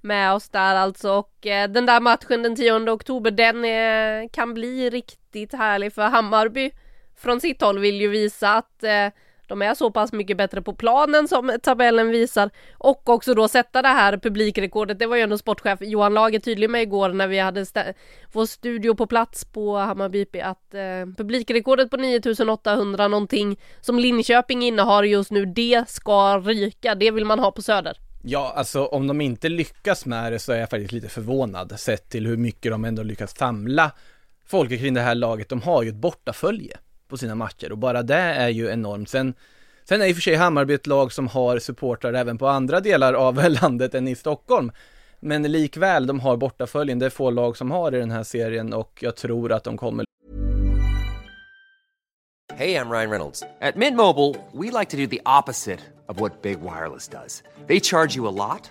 med 0.00 0.32
oss 0.32 0.48
där 0.48 0.74
alltså 0.74 1.12
och 1.12 1.46
eh, 1.46 1.68
den 1.68 1.86
där 1.86 2.00
matchen 2.00 2.42
den 2.42 2.56
10 2.56 2.90
oktober 2.90 3.30
den 3.30 3.64
eh, 3.64 4.28
kan 4.32 4.54
bli 4.54 4.90
riktigt 4.90 5.52
härlig 5.52 5.92
för 5.92 6.02
Hammarby 6.02 6.70
från 7.16 7.40
sitt 7.40 7.62
håll 7.62 7.78
vill 7.78 8.00
ju 8.00 8.08
visa 8.08 8.54
att 8.54 8.84
eh, 8.84 9.08
de 9.46 9.62
är 9.62 9.74
så 9.74 9.90
pass 9.90 10.12
mycket 10.12 10.36
bättre 10.36 10.62
på 10.62 10.74
planen 10.74 11.28
som 11.28 11.58
tabellen 11.62 12.10
visar 12.10 12.50
och 12.72 13.08
också 13.08 13.34
då 13.34 13.48
sätta 13.48 13.82
det 13.82 13.88
här 13.88 14.16
publikrekordet. 14.16 14.98
Det 14.98 15.06
var 15.06 15.16
ju 15.16 15.22
ändå 15.22 15.38
sportchef 15.38 15.78
Johan 15.80 16.14
Lager 16.14 16.38
tydlig 16.38 16.70
med 16.70 16.82
igår 16.82 17.08
när 17.08 17.28
vi 17.28 17.38
hade 17.38 17.94
vår 18.32 18.46
studio 18.46 18.94
på 18.94 19.06
plats 19.06 19.44
på 19.44 19.76
Hammarby 19.76 20.20
IP 20.20 20.36
att 20.42 20.74
eh, 20.74 21.14
publikrekordet 21.16 21.90
på 21.90 21.96
9800 21.96 23.08
någonting 23.08 23.60
som 23.80 23.98
Linköping 23.98 24.62
innehar 24.62 25.02
just 25.02 25.30
nu, 25.30 25.46
det 25.46 25.84
ska 25.88 26.38
ryka. 26.38 26.94
Det 26.94 27.10
vill 27.10 27.24
man 27.24 27.38
ha 27.38 27.50
på 27.50 27.62
Söder. 27.62 27.98
Ja, 28.26 28.52
alltså 28.56 28.86
om 28.86 29.06
de 29.06 29.20
inte 29.20 29.48
lyckas 29.48 30.06
med 30.06 30.32
det 30.32 30.38
så 30.38 30.52
är 30.52 30.56
jag 30.56 30.70
faktiskt 30.70 30.92
lite 30.92 31.08
förvånad 31.08 31.80
sett 31.80 32.10
till 32.10 32.26
hur 32.26 32.36
mycket 32.36 32.72
de 32.72 32.84
ändå 32.84 33.02
lyckas 33.02 33.36
samla 33.36 33.92
folket 34.46 34.80
kring 34.80 34.94
det 34.94 35.00
här 35.00 35.14
laget. 35.14 35.48
De 35.48 35.62
har 35.62 35.82
ju 35.82 35.88
ett 35.88 35.94
bortafölje 35.94 36.76
på 37.14 37.18
sina 37.18 37.34
matcher 37.34 37.72
och 37.72 37.78
bara 37.78 38.02
det 38.02 38.14
är 38.14 38.48
ju 38.48 38.70
enormt. 38.70 39.08
Sen, 39.08 39.34
sen 39.84 40.02
är 40.02 40.06
i 40.06 40.12
och 40.12 40.16
för 40.16 40.22
sig 40.22 40.34
Hammarby 40.34 40.74
ett 40.74 40.86
lag 40.86 41.12
som 41.12 41.28
har 41.28 41.58
supportrar 41.58 42.12
även 42.12 42.38
på 42.38 42.46
andra 42.48 42.80
delar 42.80 43.14
av 43.14 43.34
landet 43.62 43.94
än 43.94 44.08
i 44.08 44.14
Stockholm. 44.14 44.72
Men 45.20 45.42
likväl, 45.42 46.06
de 46.06 46.20
har 46.20 46.36
bortaföljen. 46.36 46.98
Det 46.98 47.06
är 47.06 47.10
få 47.10 47.30
lag 47.30 47.56
som 47.56 47.70
har 47.70 47.94
i 47.94 47.98
den 47.98 48.10
här 48.10 48.22
serien 48.22 48.72
och 48.72 48.98
jag 49.02 49.16
tror 49.16 49.52
att 49.52 49.64
de 49.64 49.76
kommer 49.76 50.04
Hej, 52.56 52.70
jag 52.70 52.92
Ryan 52.92 53.10
Reynolds. 53.10 53.40
På 53.40 53.78
Mint 53.78 53.96
Mobile, 53.96 54.34
we 54.52 54.78
like 54.78 54.90
to 54.90 54.96
do 54.96 55.06
the 55.06 55.20
opposite 55.40 55.80
of 56.08 56.20
what 56.20 56.42
Big 56.42 56.58
Wireless 56.60 57.08
does. 57.08 57.42
They 57.66 57.80
charge 57.80 58.16
you 58.16 58.28
a 58.28 58.30
lot, 58.30 58.70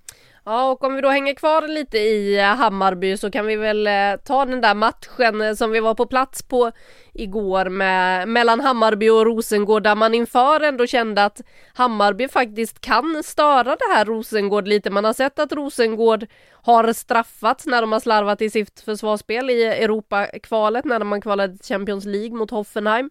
Ja, 0.43 0.71
och 0.71 0.83
om 0.83 0.95
vi 0.95 1.01
då 1.01 1.09
hänger 1.09 1.33
kvar 1.33 1.67
lite 1.67 1.97
i 1.97 2.39
eh, 2.39 2.45
Hammarby 2.45 3.17
så 3.17 3.31
kan 3.31 3.45
vi 3.45 3.55
väl 3.55 3.87
eh, 3.87 4.15
ta 4.25 4.45
den 4.45 4.61
där 4.61 4.75
matchen 4.75 5.41
eh, 5.41 5.53
som 5.53 5.71
vi 5.71 5.79
var 5.79 5.95
på 5.95 6.05
plats 6.05 6.43
på 6.43 6.71
igår 7.13 7.69
med, 7.69 8.27
mellan 8.27 8.59
Hammarby 8.59 9.09
och 9.09 9.25
Rosengård 9.25 9.83
där 9.83 9.95
man 9.95 10.13
inför 10.13 10.61
ändå 10.61 10.87
kände 10.87 11.25
att 11.25 11.41
Hammarby 11.73 12.27
faktiskt 12.27 12.81
kan 12.81 13.23
störa 13.23 13.75
det 13.75 13.93
här 13.93 14.05
Rosengård 14.05 14.67
lite. 14.67 14.89
Man 14.89 15.05
har 15.05 15.13
sett 15.13 15.39
att 15.39 15.51
Rosengård 15.51 16.27
har 16.51 16.93
straffats 16.93 17.65
när 17.65 17.81
de 17.81 17.91
har 17.91 17.99
slarvat 17.99 18.41
i 18.41 18.49
sitt 18.49 18.79
försvarsspel 18.79 19.49
i 19.49 19.63
Europakvalet 19.63 20.85
när 20.85 21.03
man 21.03 21.21
kvalade 21.21 21.57
till 21.57 21.65
Champions 21.65 22.05
League 22.05 22.37
mot 22.37 22.51
Hoffenheim. 22.51 23.09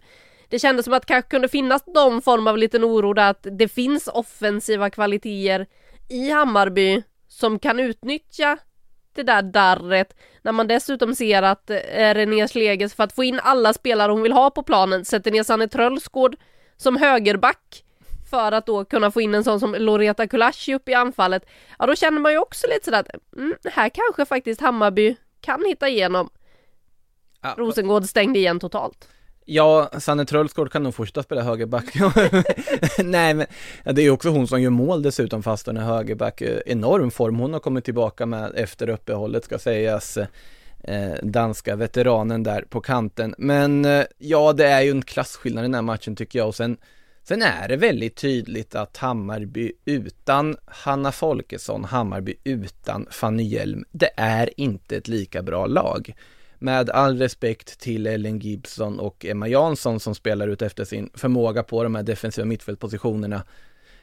Det 0.49 0.59
kändes 0.59 0.85
som 0.85 0.95
att 0.95 1.03
det 1.03 1.12
kanske 1.12 1.31
kunde 1.31 1.49
finnas 1.49 1.87
någon 1.87 2.23
form 2.23 2.47
av 2.47 2.59
liten 2.59 2.85
oro 2.85 3.12
där 3.12 3.31
att 3.31 3.47
det 3.59 3.69
finns 3.69 4.09
offensiva 4.09 4.90
kvaliteter 4.90 5.66
i 6.09 6.31
Hammarby 6.31 7.03
som 7.31 7.59
kan 7.59 7.81
utnyttja 7.81 8.59
det 9.14 9.23
där 9.23 9.43
darret 9.43 10.16
när 10.43 10.53
man 10.53 10.66
dessutom 10.66 11.14
ser 11.14 11.43
att 11.43 11.71
eh, 11.71 12.14
René 12.14 12.49
Sleges 12.49 12.95
för 12.95 13.05
att 13.05 13.12
få 13.12 13.25
in 13.25 13.40
alla 13.43 13.73
spelare 13.73 14.12
hon 14.12 14.23
vill 14.23 14.33
ha 14.33 14.51
på 14.51 14.62
planen 14.62 15.05
sätter 15.05 15.31
ner 15.31 15.43
Sanne 15.43 15.69
Trölsgård 15.69 16.37
som 16.77 16.97
högerback 16.97 17.85
för 18.31 18.53
att 18.53 18.66
då 18.66 18.85
kunna 18.85 19.11
få 19.11 19.21
in 19.21 19.35
en 19.35 19.45
sån 19.45 19.61
som 19.61 19.75
Loreta 19.75 20.27
Kulashi 20.27 20.75
upp 20.75 20.88
i 20.88 20.95
anfallet. 20.95 21.47
Ja 21.79 21.87
då 21.87 21.95
känner 21.95 22.21
man 22.21 22.33
ju 22.33 22.38
också 22.38 22.66
lite 22.66 22.85
sådär 22.85 23.01
att 23.01 23.37
mm, 23.37 23.55
här 23.64 23.88
kanske 23.88 24.25
faktiskt 24.25 24.61
Hammarby 24.61 25.16
kan 25.40 25.64
hitta 25.64 25.88
igenom. 25.88 26.31
Ja, 27.43 27.55
Rosengård 27.59 28.05
stängde 28.05 28.38
igen 28.38 28.61
totalt. 28.61 29.09
Ja, 29.53 29.91
Sanne 29.99 30.25
Trölsgård 30.25 30.73
kan 30.73 30.83
nog 30.83 30.95
fortsätta 30.95 31.23
spela 31.23 31.43
högerback. 31.43 31.95
Nej 33.05 33.35
men, 33.35 33.47
det 33.85 34.03
är 34.03 34.05
ju 34.05 34.11
också 34.11 34.29
hon 34.29 34.49
som 34.49 34.63
gör 34.63 34.71
mål 34.71 35.03
dessutom 35.03 35.43
fast 35.43 35.67
hon 35.67 35.77
är 35.77 35.81
högerback. 35.81 36.41
Eh, 36.41 36.61
enorm 36.67 37.11
form 37.11 37.39
hon 37.39 37.53
har 37.53 37.61
kommit 37.61 37.85
tillbaka 37.85 38.27
med 38.27 38.53
efter 38.55 38.89
uppehållet 38.89 39.45
ska 39.45 39.59
sägas. 39.59 40.19
Eh, 40.85 41.13
danska 41.23 41.77
veteranen 41.77 42.43
där 42.43 42.65
på 42.69 42.81
kanten. 42.81 43.35
Men 43.39 43.85
eh, 43.85 44.05
ja, 44.19 44.53
det 44.53 44.67
är 44.67 44.81
ju 44.81 44.91
en 44.91 45.03
klasskillnad 45.03 45.65
i 45.65 45.67
den 45.67 45.75
här 45.75 45.83
matchen 45.83 46.17
tycker 46.17 46.39
jag 46.39 46.49
och 46.49 46.55
sen 46.55 46.77
Sen 47.23 47.43
är 47.43 47.69
det 47.69 47.77
väldigt 47.77 48.17
tydligt 48.17 48.75
att 48.75 48.97
Hammarby 48.97 49.73
utan 49.85 50.57
Hanna 50.67 51.13
Folkesson, 51.13 51.85
Hammarby 51.85 52.35
utan 52.45 53.07
Fanny 53.11 53.43
Hjelm, 53.43 53.85
det 53.93 54.11
är 54.17 54.61
inte 54.61 54.97
ett 54.97 55.09
lika 55.09 55.43
bra 55.43 55.67
lag 55.67 56.15
med 56.61 56.90
all 56.90 57.18
respekt 57.18 57.81
till 57.81 58.07
Ellen 58.07 58.38
Gibson 58.38 58.99
och 58.99 59.25
Emma 59.25 59.49
Jansson 59.49 60.01
som 60.01 60.14
spelar 60.14 60.49
ut 60.49 60.62
efter 60.62 60.85
sin 60.85 61.11
förmåga 61.14 61.62
på 61.62 61.83
de 61.83 61.94
här 61.94 62.03
defensiva 62.03 62.44
mittfältpositionerna. 62.44 63.42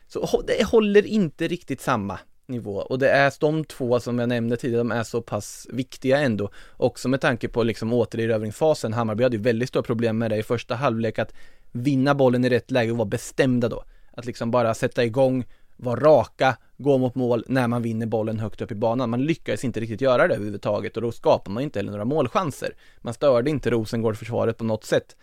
Så 0.08 0.44
det 0.48 0.64
håller 0.64 1.06
inte 1.06 1.48
riktigt 1.48 1.82
samma 1.82 2.20
nivå 2.46 2.76
och 2.76 3.00
det 3.00 3.10
är 3.10 3.34
de 3.40 3.66
två 3.66 4.00
som 4.00 4.20
jag 4.20 4.30
nämnde 4.30 4.58
tidigare, 4.58 4.80
de 4.80 4.92
är 4.92 5.04
så 5.04 5.22
pass 5.22 5.68
viktiga 5.70 6.20
ändå. 6.20 6.50
Också 6.78 7.10
med 7.10 7.22
tanke 7.22 7.48
på 7.48 7.64
liksom 7.64 7.94
återerövringsfasen, 7.94 8.94
Hammarby 8.94 9.24
hade 9.24 9.36
ju 9.36 9.42
väldigt 9.42 9.70
stora 9.70 9.84
problem 9.84 10.18
med 10.18 10.32
det 10.32 10.38
i 10.38 10.44
första 10.44 10.76
halvlek 10.76 11.20
att 11.20 11.34
vinna 11.72 12.16
bollen 12.16 12.46
i 12.46 12.50
rätt 12.50 12.72
läge 12.72 12.92
och 12.92 12.98
vara 12.98 13.08
bestämda 13.08 13.70
då. 13.70 13.84
Att 14.12 14.26
liksom 14.26 14.52
bara 14.52 14.74
sätta 14.74 15.06
igång, 15.06 15.46
vara 15.78 16.00
raka, 16.00 16.58
gå 16.78 16.98
mot 16.98 17.16
mål 17.16 17.44
när 17.48 17.68
man 17.68 17.82
vinner 17.82 18.06
bollen 18.06 18.40
högt 18.40 18.62
upp 18.62 18.72
i 18.72 18.76
banan. 18.76 19.10
Man 19.10 19.26
lyckades 19.26 19.64
inte 19.64 19.80
riktigt 19.80 20.02
göra 20.02 20.28
det 20.28 20.36
överhuvudtaget 20.36 20.96
och 20.96 21.02
då 21.02 21.12
skapar 21.12 21.52
man 21.52 21.64
inte 21.64 21.80
heller 21.80 21.92
några 21.92 22.06
målchanser. 22.06 22.76
Man 23.02 23.14
störde 23.14 23.50
inte 23.50 23.70
Rosengård 23.70 24.18
försvaret 24.18 24.58
på 24.58 24.64
något 24.64 24.84
sätt. 24.84 25.16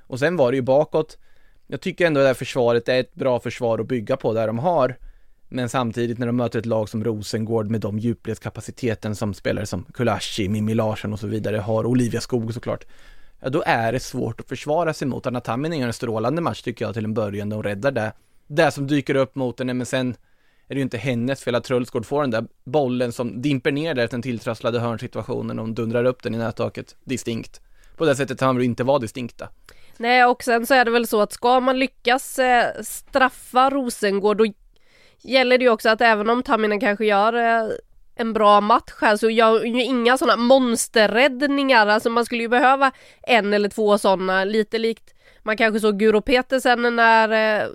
Och 0.00 0.18
sen 0.18 0.36
var 0.36 0.52
det 0.52 0.56
ju 0.56 0.62
bakåt. 0.62 1.18
Jag 1.66 1.80
tycker 1.80 2.06
ändå 2.06 2.20
det 2.20 2.26
här 2.26 2.34
försvaret 2.34 2.88
är 2.88 3.00
ett 3.00 3.14
bra 3.14 3.40
försvar 3.40 3.78
att 3.78 3.88
bygga 3.88 4.16
på 4.16 4.34
där 4.34 4.46
de 4.46 4.58
har. 4.58 4.96
Men 5.48 5.68
samtidigt 5.68 6.18
när 6.18 6.26
de 6.26 6.36
möter 6.36 6.58
ett 6.58 6.66
lag 6.66 6.88
som 6.88 7.04
Rosengård 7.04 7.70
med 7.70 7.80
de 7.80 7.98
djupledskapaciteten 7.98 9.16
som 9.16 9.34
spelare 9.34 9.66
som 9.66 9.84
Kulashi, 9.84 10.48
Mimmi 10.48 10.74
Larsson 10.74 11.12
och 11.12 11.20
så 11.20 11.26
vidare 11.26 11.56
har, 11.56 11.86
Olivia 11.86 12.20
Skog 12.20 12.54
såklart. 12.54 12.84
Ja, 13.40 13.48
då 13.48 13.62
är 13.66 13.92
det 13.92 14.00
svårt 14.00 14.40
att 14.40 14.48
försvara 14.48 14.94
sig 14.94 15.08
mot. 15.08 15.26
Anna 15.26 15.40
Tamminen 15.40 15.78
gör 15.78 15.86
en 15.86 15.92
strålande 15.92 16.42
match 16.42 16.62
tycker 16.62 16.84
jag 16.84 16.94
till 16.94 17.04
en 17.04 17.14
början, 17.14 17.48
de 17.48 17.62
räddar 17.62 17.92
det. 17.92 18.12
Det 18.52 18.70
som 18.70 18.86
dyker 18.86 19.14
upp 19.14 19.34
mot 19.34 19.58
henne, 19.58 19.74
men 19.74 19.86
sen 19.86 20.10
är 20.68 20.74
det 20.74 20.74
ju 20.74 20.82
inte 20.82 20.98
hennes 20.98 21.44
fel 21.44 21.54
att 21.54 21.64
Trulsgård 21.64 22.06
får 22.06 22.20
den 22.20 22.30
där 22.30 22.44
bollen 22.64 23.12
som 23.12 23.42
dimper 23.42 23.72
ner 23.72 23.94
där 23.94 24.04
efter 24.04 24.16
den 24.16 24.22
tilltrasslade 24.22 24.80
hörnsituationen 24.80 25.58
och 25.58 25.68
dundrar 25.68 26.04
upp 26.04 26.22
den 26.22 26.34
i 26.34 26.38
nättaket 26.38 26.96
distinkt. 27.04 27.60
På 27.96 28.04
det 28.04 28.16
sättet 28.16 28.40
han 28.40 28.62
inte 28.62 28.84
vara 28.84 28.98
distinkta. 28.98 29.48
Nej 29.96 30.24
och 30.24 30.42
sen 30.42 30.66
så 30.66 30.74
är 30.74 30.84
det 30.84 30.90
väl 30.90 31.06
så 31.06 31.20
att 31.20 31.32
ska 31.32 31.60
man 31.60 31.78
lyckas 31.78 32.38
eh, 32.38 32.82
straffa 32.82 33.70
Rosengård 33.70 34.36
då 34.36 34.46
gäller 35.22 35.58
det 35.58 35.64
ju 35.64 35.70
också 35.70 35.88
att 35.88 36.00
även 36.00 36.30
om 36.30 36.42
Tamminen 36.42 36.80
kanske 36.80 37.06
gör 37.06 37.32
eh, 37.32 37.70
en 38.14 38.32
bra 38.32 38.60
match 38.60 38.92
här 39.00 39.16
så 39.16 39.30
gör 39.30 39.58
hon 39.58 39.74
ju 39.74 39.84
inga 39.84 40.18
sådana 40.18 40.42
monsterräddningar, 40.42 41.86
alltså 41.86 42.10
man 42.10 42.24
skulle 42.24 42.42
ju 42.42 42.48
behöva 42.48 42.92
en 43.22 43.52
eller 43.52 43.68
två 43.68 43.98
sådana, 43.98 44.44
lite 44.44 44.78
likt 44.78 45.14
man 45.42 45.56
kanske 45.56 45.80
såg 45.80 45.98
Guro 45.98 46.20
Petersen 46.20 46.96
när 46.96 47.60
eh, 47.62 47.68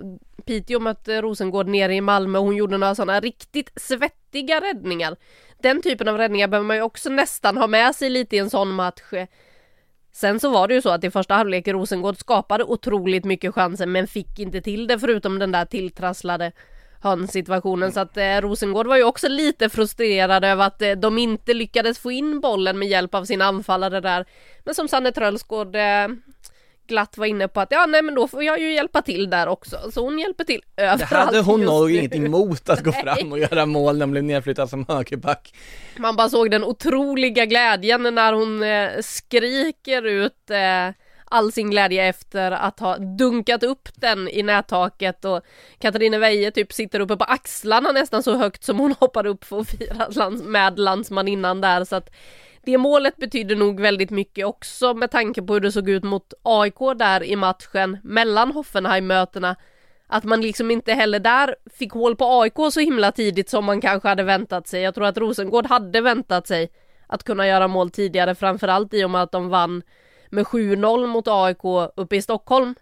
Piteå 0.46 0.80
mötte 0.80 1.14
eh, 1.14 1.22
Rosengård 1.22 1.68
nere 1.68 1.94
i 1.94 2.00
Malmö 2.00 2.38
och 2.38 2.44
hon 2.44 2.56
gjorde 2.56 2.78
några 2.78 2.94
sådana 2.94 3.20
riktigt 3.20 3.72
svettiga 3.76 4.60
räddningar. 4.60 5.16
Den 5.62 5.82
typen 5.82 6.08
av 6.08 6.18
räddningar 6.18 6.48
behöver 6.48 6.66
man 6.66 6.76
ju 6.76 6.82
också 6.82 7.10
nästan 7.10 7.56
ha 7.56 7.66
med 7.66 7.94
sig 7.94 8.10
lite 8.10 8.36
i 8.36 8.38
en 8.38 8.50
sån 8.50 8.70
match. 8.70 9.02
Sen 10.12 10.40
så 10.40 10.50
var 10.50 10.68
det 10.68 10.74
ju 10.74 10.82
så 10.82 10.90
att 10.90 11.04
i 11.04 11.10
första 11.10 11.34
halvlek 11.34 11.68
Rosengård 11.68 12.16
skapade 12.16 12.64
otroligt 12.64 13.24
mycket 13.24 13.54
chanser 13.54 13.86
men 13.86 14.06
fick 14.06 14.38
inte 14.38 14.60
till 14.60 14.86
det 14.86 14.98
förutom 14.98 15.38
den 15.38 15.52
där 15.52 15.64
tilltrasslade 15.64 16.52
hörnsituationen 17.02 17.92
så 17.92 18.00
att 18.00 18.16
eh, 18.16 18.40
Rosengård 18.40 18.86
var 18.86 18.96
ju 18.96 19.04
också 19.04 19.28
lite 19.28 19.68
frustrerade 19.68 20.48
över 20.48 20.66
att 20.66 20.82
eh, 20.82 20.92
de 20.92 21.18
inte 21.18 21.54
lyckades 21.54 21.98
få 21.98 22.12
in 22.12 22.40
bollen 22.40 22.78
med 22.78 22.88
hjälp 22.88 23.14
av 23.14 23.24
sin 23.24 23.42
anfallare 23.42 24.00
där. 24.00 24.26
Men 24.64 24.74
som 24.74 24.88
Sanne 24.88 25.12
Trölsgård 25.12 25.76
eh, 25.76 26.08
glatt 26.86 27.18
var 27.18 27.26
inne 27.26 27.48
på 27.48 27.60
att 27.60 27.68
ja 27.70 27.86
nej 27.86 28.02
men 28.02 28.14
då 28.14 28.28
får 28.28 28.42
jag 28.42 28.60
ju 28.60 28.72
hjälpa 28.74 29.02
till 29.02 29.30
där 29.30 29.46
också, 29.46 29.76
så 29.92 30.04
hon 30.04 30.18
hjälper 30.18 30.44
till 30.44 30.62
överallt 30.76 31.10
Det 31.10 31.16
hade 31.16 31.40
hon 31.40 31.60
nog 31.60 31.90
ingenting 31.90 32.26
emot 32.26 32.68
att 32.68 32.84
gå 32.84 32.92
fram 32.92 33.32
och 33.32 33.38
göra 33.50 33.66
mål 33.66 33.98
när 33.98 34.06
hon 34.06 34.10
blev 34.10 34.24
nedflyttad 34.24 34.70
som 34.70 34.84
högerback. 34.88 35.54
Man 35.98 36.16
bara 36.16 36.28
såg 36.28 36.50
den 36.50 36.64
otroliga 36.64 37.46
glädjen 37.46 38.02
när 38.02 38.32
hon 38.32 38.62
eh, 38.62 38.90
skriker 39.00 40.02
ut 40.02 40.50
eh, 40.50 40.94
all 41.30 41.52
sin 41.52 41.70
glädje 41.70 42.04
efter 42.04 42.50
att 42.50 42.80
ha 42.80 42.98
dunkat 42.98 43.62
upp 43.62 43.88
den 43.94 44.28
i 44.28 44.42
nättaket 44.42 45.24
och 45.24 45.40
Katarina 45.78 46.18
Weje 46.18 46.50
typ 46.50 46.72
sitter 46.72 47.00
uppe 47.00 47.16
på 47.16 47.24
axlarna 47.24 47.92
nästan 47.92 48.22
så 48.22 48.36
högt 48.36 48.64
som 48.64 48.78
hon 48.78 48.94
hoppar 49.00 49.26
upp 49.26 49.44
för 49.44 49.60
att 49.60 49.68
fira 49.68 50.08
lands 50.10 50.42
med 50.42 50.78
landsmaninnan 50.78 51.60
där. 51.60 51.84
Så 51.84 51.96
att 51.96 52.10
det 52.66 52.78
målet 52.78 53.16
betyder 53.16 53.56
nog 53.56 53.80
väldigt 53.80 54.10
mycket 54.10 54.46
också 54.46 54.94
med 54.94 55.10
tanke 55.10 55.42
på 55.42 55.52
hur 55.52 55.60
det 55.60 55.72
såg 55.72 55.88
ut 55.88 56.04
mot 56.04 56.34
AIK 56.42 56.78
där 56.98 57.22
i 57.22 57.36
matchen 57.36 57.98
mellan 58.04 58.52
Hoffenheim-mötena. 58.52 59.56
Att 60.06 60.24
man 60.24 60.40
liksom 60.40 60.70
inte 60.70 60.92
heller 60.92 61.18
där 61.18 61.56
fick 61.78 61.92
hål 61.92 62.16
på 62.16 62.40
AIK 62.40 62.72
så 62.72 62.80
himla 62.80 63.12
tidigt 63.12 63.50
som 63.50 63.64
man 63.64 63.80
kanske 63.80 64.08
hade 64.08 64.22
väntat 64.22 64.66
sig. 64.66 64.82
Jag 64.82 64.94
tror 64.94 65.06
att 65.06 65.18
Rosengård 65.18 65.66
hade 65.66 66.00
väntat 66.00 66.46
sig 66.46 66.72
att 67.06 67.24
kunna 67.24 67.46
göra 67.46 67.68
mål 67.68 67.90
tidigare, 67.90 68.34
framförallt 68.34 68.94
i 68.94 69.04
och 69.04 69.10
med 69.10 69.22
att 69.22 69.32
de 69.32 69.48
vann 69.48 69.82
med 70.30 70.44
7-0 70.44 71.06
mot 71.06 71.28
AIK 71.28 71.90
uppe 71.96 72.16
i 72.16 72.22
Stockholm. 72.22 72.74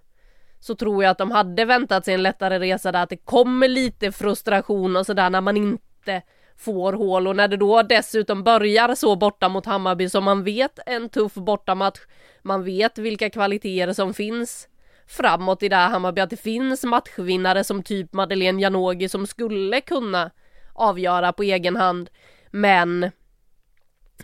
Så 0.61 0.75
tror 0.75 1.03
jag 1.03 1.11
att 1.11 1.19
de 1.19 1.31
hade 1.31 1.65
väntat 1.65 2.05
sig 2.05 2.15
en 2.15 2.23
lättare 2.23 2.59
resa 2.59 2.93
där, 2.93 3.03
att 3.03 3.11
det 3.11 3.17
kommer 3.17 3.69
lite 3.69 4.13
frustration 4.13 4.97
och 4.97 5.07
sådär 5.07 5.31
när 5.31 5.41
man 5.41 5.57
inte 5.57 6.23
får 6.57 6.93
hål 6.93 7.29
och 7.29 7.37
när 7.37 7.49
det 7.49 7.57
då 7.57 7.83
dessutom 7.83 8.43
börjar 8.43 8.95
så 8.95 9.17
borta 9.17 9.49
mot 9.49 9.67
Hammarby 9.67 10.09
som 10.09 10.25
man 10.25 10.45
vet 10.45 10.79
en 10.87 11.09
tuff 11.09 11.35
bortamatch, 11.35 12.01
man 12.43 12.65
vet 12.65 12.99
vilka 12.99 13.31
kvaliteter 13.31 13.93
som 13.93 14.15
finns 14.15 14.69
framåt 15.07 15.63
i 15.63 15.69
det 15.69 15.77
här 15.77 15.89
Hammarby, 15.89 16.21
att 16.21 16.31
det 16.31 16.37
finns 16.37 16.85
matchvinnare 16.85 17.65
som 17.65 17.83
typ 17.83 18.13
Madeleine 18.13 18.63
Janogy 18.63 19.09
som 19.09 19.27
skulle 19.27 19.81
kunna 19.81 20.31
avgöra 20.73 21.33
på 21.33 21.43
egen 21.43 21.77
hand, 21.77 22.11
men 22.51 23.11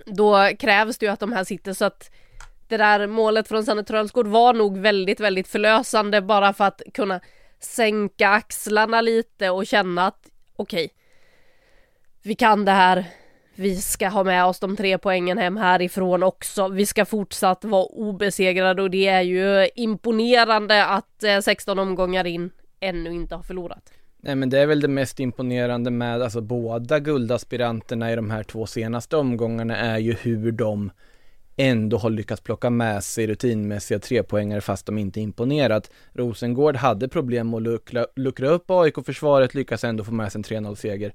då 0.06 0.48
krävs 0.58 0.98
det 0.98 1.06
ju 1.06 1.12
att 1.12 1.20
de 1.20 1.32
här 1.32 1.44
sitter 1.44 1.72
så 1.72 1.84
att 1.84 2.10
det 2.68 2.76
där 2.76 3.06
målet 3.06 3.48
från 3.48 3.64
Sanne 3.64 3.84
Trölsgård 3.84 4.26
var 4.26 4.54
nog 4.54 4.78
väldigt, 4.78 5.20
väldigt 5.20 5.48
förlösande 5.48 6.22
bara 6.22 6.52
för 6.52 6.64
att 6.64 6.82
kunna 6.94 7.20
sänka 7.60 8.28
axlarna 8.28 9.00
lite 9.00 9.50
och 9.50 9.66
känna 9.66 10.06
att 10.06 10.30
okej, 10.56 10.84
okay, 10.84 10.99
vi 12.22 12.34
kan 12.34 12.64
det 12.64 12.72
här. 12.72 13.04
Vi 13.54 13.76
ska 13.76 14.08
ha 14.08 14.24
med 14.24 14.44
oss 14.44 14.60
de 14.60 14.76
tre 14.76 14.98
poängen 14.98 15.38
hem 15.38 15.56
härifrån 15.56 16.22
också. 16.22 16.68
Vi 16.68 16.86
ska 16.86 17.04
fortsatt 17.04 17.64
vara 17.64 17.84
obesegrade 17.84 18.82
och 18.82 18.90
det 18.90 19.06
är 19.06 19.22
ju 19.22 19.68
imponerande 19.74 20.86
att 20.86 21.24
eh, 21.24 21.40
16 21.40 21.78
omgångar 21.78 22.26
in 22.26 22.50
ännu 22.80 23.12
inte 23.12 23.34
har 23.34 23.42
förlorat. 23.42 23.92
Nej 24.22 24.34
men 24.34 24.50
det 24.50 24.58
är 24.58 24.66
väl 24.66 24.80
det 24.80 24.88
mest 24.88 25.20
imponerande 25.20 25.90
med 25.90 26.22
alltså 26.22 26.40
båda 26.40 26.98
guldaspiranterna 26.98 28.12
i 28.12 28.16
de 28.16 28.30
här 28.30 28.42
två 28.42 28.66
senaste 28.66 29.16
omgångarna 29.16 29.76
är 29.76 29.98
ju 29.98 30.12
hur 30.12 30.52
de 30.52 30.90
ändå 31.56 31.96
har 31.96 32.10
lyckats 32.10 32.42
plocka 32.42 32.70
med 32.70 33.04
sig 33.04 33.26
rutinmässiga 33.26 33.98
trepoängare 33.98 34.60
fast 34.60 34.86
de 34.86 34.98
inte 34.98 35.20
imponerat. 35.20 35.90
Rosengård 36.12 36.76
hade 36.76 37.08
problem 37.08 37.54
att 37.54 37.62
luckra, 37.62 38.06
luckra 38.16 38.48
upp 38.48 38.70
AIK-försvaret, 38.70 39.54
lyckas 39.54 39.84
ändå 39.84 40.04
få 40.04 40.12
med 40.12 40.32
sig 40.32 40.38
en 40.38 40.44
3-0-seger. 40.44 41.12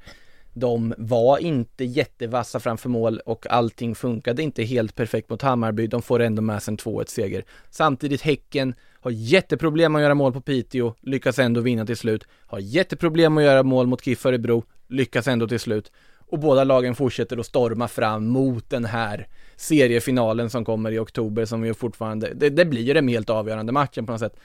De 0.58 0.94
var 0.98 1.38
inte 1.38 1.86
jättevassa 1.86 2.60
framför 2.60 2.90
mål 2.90 3.20
och 3.26 3.48
allting 3.50 3.96
funkade 3.96 4.44
inte 4.44 4.64
helt 4.64 4.96
perfekt 4.96 5.30
mot 5.30 5.42
Hammarby. 5.42 5.88
De 5.88 6.02
får 6.02 6.20
ändå 6.20 6.42
med 6.42 6.64
sig 6.64 6.72
en 6.72 6.78
2-1-seger. 6.78 7.44
Samtidigt 7.70 8.22
Häcken 8.22 8.74
har 9.00 9.12
jätteproblem 9.12 9.96
att 9.96 10.02
göra 10.02 10.16
mål 10.16 10.34
på 10.34 10.42
Piteå, 10.42 10.94
lyckas 11.02 11.40
ändå 11.40 11.62
vinna 11.62 11.86
till 11.86 11.98
slut. 11.98 12.24
Har 12.48 12.60
jätteproblem 12.60 13.38
att 13.38 13.44
göra 13.44 13.64
mål 13.64 13.88
mot 13.88 14.04
KIF 14.04 14.26
Örebro, 14.26 14.64
lyckas 14.88 15.28
ändå 15.28 15.48
till 15.48 15.60
slut. 15.60 15.92
Och 16.28 16.40
båda 16.40 16.64
lagen 16.64 16.96
fortsätter 16.96 17.38
att 17.38 17.46
storma 17.46 17.88
fram 17.88 18.28
mot 18.28 18.70
den 18.70 18.86
här 18.86 19.28
seriefinalen 19.56 20.50
som 20.50 20.66
kommer 20.66 20.92
i 20.92 21.00
oktober 21.00 21.46
som 21.46 21.66
ju 21.66 21.74
fortfarande, 21.74 22.34
det, 22.34 22.50
det 22.50 22.66
blir 22.66 22.82
ju 22.82 22.94
den 22.94 23.08
helt 23.08 23.30
avgörande 23.30 23.72
matchen 23.72 24.06
på 24.06 24.12
något 24.12 24.22
sätt. 24.22 24.36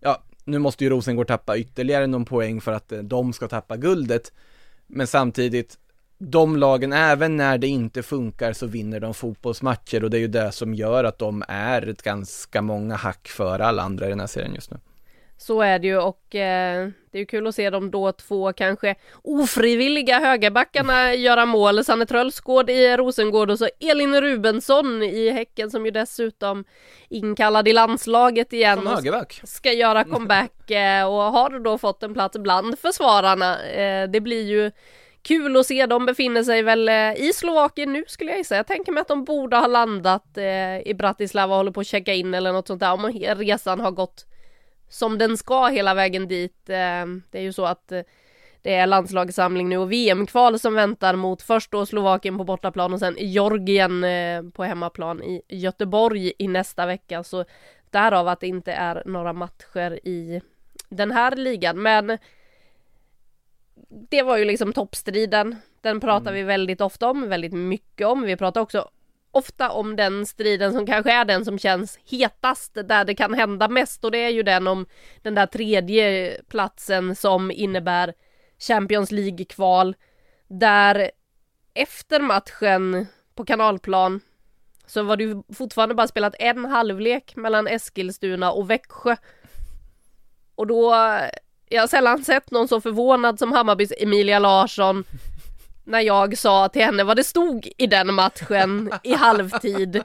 Ja, 0.00 0.22
nu 0.44 0.58
måste 0.58 0.84
ju 0.84 0.90
Rosengård 0.90 1.28
tappa 1.28 1.58
ytterligare 1.58 2.06
någon 2.06 2.24
poäng 2.24 2.60
för 2.60 2.72
att 2.72 2.92
eh, 2.92 2.98
de 2.98 3.32
ska 3.32 3.48
tappa 3.48 3.76
guldet. 3.76 4.32
Men 4.94 5.06
samtidigt, 5.06 5.78
de 6.18 6.56
lagen, 6.56 6.92
även 6.92 7.36
när 7.36 7.58
det 7.58 7.66
inte 7.66 8.02
funkar 8.02 8.52
så 8.52 8.66
vinner 8.66 9.00
de 9.00 9.14
fotbollsmatcher 9.14 10.04
och 10.04 10.10
det 10.10 10.16
är 10.16 10.20
ju 10.20 10.28
det 10.28 10.52
som 10.52 10.74
gör 10.74 11.04
att 11.04 11.18
de 11.18 11.44
är 11.48 11.88
ett 11.88 12.02
ganska 12.02 12.62
många 12.62 12.96
hack 12.96 13.28
för 13.28 13.58
alla 13.58 13.82
andra 13.82 14.06
i 14.06 14.08
den 14.08 14.20
här 14.20 14.26
serien 14.26 14.54
just 14.54 14.70
nu. 14.70 14.76
Så 15.44 15.62
är 15.62 15.78
det 15.78 15.86
ju 15.86 15.98
och 15.98 16.34
eh, 16.34 16.88
det 17.10 17.18
är 17.18 17.20
ju 17.20 17.26
kul 17.26 17.46
att 17.46 17.54
se 17.54 17.70
de 17.70 17.90
då 17.90 18.12
två 18.12 18.52
kanske 18.52 18.94
ofrivilliga 19.22 20.18
högerbackarna 20.18 21.14
göra 21.14 21.46
mål. 21.46 21.84
Sanne 21.84 22.06
Trölsgård 22.06 22.70
i 22.70 22.96
Rosengård 22.96 23.50
och 23.50 23.58
så 23.58 23.68
Elin 23.80 24.20
Rubensson 24.20 25.02
i 25.02 25.30
Häcken 25.30 25.70
som 25.70 25.84
ju 25.84 25.90
dessutom 25.90 26.64
inkallad 27.08 27.68
i 27.68 27.72
landslaget 27.72 28.52
igen. 28.52 28.78
Som 28.78 28.86
högerback. 28.86 29.40
Ska 29.44 29.72
göra 29.72 30.04
comeback 30.04 30.70
eh, 30.70 31.06
och 31.06 31.22
har 31.22 31.64
då 31.64 31.78
fått 31.78 32.02
en 32.02 32.14
plats 32.14 32.38
bland 32.38 32.78
försvararna. 32.78 33.64
Eh, 33.64 34.08
det 34.08 34.20
blir 34.20 34.42
ju 34.42 34.70
kul 35.22 35.56
att 35.56 35.66
se. 35.66 35.86
De 35.86 36.06
befinner 36.06 36.42
sig 36.42 36.62
väl 36.62 36.88
eh, 36.88 37.14
i 37.16 37.32
Slovakien 37.34 37.92
nu 37.92 38.04
skulle 38.08 38.36
jag 38.36 38.46
säga. 38.46 38.58
Jag 38.58 38.66
tänker 38.66 38.92
mig 38.92 39.00
att 39.00 39.08
de 39.08 39.24
borde 39.24 39.56
ha 39.56 39.66
landat 39.66 40.38
eh, 40.38 40.88
i 40.88 40.94
Bratislava 40.98 41.54
och 41.54 41.56
håller 41.56 41.72
på 41.72 41.80
att 41.80 41.86
checka 41.86 42.14
in 42.14 42.34
eller 42.34 42.52
något 42.52 42.66
sånt 42.66 42.80
där 42.80 42.92
om 42.92 43.12
resan 43.36 43.80
har 43.80 43.90
gått 43.90 44.26
som 44.94 45.18
den 45.18 45.36
ska 45.36 45.66
hela 45.66 45.94
vägen 45.94 46.28
dit. 46.28 46.68
Eh, 46.68 47.06
det 47.30 47.38
är 47.38 47.42
ju 47.42 47.52
så 47.52 47.64
att 47.64 47.92
eh, 47.92 48.02
det 48.62 48.74
är 48.74 48.86
landslagssamling 48.86 49.68
nu 49.68 49.78
och 49.78 49.92
VM-kval 49.92 50.58
som 50.58 50.74
väntar 50.74 51.16
mot 51.16 51.42
först 51.42 51.70
då 51.70 51.86
Slovakien 51.86 52.38
på 52.38 52.44
bortaplan 52.44 52.92
och 52.92 52.98
sen 52.98 53.16
Georgien 53.18 54.04
eh, 54.04 54.42
på 54.42 54.64
hemmaplan 54.64 55.22
i 55.22 55.42
Göteborg 55.48 56.32
i 56.38 56.48
nästa 56.48 56.86
vecka. 56.86 57.22
Så 57.22 57.44
därav 57.90 58.28
att 58.28 58.40
det 58.40 58.46
inte 58.46 58.72
är 58.72 59.02
några 59.06 59.32
matcher 59.32 60.06
i 60.06 60.40
den 60.88 61.10
här 61.10 61.36
ligan. 61.36 61.82
Men 61.82 62.18
det 64.10 64.22
var 64.22 64.36
ju 64.36 64.44
liksom 64.44 64.72
toppstriden. 64.72 65.56
Den 65.80 66.00
pratar 66.00 66.30
mm. 66.30 66.34
vi 66.34 66.42
väldigt 66.42 66.80
ofta 66.80 67.10
om, 67.10 67.28
väldigt 67.28 67.52
mycket 67.52 68.06
om. 68.06 68.22
Vi 68.22 68.36
pratar 68.36 68.60
också 68.60 68.88
ofta 69.34 69.70
om 69.70 69.96
den 69.96 70.26
striden 70.26 70.72
som 70.72 70.86
kanske 70.86 71.12
är 71.12 71.24
den 71.24 71.44
som 71.44 71.58
känns 71.58 71.98
hetast, 72.04 72.74
där 72.74 73.04
det 73.04 73.14
kan 73.14 73.34
hända 73.34 73.68
mest 73.68 74.04
och 74.04 74.10
det 74.10 74.18
är 74.18 74.30
ju 74.30 74.42
den 74.42 74.66
om 74.66 74.86
den 75.22 75.34
där 75.34 75.46
tredje 75.46 76.36
platsen 76.48 77.16
som 77.16 77.50
innebär 77.50 78.14
Champions 78.58 79.10
League-kval, 79.10 79.96
där 80.48 81.10
efter 81.74 82.20
matchen 82.20 83.06
på 83.34 83.44
kanalplan 83.44 84.20
så 84.86 85.02
var 85.02 85.16
det 85.16 85.24
ju 85.24 85.42
fortfarande 85.54 85.94
bara 85.94 86.08
spelat 86.08 86.34
en 86.38 86.64
halvlek 86.64 87.36
mellan 87.36 87.66
Eskilstuna 87.66 88.52
och 88.52 88.70
Växjö. 88.70 89.16
Och 90.54 90.66
då, 90.66 90.94
jag 91.68 91.82
har 91.82 91.86
sällan 91.86 92.24
sett 92.24 92.50
någon 92.50 92.68
så 92.68 92.80
förvånad 92.80 93.38
som 93.38 93.52
Hammarbys 93.52 93.92
Emilia 93.98 94.38
Larsson 94.38 95.04
när 95.84 96.00
jag 96.00 96.38
sa 96.38 96.68
till 96.68 96.82
henne 96.82 97.04
vad 97.04 97.16
det 97.16 97.24
stod 97.24 97.68
i 97.78 97.86
den 97.86 98.14
matchen 98.14 98.92
i 99.02 99.14
halvtid. 99.14 100.02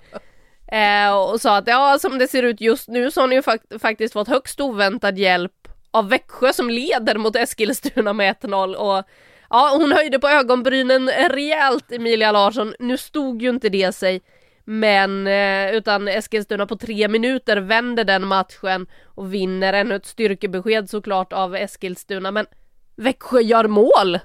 Eh, 0.71 1.17
och 1.17 1.41
sa 1.41 1.57
att 1.57 1.67
ja, 1.67 1.97
som 1.99 2.17
det 2.17 2.27
ser 2.27 2.43
ut 2.43 2.61
just 2.61 2.87
nu 2.87 3.11
så 3.11 3.21
har 3.21 3.27
ni 3.27 3.35
ju 3.35 3.41
fakt 3.41 3.81
faktiskt 3.81 4.13
fått 4.13 4.27
högst 4.27 4.59
oväntad 4.59 5.17
hjälp 5.17 5.67
av 5.91 6.09
Växjö 6.09 6.53
som 6.53 6.69
leder 6.69 7.17
mot 7.17 7.35
Eskilstuna 7.35 8.13
med 8.13 8.35
1-0 8.35 8.73
och 8.73 9.05
ja, 9.49 9.75
hon 9.77 9.91
höjde 9.91 10.19
på 10.19 10.27
ögonbrynen 10.27 11.09
rejält 11.09 11.91
Emilia 11.91 12.31
Larsson. 12.31 12.73
Nu 12.79 12.97
stod 12.97 13.41
ju 13.41 13.49
inte 13.49 13.69
det 13.69 13.95
sig. 13.95 14.21
Men 14.65 15.27
eh, 15.27 15.75
utan 15.75 16.07
Eskilstuna 16.07 16.65
på 16.65 16.77
tre 16.77 17.07
minuter 17.07 17.57
vänder 17.57 18.03
den 18.03 18.27
matchen 18.27 18.87
och 19.03 19.33
vinner 19.33 19.73
ännu 19.73 19.95
ett 19.95 20.05
styrkebesked 20.05 20.89
såklart 20.89 21.33
av 21.33 21.55
Eskilstuna 21.55 22.31
men 22.31 22.45
Växjö 22.95 23.41
gör 23.41 23.67
mål! 23.67 24.19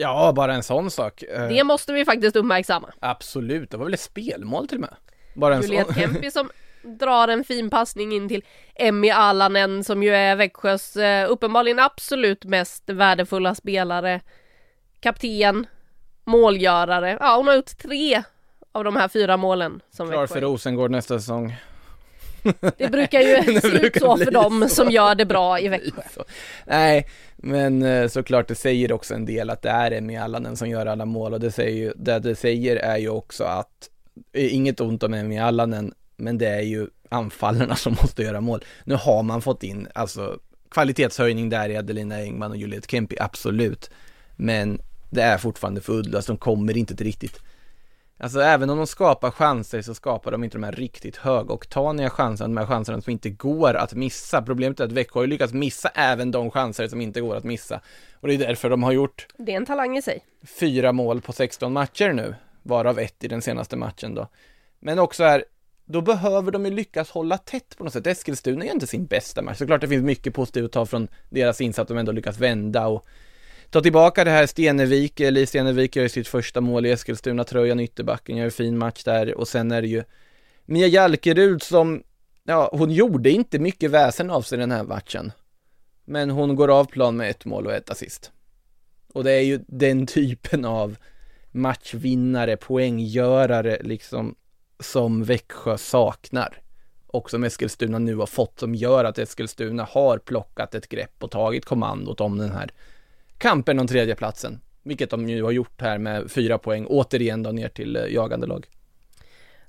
Ja, 0.00 0.32
bara 0.32 0.54
en 0.54 0.62
sån 0.62 0.90
sak. 0.90 1.22
Eh, 1.22 1.48
det 1.48 1.64
måste 1.64 1.92
vi 1.92 2.04
faktiskt 2.04 2.36
uppmärksamma. 2.36 2.92
Absolut, 3.00 3.70
det 3.70 3.76
var 3.76 3.84
väl 3.84 3.94
ett 3.94 4.00
spelmål 4.00 4.68
till 4.68 4.76
och 4.76 4.80
med. 4.80 4.94
Bara 5.34 5.54
en 5.54 5.62
Juliet 5.62 5.86
sån. 5.86 5.94
Kempi 5.94 6.30
som 6.30 6.50
drar 6.82 7.28
en 7.28 7.44
fin 7.44 7.70
passning 7.70 8.12
in 8.12 8.28
till 8.28 8.44
Emmy 8.74 9.10
Alanen 9.10 9.84
som 9.84 10.02
ju 10.02 10.14
är 10.14 10.36
Växjös 10.36 10.96
eh, 10.96 11.30
uppenbarligen 11.30 11.78
absolut 11.78 12.44
mest 12.44 12.90
värdefulla 12.90 13.54
spelare. 13.54 14.20
Kapten, 15.00 15.66
målgörare. 16.24 17.16
Ja, 17.20 17.36
hon 17.36 17.46
har 17.48 17.54
gjort 17.54 17.78
tre 17.78 18.22
av 18.72 18.84
de 18.84 18.96
här 18.96 19.08
fyra 19.08 19.36
målen 19.36 19.80
som 19.90 20.08
Klar 20.08 20.20
Växjö. 20.20 20.34
för 20.34 20.40
Rosengård 20.40 20.90
nästa 20.90 21.18
säsong. 21.18 21.54
Det 22.78 22.88
brukar 22.92 23.20
ju 23.20 23.60
se 23.60 23.68
ut 23.68 23.96
så 23.96 24.16
för 24.16 24.30
dem 24.30 24.66
så. 24.68 24.74
som 24.74 24.90
gör 24.90 25.14
det 25.14 25.26
bra 25.26 25.60
i 25.60 25.68
Växjö. 25.94 26.22
Nej, 26.66 27.06
men 27.36 27.82
eh, 27.82 28.08
såklart 28.08 28.48
det 28.48 28.54
säger 28.54 28.92
också 28.92 29.14
en 29.14 29.26
del 29.26 29.50
att 29.50 29.62
det 29.62 29.70
är 29.70 29.90
Emmy 29.90 30.16
Allanen 30.16 30.56
som 30.56 30.68
gör 30.68 30.86
alla 30.86 31.04
mål 31.04 31.32
och 31.34 31.40
det 31.40 31.50
säger 31.50 31.92
det 31.96 32.18
det 32.18 32.36
säger 32.36 32.76
är 32.76 32.98
ju 32.98 33.08
också 33.08 33.44
att, 33.44 33.90
inget 34.32 34.80
ont 34.80 35.02
om 35.02 35.14
Emmy 35.14 35.38
Allanen, 35.38 35.94
men 36.16 36.38
det 36.38 36.48
är 36.48 36.62
ju 36.62 36.86
anfallarna 37.08 37.76
som 37.76 37.96
måste 38.02 38.22
göra 38.22 38.40
mål. 38.40 38.64
Nu 38.84 38.94
har 38.94 39.22
man 39.22 39.42
fått 39.42 39.62
in, 39.62 39.88
alltså 39.94 40.38
kvalitetshöjning 40.70 41.48
där 41.48 41.68
i 41.68 41.76
Adelina 41.76 42.16
Engman 42.16 42.50
och 42.50 42.56
Juliet 42.56 42.90
Kempi, 42.90 43.16
absolut. 43.20 43.90
Men 44.36 44.80
det 45.10 45.22
är 45.22 45.38
fortfarande 45.38 45.80
för 45.80 45.92
uddlöst, 45.92 46.28
de 46.28 46.36
kommer 46.36 46.76
inte 46.76 46.96
till 46.96 47.06
riktigt 47.06 47.40
Alltså 48.22 48.40
även 48.40 48.70
om 48.70 48.78
de 48.78 48.86
skapar 48.86 49.30
chanser 49.30 49.82
så 49.82 49.94
skapar 49.94 50.30
de 50.30 50.44
inte 50.44 50.56
de 50.56 50.62
här 50.62 50.72
riktigt 50.72 51.16
högoktaniga 51.16 52.10
chanserna, 52.10 52.48
de 52.48 52.56
här 52.56 52.66
chanserna 52.66 53.00
som 53.00 53.10
inte 53.12 53.30
går 53.30 53.74
att 53.74 53.94
missa. 53.94 54.42
Problemet 54.42 54.80
är 54.80 54.84
att 54.84 54.92
Växjö 54.92 55.20
har 55.20 55.26
lyckats 55.26 55.52
missa 55.52 55.88
även 55.88 56.30
de 56.30 56.50
chanser 56.50 56.88
som 56.88 57.00
inte 57.00 57.20
går 57.20 57.36
att 57.36 57.44
missa. 57.44 57.80
Och 58.14 58.28
det 58.28 58.34
är 58.34 58.38
därför 58.38 58.70
de 58.70 58.82
har 58.82 58.92
gjort 58.92 59.26
Det 59.36 59.52
är 59.52 59.56
en 59.56 59.66
talang 59.66 59.96
i 59.96 60.02
sig. 60.02 60.24
Fyra 60.44 60.92
mål 60.92 61.20
på 61.20 61.32
16 61.32 61.72
matcher 61.72 62.12
nu, 62.12 62.34
varav 62.62 62.98
ett 62.98 63.24
i 63.24 63.28
den 63.28 63.42
senaste 63.42 63.76
matchen 63.76 64.14
då. 64.14 64.28
Men 64.80 64.98
också 64.98 65.24
är 65.24 65.44
då 65.84 66.00
behöver 66.00 66.52
de 66.52 66.64
ju 66.64 66.70
lyckas 66.70 67.10
hålla 67.10 67.38
tätt 67.38 67.76
på 67.78 67.84
något 67.84 67.92
sätt. 67.92 68.06
Eskilstuna 68.06 68.64
är 68.64 68.72
inte 68.72 68.86
sin 68.86 69.06
bästa 69.06 69.42
match. 69.42 69.58
Såklart 69.58 69.80
det 69.80 69.88
finns 69.88 70.04
mycket 70.04 70.34
positivt 70.34 70.64
att 70.64 70.72
ta 70.72 70.86
från 70.86 71.08
deras 71.30 71.60
insats, 71.60 71.88
de 71.88 71.98
ändå 71.98 72.12
lyckas 72.12 72.38
vända 72.38 72.86
och 72.86 73.06
ta 73.70 73.80
tillbaka 73.80 74.24
det 74.24 74.30
här 74.30 74.46
Stenevik, 74.46 75.20
eller 75.20 75.46
Stenevik 75.46 75.96
gör 75.96 76.02
ju 76.02 76.08
sitt 76.08 76.28
första 76.28 76.60
mål 76.60 76.86
i 76.86 76.90
Eskilstuna-tröjan, 76.90 77.80
ytterbacken 77.80 78.36
gör 78.36 78.44
en 78.44 78.50
fin 78.50 78.78
match 78.78 79.04
där 79.04 79.38
och 79.38 79.48
sen 79.48 79.72
är 79.72 79.82
det 79.82 79.88
ju 79.88 80.04
Mia 80.64 80.86
Jalkerud 80.86 81.62
som, 81.62 82.02
ja, 82.44 82.70
hon 82.72 82.90
gjorde 82.90 83.30
inte 83.30 83.58
mycket 83.58 83.90
väsen 83.90 84.30
av 84.30 84.42
sig 84.42 84.58
den 84.58 84.70
här 84.70 84.82
matchen. 84.82 85.32
Men 86.04 86.30
hon 86.30 86.56
går 86.56 86.68
av 86.68 86.84
plan 86.84 87.16
med 87.16 87.30
ett 87.30 87.44
mål 87.44 87.66
och 87.66 87.72
ett 87.72 87.90
assist. 87.90 88.32
Och 89.12 89.24
det 89.24 89.32
är 89.32 89.40
ju 89.40 89.60
den 89.66 90.06
typen 90.06 90.64
av 90.64 90.96
matchvinnare, 91.50 92.56
poänggörare 92.56 93.78
liksom 93.82 94.34
som 94.80 95.24
Växjö 95.24 95.78
saknar. 95.78 96.62
Och 97.06 97.30
som 97.30 97.44
Eskilstuna 97.44 97.98
nu 97.98 98.14
har 98.14 98.26
fått 98.26 98.58
som 98.58 98.74
gör 98.74 99.04
att 99.04 99.18
Eskilstuna 99.18 99.84
har 99.90 100.18
plockat 100.18 100.74
ett 100.74 100.88
grepp 100.88 101.14
och 101.18 101.30
tagit 101.30 101.64
kommandot 101.64 102.20
om 102.20 102.38
den 102.38 102.50
här 102.50 102.70
kampen 103.40 103.78
om 103.78 103.86
tredjeplatsen. 103.86 104.60
Vilket 104.82 105.10
de 105.10 105.28
ju 105.28 105.42
har 105.42 105.50
gjort 105.50 105.80
här 105.80 105.98
med 105.98 106.30
fyra 106.30 106.58
poäng, 106.58 106.86
återigen 106.86 107.42
då 107.42 107.50
ner 107.50 107.68
till 107.68 107.96
eh, 107.96 108.06
jagande 108.06 108.46
lag. 108.46 108.66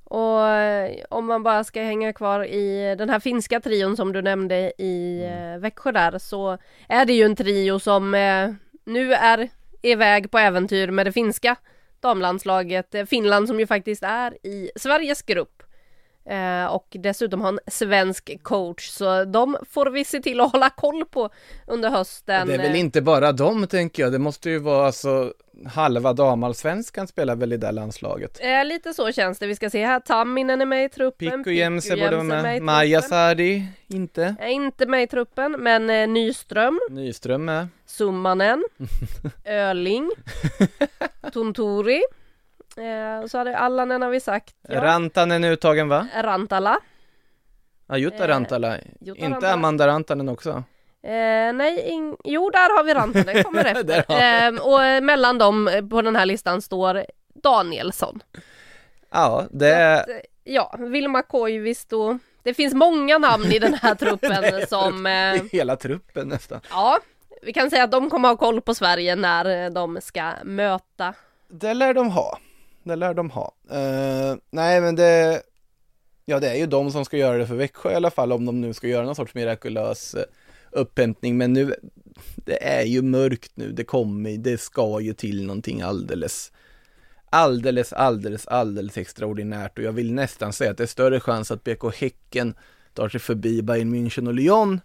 Och 0.04 0.48
eh, 0.48 1.06
om 1.10 1.26
man 1.26 1.44
bara 1.44 1.64
ska 1.64 1.82
hänga 1.82 2.14
kvar 2.14 2.46
i 2.46 2.96
den 2.98 3.10
här 3.10 3.20
finska 3.20 3.60
trion 3.60 3.98
som 3.98 4.14
du 4.14 4.22
nämnde 4.22 4.74
i 4.78 5.24
mm. 5.24 5.54
Eh, 5.54 5.60
Växjö 5.60 5.92
där 5.92 6.18
så 6.18 6.58
är 6.90 7.06
det 7.06 7.14
ju 7.14 7.24
en 7.24 7.36
trio 7.36 7.80
som 7.80 8.12
nu 8.86 9.14
är 9.14 9.50
iväg 9.82 10.32
på 10.32 10.38
äventyr 10.38 10.92
med 10.92 11.06
det 11.06 11.12
finska 11.12 11.56
damlandslaget. 12.00 12.96
Finland 13.08 13.48
som 13.48 13.60
ju 13.60 13.68
faktiskt 13.68 14.04
är 14.04 14.48
i 14.48 14.72
Sveriges 14.76 15.22
grupp 15.22 15.64
Eh, 16.26 16.66
och 16.66 16.88
dessutom 16.90 17.42
har 17.42 17.50
en 17.50 17.60
svensk 17.68 18.44
coach 18.44 18.88
så 18.90 19.26
de 19.26 19.58
får 19.70 19.90
vi 19.90 20.06
se 20.06 20.20
till 20.20 20.42
att 20.42 20.52
hålla 20.52 20.70
koll 20.70 21.06
på 21.06 21.30
under 21.68 21.90
hösten. 21.90 22.48
Det 22.48 22.54
är 22.54 22.58
väl 22.58 22.76
inte 22.76 23.02
bara 23.02 23.32
dem 23.32 23.68
tänker 23.68 24.04
jag, 24.04 24.12
det 24.12 24.20
måste 24.20 24.50
ju 24.50 24.60
vara 24.60 24.86
alltså 24.86 25.34
halva 25.66 26.14
damallsvenskan 26.14 27.08
spelar 27.08 27.36
väl 27.36 27.54
i 27.54 27.58
det 27.58 27.72
landslaget. 27.72 28.40
Eh, 28.42 28.66
lite 28.66 28.94
så 28.94 29.12
känns 29.12 29.40
det. 29.40 29.48
Vi 29.48 29.56
ska 29.56 29.70
se 29.70 29.86
här, 29.86 30.00
Tamminen 30.00 30.62
är 30.62 30.66
med 30.66 30.86
i 30.86 30.90
truppen. 30.90 31.44
Pikku 31.44 31.52
Jämse 31.52 31.96
borde 31.96 32.16
vara 32.16 32.24
med. 32.24 32.62
Maja. 32.62 33.02
Sari, 33.02 33.68
inte. 33.88 34.36
Är 34.40 34.48
inte 34.48 34.86
med 34.86 35.04
i 35.04 35.08
truppen, 35.08 35.52
men 35.52 35.90
eh, 35.90 36.08
Nyström, 36.08 36.80
Nyström 36.90 37.46
med. 37.46 37.68
Summanen, 37.86 38.64
Öling, 39.46 40.12
Tunturi. 41.34 42.02
Eh, 42.78 43.28
så 43.28 43.38
hade 43.38 43.58
Allanen 43.58 44.02
har 44.02 44.10
vi 44.10 44.20
sagt. 44.20 44.56
Ja. 44.68 44.84
Rantanen 44.84 45.44
är 45.44 45.52
uttagen 45.52 45.88
va? 45.90 46.08
Rantala. 46.22 46.80
Ja, 47.88 47.98
Jutta 47.98 48.24
Eh, 48.24 48.28
Rantala. 48.28 48.78
Jutta 49.00 49.22
Inte 49.22 49.36
Rantala. 49.36 49.54
Amanda 49.54 49.88
Rantanen 49.88 50.30
också? 50.30 50.50
Eh, 51.04 51.54
nej, 51.54 51.82
ing... 51.90 52.16
jo 52.24 52.50
där 52.50 52.78
har 52.78 52.84
vi 52.84 52.94
Rantanen, 52.94 53.44
kommer 53.44 53.66
efter. 53.76 54.06
har 54.08 54.48
Eh, 54.48 54.62
och 54.62 54.84
eh, 54.84 55.02
mellan 55.02 55.38
dem 55.38 55.68
eh, 55.68 55.86
på 55.86 56.02
den 56.02 56.16
här 56.16 56.26
listan 56.26 56.62
står 56.62 57.06
Danielsson. 57.44 58.24
Ja, 59.12 59.46
det 59.52 59.70
är... 59.74 59.98
Eh, 59.98 60.16
Ja, 60.44 60.76
Vilma 60.80 61.22
Koivisto. 61.22 62.20
Det 62.44 62.54
finns 62.54 62.74
många 62.74 63.18
namn 63.18 63.46
i 63.46 63.60
den 63.60 63.74
här 63.74 63.96
truppen 64.04 64.68
som, 64.68 65.06
eh, 65.06 65.42
hela 65.52 65.76
truppen 65.76 66.28
nästan. 66.28 66.62
ja, 66.70 67.00
vi 67.42 67.54
kan 67.54 67.70
säga 67.70 67.84
att 67.84 67.92
de 67.92 68.10
kommer 68.10 68.30
ha 68.30 68.36
koll 68.38 68.62
på 68.62 68.74
Sverige 68.76 69.16
när 69.16 69.70
de 69.70 70.02
ska 70.02 70.32
möta. 70.44 71.14
Det 71.48 71.74
lär 71.74 71.94
de 71.94 72.10
ha. 72.10 72.38
Det 72.84 72.96
lär 72.96 73.14
de 73.14 73.30
ha. 73.30 73.56
Uh, 73.72 74.38
nej 74.50 74.82
men 74.82 74.96
det, 74.96 75.42
ja 76.26 76.40
det 76.40 76.50
är 76.50 76.56
ju 76.56 76.66
de 76.66 76.92
som 76.92 77.06
ska 77.06 77.18
göra 77.18 77.38
det 77.38 77.48
för 77.48 77.56
Växjö 77.56 77.92
i 77.92 77.96
alla 77.96 78.12
fall 78.12 78.32
om 78.32 78.46
de 78.46 78.62
nu 78.62 78.74
ska 78.74 78.88
göra 78.88 79.06
någon 79.06 79.16
sorts 79.16 79.36
mirakulös 79.36 80.14
eh, 80.14 80.24
upphämtning. 80.72 81.38
Men 81.38 81.54
nu, 81.54 81.76
det 82.36 82.64
är 82.64 82.86
ju 82.86 83.02
mörkt 83.02 83.52
nu, 83.56 83.72
det 83.72 83.84
kommer, 83.84 84.38
det 84.38 84.62
ska 84.62 85.00
ju 85.00 85.14
till 85.14 85.46
någonting 85.46 85.82
alldeles, 85.82 86.52
alldeles, 87.30 87.94
alldeles, 87.94 88.48
alldeles 88.48 88.98
extraordinärt 88.98 89.78
och 89.78 89.84
jag 89.84 89.92
vill 89.92 90.14
nästan 90.14 90.54
säga 90.54 90.72
att 90.72 90.78
det 90.78 90.84
är 90.84 90.88
större 90.88 91.20
chans 91.20 91.52
att 91.52 91.64
BK 91.64 91.96
Häcken 91.96 92.54
tar 92.94 93.10
sig 93.10 93.20
förbi 93.20 93.62
Bayern 93.62 93.96
München 93.96 94.28
och 94.28 94.34
Lyon 94.34 94.80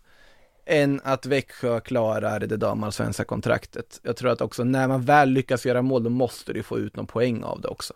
än 0.66 1.00
att 1.04 1.26
Växjö 1.26 1.80
klarar 1.80 2.40
det 2.40 2.56
damallsvenska 2.56 3.24
kontraktet. 3.24 4.00
Jag 4.02 4.16
tror 4.16 4.30
att 4.30 4.40
också 4.40 4.64
när 4.64 4.88
man 4.88 5.02
väl 5.02 5.30
lyckas 5.30 5.66
göra 5.66 5.82
mål, 5.82 6.04
då 6.04 6.10
måste 6.10 6.52
du 6.52 6.62
få 6.62 6.78
ut 6.78 6.96
någon 6.96 7.06
poäng 7.06 7.42
av 7.42 7.60
det 7.60 7.68
också. 7.68 7.94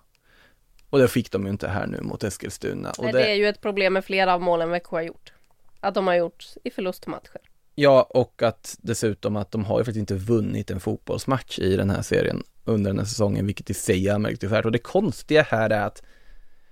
Och 0.91 0.99
det 0.99 1.09
fick 1.09 1.33
de 1.33 1.45
ju 1.45 1.51
inte 1.51 1.69
här 1.69 1.87
nu 1.87 2.01
mot 2.03 2.25
Eskilstuna. 2.25 2.93
Nej, 2.99 3.13
det 3.13 3.31
är 3.31 3.35
ju 3.35 3.49
ett 3.49 3.61
problem 3.61 3.93
med 3.93 4.05
flera 4.05 4.35
av 4.35 4.43
målen 4.43 4.71
Växjö 4.71 4.97
har 4.97 5.03
gjort. 5.03 5.33
Att 5.81 5.95
de 5.95 6.07
har 6.07 6.15
gjort 6.15 6.45
i 6.65 6.71
förlustmatcher. 6.71 7.41
Ja, 7.75 8.03
och 8.11 8.43
att 8.43 8.77
dessutom 8.81 9.37
att 9.37 9.51
de 9.51 9.65
har 9.65 9.79
ju 9.79 9.85
faktiskt 9.85 10.01
inte 10.01 10.15
vunnit 10.15 10.71
en 10.71 10.81
fotbollsmatch 10.81 11.59
i 11.59 11.77
den 11.77 11.91
här 11.91 12.03
serien 12.03 12.43
under 12.65 12.91
den 12.91 12.99
här 12.99 13.07
säsongen, 13.07 13.47
vilket 13.47 13.71
i 13.71 13.75
sig 13.75 14.09
är 14.09 14.15
anmärkningsvärt. 14.15 14.65
Och 14.65 14.73
det 14.73 14.79
konstiga 14.79 15.43
här 15.43 15.71
är 15.71 15.81
att, 15.81 16.03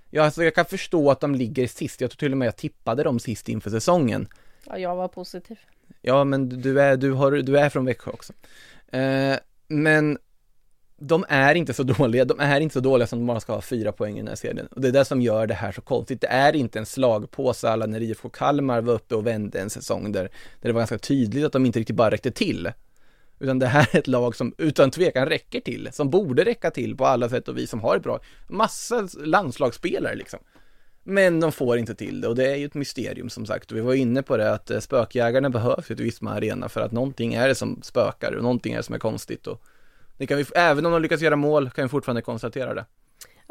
ja, 0.09 0.23
alltså 0.23 0.43
jag 0.43 0.55
kan 0.55 0.65
förstå 0.65 1.11
att 1.11 1.19
de 1.19 1.35
ligger 1.35 1.67
sist. 1.67 2.01
Jag 2.01 2.11
tror 2.11 2.17
till 2.17 2.31
och 2.31 2.37
med 2.37 2.45
jag 2.45 2.57
tippade 2.57 3.03
dem 3.03 3.19
sist 3.19 3.49
inför 3.49 3.69
säsongen. 3.69 4.27
Ja, 4.65 4.77
jag 4.77 4.95
var 4.95 5.07
positiv. 5.07 5.59
Ja, 6.01 6.23
men 6.23 6.49
du 6.61 6.81
är, 6.81 6.97
du 6.97 7.11
har, 7.11 7.31
du 7.31 7.59
är 7.59 7.69
från 7.69 7.85
Växjö 7.85 8.11
också. 8.11 8.33
Eh, 8.91 9.37
men 9.67 10.17
de 10.99 11.25
är 11.29 11.55
inte 11.55 11.73
så 11.73 11.83
dåliga, 11.97 12.25
de 12.25 12.39
är 12.39 12.59
inte 12.59 12.73
så 12.73 12.79
dåliga 12.79 13.07
som 13.07 13.19
de 13.19 13.25
bara 13.25 13.39
ska 13.39 13.53
ha 13.53 13.61
fyra 13.61 13.91
poäng 13.91 14.15
i 14.15 14.19
den 14.19 14.27
här 14.27 14.35
serien. 14.35 14.67
Och 14.67 14.81
det 14.81 14.87
är 14.87 14.91
det 14.91 15.05
som 15.05 15.21
gör 15.21 15.47
det 15.47 15.53
här 15.53 15.71
så 15.71 15.81
konstigt. 15.81 16.21
Det 16.21 16.27
är 16.27 16.55
inte 16.55 16.79
en 16.79 16.85
slagpåse 16.85 17.69
alla 17.69 17.85
när 17.85 18.01
IFK 18.01 18.29
Kalmar 18.29 18.81
var 18.81 18.93
uppe 18.93 19.15
och 19.15 19.27
vände 19.27 19.59
en 19.59 19.69
säsong 19.69 20.11
där, 20.11 20.23
där 20.23 20.69
det 20.69 20.71
var 20.71 20.81
ganska 20.81 20.97
tydligt 20.97 21.45
att 21.45 21.53
de 21.53 21.65
inte 21.65 21.79
riktigt 21.79 21.95
bara 21.95 22.11
räckte 22.11 22.31
till. 22.31 22.71
Utan 23.39 23.59
det 23.59 23.67
här 23.67 23.89
är 23.91 23.99
ett 23.99 24.07
lag 24.07 24.35
som 24.35 24.53
utan 24.57 24.91
tvekan 24.91 25.25
räcker 25.25 25.59
till, 25.59 25.89
som 25.91 26.09
borde 26.09 26.45
räcka 26.45 26.71
till 26.71 26.97
på 26.97 27.05
alla 27.05 27.29
sätt 27.29 27.47
och 27.47 27.57
vis, 27.57 27.69
som 27.69 27.79
har 27.79 27.95
ett 27.95 28.03
bra, 28.03 28.19
massa 28.47 29.07
landslagsspelare 29.17 30.15
liksom. 30.15 30.39
Men 31.03 31.39
de 31.39 31.51
får 31.51 31.77
inte 31.77 31.95
till 31.95 32.21
det 32.21 32.27
och 32.27 32.35
det 32.35 32.51
är 32.51 32.55
ju 32.55 32.65
ett 32.65 32.73
mysterium 32.73 33.29
som 33.29 33.45
sagt. 33.45 33.71
Och 33.71 33.77
vi 33.77 33.81
var 33.81 33.93
inne 33.93 34.23
på 34.23 34.37
det 34.37 34.51
att 34.51 34.71
eh, 34.71 34.79
spökjägarna 34.79 35.49
behövs 35.49 35.89
i 35.89 35.93
ett 35.93 35.99
Visma 35.99 36.31
Arena 36.31 36.69
för 36.69 36.81
att 36.81 36.91
någonting 36.91 37.33
är 37.33 37.47
det 37.47 37.55
som 37.55 37.81
spökar 37.81 38.35
och 38.35 38.43
någonting 38.43 38.73
är 38.73 38.77
det 38.77 38.83
som 38.83 38.95
är 38.95 38.99
konstigt. 38.99 39.47
Och 39.47 39.61
det 40.17 40.27
kan 40.27 40.37
vi, 40.37 40.45
även 40.55 40.85
om 40.85 40.91
de 40.91 41.01
lyckas 41.01 41.21
göra 41.21 41.35
mål 41.35 41.69
kan 41.69 41.85
vi 41.85 41.89
fortfarande 41.89 42.21
konstatera 42.21 42.73
det. 42.73 42.85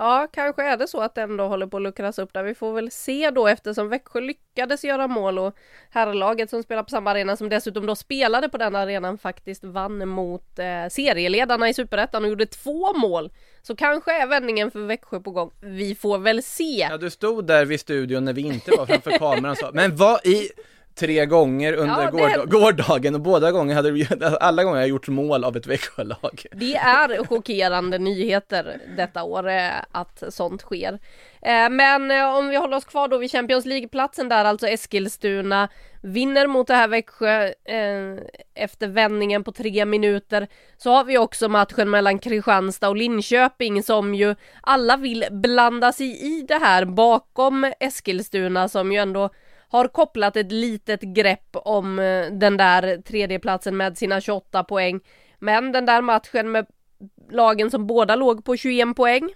Ja, 0.00 0.28
kanske 0.32 0.62
är 0.62 0.76
det 0.76 0.88
så 0.88 1.00
att 1.00 1.14
det 1.14 1.22
ändå 1.22 1.48
håller 1.48 1.66
på 1.66 1.76
att 1.76 1.82
luckras 1.82 2.18
upp 2.18 2.32
där. 2.32 2.42
Vi 2.42 2.54
får 2.54 2.72
väl 2.72 2.90
se 2.90 3.30
då 3.30 3.48
eftersom 3.48 3.88
Växjö 3.88 4.20
lyckades 4.20 4.84
göra 4.84 5.06
mål 5.06 5.38
och 5.38 5.54
herrlaget 5.90 6.50
som 6.50 6.62
spelar 6.62 6.82
på 6.82 6.90
samma 6.90 7.10
arena 7.10 7.36
som 7.36 7.48
dessutom 7.48 7.86
då 7.86 7.94
spelade 7.94 8.48
på 8.48 8.58
den 8.58 8.76
arenan 8.76 9.18
faktiskt 9.18 9.64
vann 9.64 10.08
mot 10.08 10.58
eh, 10.58 10.88
serieledarna 10.90 11.68
i 11.68 11.74
Superettan 11.74 12.24
och 12.24 12.30
gjorde 12.30 12.46
två 12.46 12.92
mål. 12.92 13.30
Så 13.62 13.76
kanske 13.76 14.22
är 14.22 14.26
vändningen 14.26 14.70
för 14.70 14.80
Växjö 14.80 15.20
på 15.20 15.30
gång. 15.30 15.50
Vi 15.60 15.94
får 15.94 16.18
väl 16.18 16.42
se. 16.42 16.86
Ja, 16.90 16.96
du 16.96 17.10
stod 17.10 17.46
där 17.46 17.64
vid 17.64 17.80
studion 17.80 18.24
när 18.24 18.32
vi 18.32 18.42
inte 18.42 18.70
var 18.70 18.86
framför 18.86 19.18
kameran 19.18 19.50
och 19.50 19.58
sa, 19.58 19.70
men 19.72 19.96
vad 19.96 20.26
i 20.26 20.48
tre 20.98 21.26
gånger 21.26 21.72
under 21.72 21.94
Ja, 22.02 22.10
det- 22.10 22.16
gårda- 22.16 22.46
gårdagen 22.46 23.14
och 23.14 23.20
båda 23.20 23.52
gånger 23.52 23.74
hade 23.74 23.90
du, 23.90 24.06
alla 24.40 24.64
gånger 24.64 24.74
har 24.76 24.82
jag 24.82 24.88
gjort 24.88 25.08
mål 25.08 25.44
av 25.44 25.56
ett 25.56 25.66
Växjölag. 25.66 26.42
Det 26.52 26.74
är 26.76 27.24
chockerande 27.26 27.98
nyheter 27.98 28.80
detta 28.96 29.22
år 29.22 29.48
eh, 29.48 29.70
att 29.92 30.22
sånt 30.28 30.60
sker. 30.60 30.98
Eh, 31.42 31.70
Men 31.70 32.10
eh, 32.10 32.36
om 32.36 32.48
vi 32.48 32.56
håller 32.56 32.76
oss 32.76 32.84
kvar 32.84 33.08
då 33.08 33.18
vid 33.18 33.30
Champions 33.32 33.64
League-platsen 33.66 34.28
där 34.28 34.44
alltså 34.44 34.66
Eskilstuna 34.68 35.68
vinner 36.02 36.46
mot 36.46 36.66
det 36.66 36.74
här 36.74 36.88
Växjö 36.88 37.52
efter 38.54 38.88
vändningen 38.88 39.44
på 39.44 39.52
tre 39.52 39.84
minuter. 39.84 40.48
Så 40.76 40.90
har 40.90 41.04
vi 41.04 41.18
också 41.18 41.48
matchen 41.48 41.90
mellan 41.90 42.18
Kristianstad 42.18 42.88
och 42.88 42.96
Linköping 42.96 43.82
som 43.82 44.14
ju 44.14 44.34
alla 44.62 44.96
vill 44.96 45.24
blanda 45.30 45.92
sig 45.92 46.26
i 46.38 46.42
det 46.48 46.58
här 46.58 46.84
bakom 46.84 47.72
Eskilstuna 47.80 48.68
som 48.68 48.92
ju 48.92 48.98
ändå 48.98 49.30
har 49.68 49.88
kopplat 49.88 50.36
ett 50.36 50.52
litet 50.52 51.00
grepp 51.00 51.48
om 51.52 51.98
eh, 51.98 52.26
den 52.32 52.56
där 52.56 53.02
tredjeplatsen 53.02 53.76
med 53.76 53.98
sina 53.98 54.20
28 54.20 54.64
poäng. 54.64 55.00
Men 55.38 55.72
den 55.72 55.86
där 55.86 56.02
matchen 56.02 56.50
med 56.50 56.66
lagen 57.30 57.70
som 57.70 57.86
båda 57.86 58.16
låg 58.16 58.44
på 58.44 58.56
21 58.56 58.96
poäng 58.96 59.30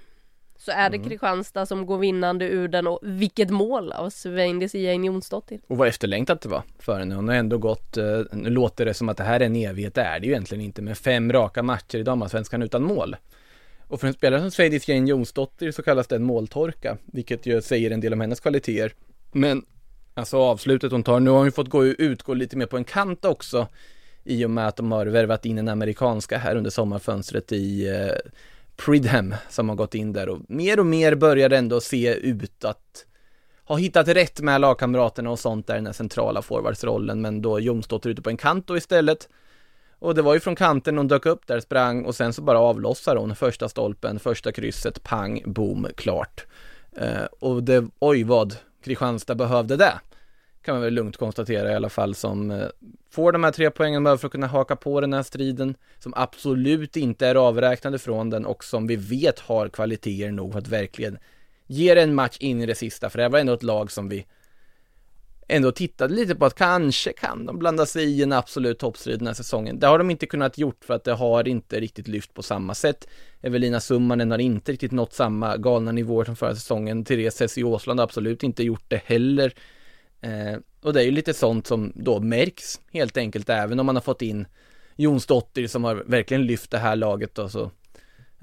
så 0.65 0.71
är 0.71 0.91
det 0.91 0.99
Kristianstad 0.99 1.67
som 1.67 1.87
går 1.87 1.99
vinnande 1.99 2.45
ur 2.45 2.69
den 2.69 2.87
och 2.87 2.99
vilket 3.03 3.51
mål 3.51 3.93
av 3.93 4.11
Sveindis 4.11 4.75
Jane 4.75 5.07
Jonsdottir. 5.07 5.61
Och 5.67 5.77
vad 5.77 5.89
efterlängtat 5.89 6.41
det 6.41 6.49
var 6.49 6.63
för 6.79 6.99
henne. 6.99 7.15
Hon 7.15 7.29
har 7.29 7.35
ändå 7.35 7.59
gått, 7.59 7.97
eh, 7.97 8.21
nu 8.33 8.51
låter 8.51 8.85
det 8.85 8.95
som 8.95 9.09
att 9.09 9.17
det 9.17 9.25
här 9.25 9.41
är 9.41 9.47
en 9.47 9.57
evighet, 9.57 9.95
det 9.95 10.03
är 10.03 10.21
det 10.21 10.27
ju 10.27 10.33
egentligen 10.33 10.65
inte, 10.65 10.83
med 10.83 10.99
fem 10.99 11.33
raka 11.33 11.63
matcher 11.63 11.99
i 11.99 12.03
damallsvenskan 12.03 12.63
utan 12.63 12.83
mål. 12.83 13.17
Och 13.89 14.01
för 14.01 14.07
en 14.07 14.13
spelare 14.13 14.41
som 14.41 14.51
Sveindis 14.51 14.89
Jane 14.89 15.11
Jonsdottir 15.11 15.71
så 15.71 15.83
kallas 15.83 16.07
det 16.07 16.17
en 16.17 16.23
måltorka, 16.23 16.97
vilket 17.05 17.47
ju 17.47 17.63
säger 17.63 17.91
en 17.91 18.01
del 18.01 18.13
om 18.13 18.21
hennes 18.21 18.41
kvaliteter. 18.41 18.93
Men 19.33 19.65
alltså 20.15 20.37
avslutet 20.37 20.93
hon 20.93 21.03
tar, 21.03 21.21
nu 21.21 21.31
har 21.31 21.37
hon 21.37 21.47
ju 21.47 21.53
fått 21.53 21.69
gå 21.69 21.87
ut, 21.87 22.23
gå 22.23 22.35
lite 22.35 22.57
mer 22.57 22.67
på 22.67 22.77
en 22.77 22.85
kant 22.85 23.25
också 23.25 23.69
i 24.25 24.45
och 24.45 24.51
med 24.51 24.69
att 24.69 24.77
de 24.77 24.93
har 24.93 25.07
värvat 25.07 25.47
in 25.47 25.59
en 25.59 25.69
amerikanska 25.69 26.39
här 26.39 26.57
under 26.57 26.71
sommarfönstret 26.71 27.53
i 27.53 27.89
eh, 27.89 28.31
Pridham 28.77 29.35
som 29.51 29.69
har 29.69 29.77
gått 29.77 29.95
in 29.95 30.13
där 30.13 30.29
och 30.29 30.41
mer 30.49 30.81
och 30.81 30.87
mer 30.87 31.15
börjar 31.15 31.49
det 31.49 31.57
ändå 31.57 31.81
se 31.81 32.15
ut 32.15 32.65
att 32.65 33.07
ha 33.65 33.77
hittat 33.77 34.09
rätt 34.09 34.41
med 34.41 34.61
lagkamraterna 34.61 35.31
och 35.31 35.39
sånt 35.39 35.67
där 35.67 35.75
i 35.75 35.79
den 35.79 35.87
här 35.87 35.93
centrala 35.93 36.43
forwardsrollen 36.43 37.21
men 37.21 37.43
då 37.43 37.61
Jomsdotter 37.61 38.11
ute 38.11 38.23
på 38.23 38.31
en 38.31 38.37
kant 38.37 38.67
då 38.67 38.77
istället 38.77 39.29
och 40.03 40.15
det 40.15 40.23
var 40.23 40.35
ju 40.35 40.41
från 40.41 40.57
kanten 40.57 40.97
hon 40.97 41.09
dök 41.09 41.27
upp 41.27 41.47
där, 41.47 41.61
sprang 41.61 42.05
och 42.05 42.15
sen 42.15 42.33
så 42.33 42.43
bara 42.43 42.59
avlossar 42.59 43.17
hon 43.17 43.37
första 43.37 43.69
stolpen, 43.69 44.19
första 44.21 44.53
krysset, 44.53 45.03
pang, 45.03 45.43
boom, 45.47 45.87
klart. 45.97 46.47
Eh, 46.97 47.25
och 47.41 47.63
det, 47.63 47.85
oj 47.99 48.23
vad 48.23 48.57
Kristianstad 48.85 49.35
behövde 49.35 49.77
det. 49.77 50.01
Kan 50.63 50.75
man 50.75 50.83
väl 50.83 50.95
lugnt 50.95 51.17
konstatera 51.17 51.73
i 51.73 51.75
alla 51.75 51.89
fall 51.89 52.15
som 52.15 52.51
eh, 52.51 52.67
får 53.11 53.33
de 53.33 53.45
här 53.45 53.53
tre 53.53 53.71
poängen 53.71 54.05
behöver 54.05 54.19
för 54.19 54.27
att 54.27 54.33
kunna 54.33 54.47
haka 54.47 54.77
på 54.77 55.01
den 55.01 55.13
här 55.13 55.23
striden. 55.23 55.75
Som 55.99 56.15
absolut 56.17 56.97
inte 56.97 57.27
är 57.27 57.35
avräknade 57.35 57.99
från 57.99 58.31
den 58.31 58.47
och 58.47 58.65
som 58.65 58.87
vi 58.87 58.97
vet 58.97 59.39
har 59.39 59.69
kvaliteter 59.69 60.31
nog 60.31 60.53
för 60.53 60.59
att 60.59 60.69
verkligen 60.69 61.19
ge 61.67 61.95
det 61.95 62.03
en 62.03 62.15
match 62.15 62.37
in 62.41 62.61
i 62.61 62.67
det 62.67 62.75
sista. 62.75 63.11
För 63.11 63.19
det 63.19 63.23
här 63.23 63.31
var 63.31 63.39
ändå 63.39 63.53
ett 63.53 63.63
lag 63.63 63.91
som 63.91 64.09
vi 64.09 64.27
ändå 65.53 65.73
tittade 65.73 66.15
lite 66.15 66.35
på 66.35 66.45
att 66.45 66.55
kanske 66.55 67.13
kan 67.13 67.47
de 67.47 67.59
blanda 67.59 67.87
sig 67.87 68.05
i 68.05 68.23
en 68.23 68.33
absolut 68.33 68.79
toppstrid 68.79 69.19
den 69.19 69.27
här 69.27 69.35
säsongen. 69.35 69.79
Det 69.79 69.87
har 69.87 69.99
de 69.99 70.11
inte 70.11 70.27
kunnat 70.27 70.59
gjort 70.59 70.85
för 70.85 70.95
att 70.95 71.05
det 71.05 71.13
har 71.13 71.49
inte 71.49 71.81
riktigt 71.81 72.09
lyft 72.09 72.35
på 72.35 72.43
samma 72.43 72.75
sätt. 72.75 73.09
Evelina 73.43 73.81
Summanen 73.81 74.31
har 74.31 74.39
inte 74.39 74.73
riktigt 74.73 74.93
nått 74.93 75.13
samma 75.13 75.57
galna 75.57 75.93
nivåer 75.93 76.25
som 76.25 76.37
förra 76.37 76.55
säsongen. 76.55 77.05
Therese 77.05 77.59
i 77.59 77.65
Åsland 77.65 78.01
har 78.01 78.05
absolut 78.05 78.43
inte 78.43 78.63
gjort 78.63 78.85
det 78.89 79.03
heller. 79.05 79.55
Eh, 80.21 80.59
och 80.83 80.93
det 80.93 81.01
är 81.01 81.05
ju 81.05 81.11
lite 81.11 81.35
sånt 81.35 81.67
som 81.67 81.93
då 81.95 82.21
märks 82.21 82.81
helt 82.93 83.17
enkelt 83.17 83.49
även 83.49 83.81
om 83.81 83.87
man 83.87 83.97
har 83.97 84.03
fått 84.03 84.23
in 84.23 84.47
Jonsdottir 84.97 85.67
som 85.67 85.85
har 85.85 85.95
verkligen 86.07 86.47
lyft 86.47 86.71
det 86.71 86.79
här 86.79 86.97
laget 86.97 87.39
och 87.39 87.51
så 87.51 87.71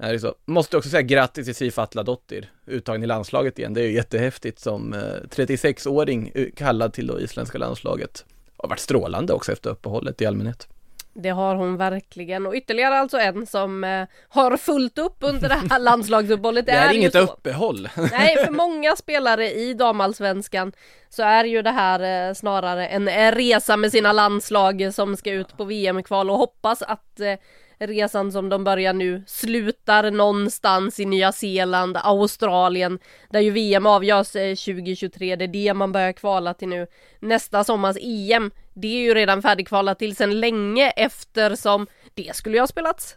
är 0.02 0.12
det 0.12 0.20
så. 0.20 0.34
Måste 0.44 0.76
också 0.76 0.90
säga 0.90 1.02
grattis 1.02 1.44
till 1.44 1.54
Siv 1.54 1.80
Atladottir, 1.80 2.50
uttagen 2.66 3.02
i 3.02 3.06
landslaget 3.06 3.58
igen. 3.58 3.74
Det 3.74 3.80
är 3.80 3.86
ju 3.86 3.94
jättehäftigt 3.94 4.58
som 4.58 4.92
eh, 4.92 4.98
36-åring 4.98 6.32
eh, 6.34 6.46
kallad 6.56 6.92
till 6.92 7.06
det 7.06 7.20
isländska 7.20 7.58
landslaget. 7.58 8.24
Har 8.56 8.68
varit 8.68 8.78
strålande 8.78 9.32
också 9.32 9.52
efter 9.52 9.70
uppehållet 9.70 10.20
i 10.20 10.26
allmänhet. 10.26 10.68
Det 11.12 11.28
har 11.28 11.54
hon 11.54 11.76
verkligen 11.76 12.46
och 12.46 12.54
ytterligare 12.54 12.98
alltså 12.98 13.18
en 13.18 13.46
som 13.46 13.84
eh, 13.84 14.06
har 14.28 14.56
fullt 14.56 14.98
upp 14.98 15.16
under 15.20 15.48
det 15.48 15.54
här 15.70 15.78
landslagsuppehållet. 15.78 16.66
Det 16.66 16.72
är 16.72 16.92
ju 16.92 16.98
inget 16.98 17.12
så. 17.12 17.18
uppehåll. 17.18 17.88
Nej, 17.96 18.44
för 18.44 18.52
många 18.52 18.96
spelare 18.96 19.52
i 19.52 19.74
damallsvenskan 19.74 20.72
så 21.08 21.22
är 21.22 21.44
ju 21.44 21.62
det 21.62 21.70
här 21.70 22.28
eh, 22.28 22.34
snarare 22.34 22.86
en 22.86 23.08
eh, 23.08 23.32
resa 23.32 23.76
med 23.76 23.90
sina 23.90 24.12
landslag 24.12 24.94
som 24.94 25.16
ska 25.16 25.30
ut 25.30 25.56
på 25.56 25.64
VM-kval 25.64 26.30
och 26.30 26.38
hoppas 26.38 26.82
att 26.82 27.20
eh, 27.20 27.34
resan 27.80 28.32
som 28.32 28.48
de 28.48 28.64
börjar 28.64 28.92
nu 28.92 29.22
slutar 29.26 30.10
någonstans 30.10 31.00
i 31.00 31.04
Nya 31.04 31.32
Zeeland, 31.32 31.96
Australien, 31.96 32.98
där 33.30 33.40
ju 33.40 33.50
VM 33.50 33.86
avgörs 33.86 34.36
eh, 34.36 34.54
2023. 34.54 35.36
Det 35.36 35.44
är 35.44 35.48
det 35.48 35.74
man 35.74 35.92
börjar 35.92 36.12
kvala 36.12 36.54
till 36.54 36.68
nu. 36.68 36.86
Nästa 37.20 37.64
sommars 37.64 37.96
EM, 38.00 38.50
det 38.74 38.88
är 38.88 39.00
ju 39.00 39.14
redan 39.14 39.42
färdigkvalat 39.42 39.98
till 39.98 40.16
sedan 40.16 40.40
länge 40.40 40.90
eftersom 40.90 41.86
det 42.14 42.36
skulle 42.36 42.56
ju 42.56 42.60
ha 42.60 42.66
spelats 42.66 43.16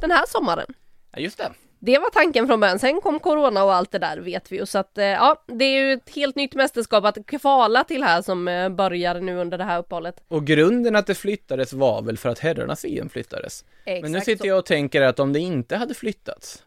den 0.00 0.10
här 0.10 0.26
sommaren. 0.26 0.74
Ja, 1.12 1.20
just 1.20 1.38
det. 1.38 1.52
Det 1.82 1.98
var 1.98 2.10
tanken 2.10 2.46
från 2.46 2.60
början, 2.60 2.78
sen 2.78 3.00
kom 3.00 3.20
corona 3.20 3.64
och 3.64 3.74
allt 3.74 3.92
det 3.92 3.98
där 3.98 4.16
vet 4.18 4.52
vi 4.52 4.56
ju 4.56 4.66
så 4.66 4.78
att 4.78 4.98
eh, 4.98 5.04
ja, 5.04 5.44
det 5.46 5.64
är 5.64 5.80
ju 5.80 5.92
ett 5.92 6.10
helt 6.14 6.36
nytt 6.36 6.54
mästerskap 6.54 7.04
att 7.04 7.26
kvala 7.26 7.84
till 7.84 8.02
här 8.02 8.22
som 8.22 8.48
eh, 8.48 8.68
börjar 8.68 9.20
nu 9.20 9.36
under 9.36 9.58
det 9.58 9.64
här 9.64 9.78
uppehållet. 9.78 10.22
Och 10.28 10.46
grunden 10.46 10.96
att 10.96 11.06
det 11.06 11.14
flyttades 11.14 11.72
var 11.72 12.02
väl 12.02 12.16
för 12.18 12.28
att 12.28 12.38
herrarnas 12.38 12.84
EM 12.84 13.08
flyttades. 13.08 13.64
Exakt 13.84 14.02
Men 14.02 14.12
nu 14.12 14.20
sitter 14.20 14.46
jag 14.48 14.58
och 14.58 14.66
tänker 14.66 15.02
att 15.02 15.20
om 15.20 15.32
det 15.32 15.40
inte 15.40 15.76
hade 15.76 15.94
flyttats, 15.94 16.62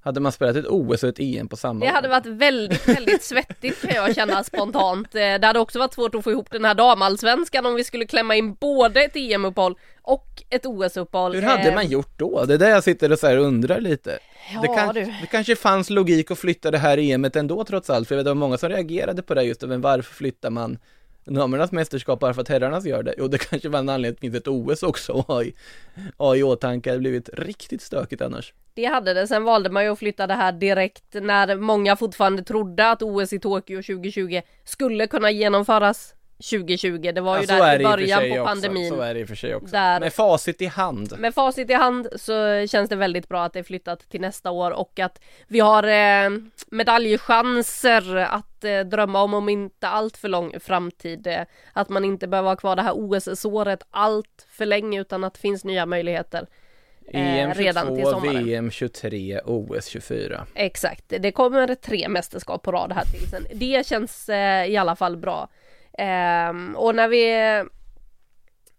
hade 0.00 0.20
man 0.20 0.32
spelat 0.32 0.56
ett 0.56 0.66
OS 0.68 1.02
och 1.02 1.08
ett 1.08 1.18
EM 1.20 1.48
på 1.48 1.56
samma 1.56 1.84
Det 1.84 1.90
hade 1.90 2.08
år? 2.08 2.12
varit 2.12 2.26
väldigt, 2.26 2.88
väldigt 2.88 3.22
svettigt 3.24 3.80
kan 3.80 3.94
jag 3.94 4.14
känna 4.14 4.44
spontant. 4.44 5.14
Eh, 5.14 5.18
Det 5.18 5.46
hade 5.46 5.58
också 5.58 5.78
varit 5.78 5.94
svårt 5.94 6.14
att 6.14 6.24
få 6.24 6.30
ihop 6.30 6.50
den 6.50 6.64
här 6.64 6.74
damallsvenskan 6.74 7.66
om 7.66 7.74
vi 7.74 7.84
skulle 7.84 8.06
klämma 8.06 8.36
in 8.36 8.54
både 8.54 9.02
ett 9.04 9.16
EM-uppehåll 9.16 9.78
och 10.02 10.42
ett 10.50 10.66
OS-uppehåll. 10.66 11.34
Hur 11.34 11.42
hade 11.42 11.74
man 11.74 11.86
gjort 11.88 12.18
då? 12.18 12.44
Det 12.44 12.54
är 12.54 12.58
där 12.58 12.68
jag 12.70 12.84
sitter 12.84 13.12
och 13.12 13.18
så 13.18 13.30
undrar 13.30 13.80
lite. 13.80 14.18
Ja, 14.52 14.60
det, 14.60 14.68
kan, 14.68 14.94
det 14.94 15.26
kanske 15.30 15.56
fanns 15.56 15.90
logik 15.90 16.30
att 16.30 16.38
flytta 16.38 16.70
det 16.70 16.78
här 16.78 16.98
EMet 16.98 17.36
ändå 17.36 17.64
trots 17.64 17.90
allt, 17.90 18.08
för 18.08 18.14
jag 18.14 18.16
vet 18.16 18.20
att 18.20 18.24
det 18.24 18.30
var 18.30 18.46
många 18.46 18.58
som 18.58 18.68
reagerade 18.68 19.22
på 19.22 19.34
det 19.34 19.42
just, 19.42 19.62
men 19.62 19.80
varför 19.80 20.14
flyttar 20.14 20.50
man 20.50 20.78
damernas 21.24 21.72
mästerskap 21.72 22.20
bara 22.20 22.34
för 22.34 22.42
att 22.42 22.48
herrarnas 22.48 22.84
gör 22.84 23.02
det? 23.02 23.14
Jo, 23.18 23.28
det 23.28 23.38
kanske 23.38 23.68
var 23.68 23.78
en 23.78 23.88
anledning 23.88 24.10
att 24.10 24.20
det 24.20 24.20
finns 24.20 24.36
ett 24.36 24.48
OS 24.48 24.82
också 24.82 25.18
att 25.18 25.26
ha 25.26 25.42
i, 25.42 25.54
ha 26.18 26.36
i 26.36 26.42
åtanke, 26.42 26.92
det 26.92 26.98
blivit 26.98 27.28
riktigt 27.32 27.82
stökigt 27.82 28.22
annars. 28.22 28.54
Det 28.74 28.84
hade 28.84 29.14
det, 29.14 29.26
sen 29.26 29.44
valde 29.44 29.70
man 29.70 29.84
ju 29.84 29.92
att 29.92 29.98
flytta 29.98 30.26
det 30.26 30.34
här 30.34 30.52
direkt 30.52 31.14
när 31.14 31.56
många 31.56 31.96
fortfarande 31.96 32.42
trodde 32.42 32.90
att 32.90 33.02
OS 33.02 33.32
i 33.32 33.38
Tokyo 33.38 33.82
2020 33.82 34.40
skulle 34.64 35.06
kunna 35.06 35.30
genomföras 35.30 36.14
2020. 36.38 37.12
Det 37.14 37.20
var 37.20 37.38
ju 37.38 37.44
Ja, 37.48 37.54
där 37.56 37.66
är 37.66 37.78
i 37.78 37.82
i 37.82 37.84
början 37.84 38.20
sig 38.20 38.30
på 38.30 38.36
också. 38.40 38.46
pandemin. 38.46 38.88
Så 38.90 39.00
är 39.00 39.14
det 39.14 39.20
i 39.20 39.24
och 39.24 39.28
för 39.28 39.34
sig 39.34 39.54
också. 39.54 39.72
Där- 39.72 40.00
Med 40.00 40.12
facit 40.12 40.62
i 40.62 40.66
hand. 40.66 41.18
Med 41.18 41.34
facit 41.34 41.70
i 41.70 41.72
hand 41.74 42.08
så 42.16 42.66
känns 42.66 42.88
det 42.90 42.96
väldigt 42.96 43.28
bra 43.28 43.44
att 43.44 43.52
det 43.52 43.58
är 43.58 43.62
flyttat 43.62 44.00
till 44.10 44.20
nästa 44.20 44.50
år 44.50 44.70
och 44.70 44.98
att 45.00 45.20
vi 45.48 45.60
har 45.60 45.82
eh, 45.82 46.30
medaljchanser 46.70 48.16
att 48.16 48.64
eh, 48.64 48.80
drömma 48.80 49.22
om 49.22 49.34
om 49.34 49.48
inte 49.48 49.88
allt 49.88 50.16
för 50.16 50.28
lång 50.28 50.60
framtid. 50.60 51.26
Eh, 51.26 51.40
att 51.72 51.88
man 51.88 52.04
inte 52.04 52.28
behöver 52.28 52.48
ha 52.48 52.56
kvar 52.56 52.76
det 52.76 52.82
här 52.82 52.92
OS-såret 52.94 53.82
allt 53.90 54.46
för 54.50 54.66
länge 54.66 55.00
utan 55.00 55.24
att 55.24 55.34
det 55.34 55.40
finns 55.40 55.64
nya 55.64 55.86
möjligheter. 55.86 56.46
EM 57.12 57.54
redan 57.54 57.86
till 57.86 57.96
22, 58.04 58.10
sommaren. 58.10 58.44
VM 58.44 58.70
23, 58.70 59.40
OS 59.44 59.86
24. 59.86 60.46
Exakt, 60.54 61.04
det 61.20 61.32
kommer 61.32 61.74
tre 61.74 62.08
mästerskap 62.08 62.62
på 62.62 62.72
rad 62.72 62.92
här 62.92 63.04
till 63.04 63.30
sen. 63.30 63.46
Det 63.54 63.86
känns 63.86 64.28
eh, 64.28 64.66
i 64.66 64.76
alla 64.76 64.96
fall 64.96 65.16
bra. 65.16 65.48
Um, 65.98 66.76
och 66.76 66.94
när 66.94 67.08
vi 67.08 67.22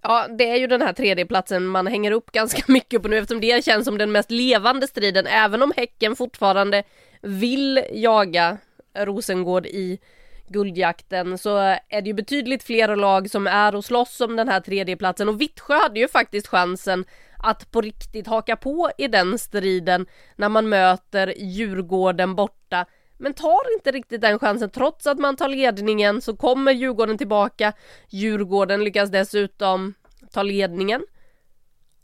Ja, 0.01 0.27
det 0.37 0.49
är 0.49 0.55
ju 0.55 0.67
den 0.67 0.81
här 0.81 0.93
tredjeplatsen 0.93 1.67
man 1.67 1.87
hänger 1.87 2.11
upp 2.11 2.31
ganska 2.31 2.61
mycket 2.71 3.01
på 3.01 3.07
nu 3.07 3.17
eftersom 3.17 3.41
det 3.41 3.65
känns 3.65 3.85
som 3.85 3.97
den 3.97 4.11
mest 4.11 4.31
levande 4.31 4.87
striden, 4.87 5.27
även 5.27 5.61
om 5.61 5.73
Häcken 5.77 6.15
fortfarande 6.15 6.83
vill 7.21 7.83
jaga 7.91 8.57
Rosengård 8.97 9.65
i 9.65 9.99
guldjakten 10.47 11.37
så 11.37 11.57
är 11.89 12.01
det 12.01 12.07
ju 12.07 12.13
betydligt 12.13 12.63
fler 12.63 12.95
lag 12.95 13.29
som 13.29 13.47
är 13.47 13.75
och 13.75 13.85
slåss 13.85 14.21
om 14.21 14.35
den 14.35 14.47
här 14.47 14.59
tredjeplatsen. 14.59 15.29
Och 15.29 15.41
Vittsjö 15.41 15.73
hade 15.73 15.99
ju 15.99 16.07
faktiskt 16.07 16.47
chansen 16.47 17.05
att 17.37 17.71
på 17.71 17.81
riktigt 17.81 18.27
haka 18.27 18.55
på 18.55 18.91
i 18.97 19.07
den 19.07 19.39
striden 19.39 20.05
när 20.35 20.49
man 20.49 20.69
möter 20.69 21.33
Djurgården 21.37 22.35
borta 22.35 22.85
men 23.17 23.33
tar 23.33 23.73
inte 23.77 23.91
riktigt 23.91 24.21
den 24.21 24.39
chansen 24.39 24.69
trots 24.69 25.07
att 25.07 25.19
man 25.19 25.35
tar 25.35 25.47
ledningen 25.49 26.21
så 26.21 26.35
kommer 26.35 26.71
Djurgården 26.71 27.17
tillbaka 27.17 27.73
Djurgården 28.09 28.83
lyckas 28.83 29.09
dessutom 29.11 29.93
ta 30.31 30.43
ledningen 30.43 31.05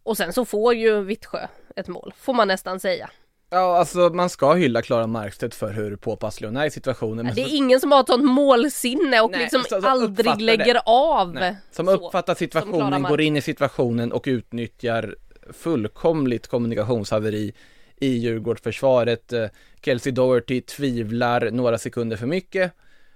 och 0.04 0.18
sen 0.18 0.34
så 0.34 0.46
får 0.46 0.74
ju 0.74 1.02
Vittsjö 1.02 1.48
ett 1.76 1.88
mål, 1.88 2.14
får 2.18 2.34
man 2.34 2.48
nästan 2.48 2.80
säga. 2.80 3.10
Ja, 3.50 3.78
alltså 3.78 4.00
man 4.00 4.30
ska 4.30 4.54
hylla 4.54 4.82
Klara 4.82 5.08
Markstedt 5.08 5.56
för 5.56 5.74
hur 5.74 5.96
påpasslig 5.96 6.48
hon 6.48 6.58
är 6.58 6.66
i 6.66 6.72
situationen. 6.72 7.26
men 7.26 7.36
Det 7.36 7.42
är 7.42 7.46
så- 7.46 7.56
ingen 7.56 7.80
som 7.80 7.92
har 7.92 8.00
ett 8.00 8.08
sånt 8.08 8.24
målsinne 8.26 9.22
och 9.22 9.32
Nej, 9.32 9.40
liksom 9.40 9.62
så- 9.70 9.82
så 9.82 9.88
aldrig 9.88 10.20
uppfattar 10.20 10.38
det. 10.40 10.44
lägger 10.44 10.80
av. 10.86 11.34
Nej, 11.34 11.56
som 11.72 11.88
uppfattar 11.88 12.34
som 12.34 12.40
situationen, 12.40 13.02
Mark- 13.02 13.10
går 13.10 13.22
in 13.22 13.36
i 13.38 13.42
situationen 13.42 14.12
och 14.12 14.24
utnyttjar 14.28 15.16
fullkomligt 15.54 16.48
kommunikationshaveri 16.48 17.54
i 17.96 18.08
Djurgårdsförsvaret. 18.08 19.34
Eh, 19.34 19.48
Kelsey 19.82 20.12
Doherty 20.12 20.62
tvivlar 20.62 21.52
några 21.52 21.78
sekunder 21.78 22.18
för 22.18 22.28
mycket 22.28 22.72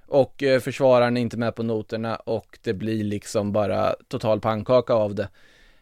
och 0.08 0.44
eh, 0.44 0.60
försvararen 0.60 1.18
är 1.18 1.22
inte 1.22 1.38
med 1.38 1.56
på 1.56 1.64
noterna 1.64 2.16
och 2.16 2.60
det 2.64 2.74
blir 2.74 3.04
liksom 3.04 3.52
bara 3.52 3.96
total 4.08 4.40
pannkaka 4.40 4.94
av 4.94 5.16
det. 5.16 5.30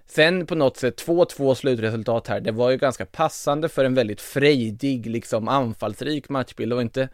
Sen 0.07 0.45
på 0.45 0.55
något 0.55 0.77
sätt 0.77 1.05
2-2 1.07 1.55
slutresultat 1.55 2.27
här, 2.27 2.39
det 2.39 2.51
var 2.51 2.71
ju 2.71 2.77
ganska 2.77 3.05
passande 3.05 3.69
för 3.69 3.85
en 3.85 3.93
väldigt 3.93 4.21
frejdig, 4.21 5.05
liksom 5.05 5.47
anfallsrik 5.47 6.29
matchbild. 6.29 6.71
Det 6.71 6.75
var 6.75 6.81
inte 6.81 7.09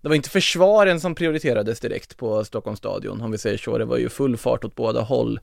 det 0.00 0.08
var 0.08 0.16
inte 0.16 0.30
försvaren 0.30 1.00
som 1.00 1.14
prioriterades 1.14 1.80
direkt 1.80 2.16
på 2.16 2.44
Stockholms 2.44 2.78
stadion, 2.78 3.20
om 3.20 3.30
vi 3.30 3.38
säger 3.38 3.58
så. 3.58 3.78
Det 3.78 3.84
var 3.84 3.96
ju 3.96 4.08
full 4.08 4.36
fart 4.36 4.64
åt 4.64 4.74
båda 4.74 5.00
håll. 5.00 5.40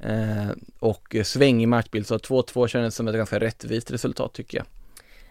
Eh, 0.00 0.50
och 0.78 1.14
eh, 1.14 1.22
svängig 1.22 1.68
matchbild, 1.68 2.06
så 2.06 2.18
2-2 2.18 2.66
kändes 2.66 2.94
som 2.94 3.08
ett 3.08 3.14
ganska 3.14 3.40
rättvist 3.40 3.90
resultat 3.90 4.32
tycker 4.32 4.58
jag. 4.58 4.66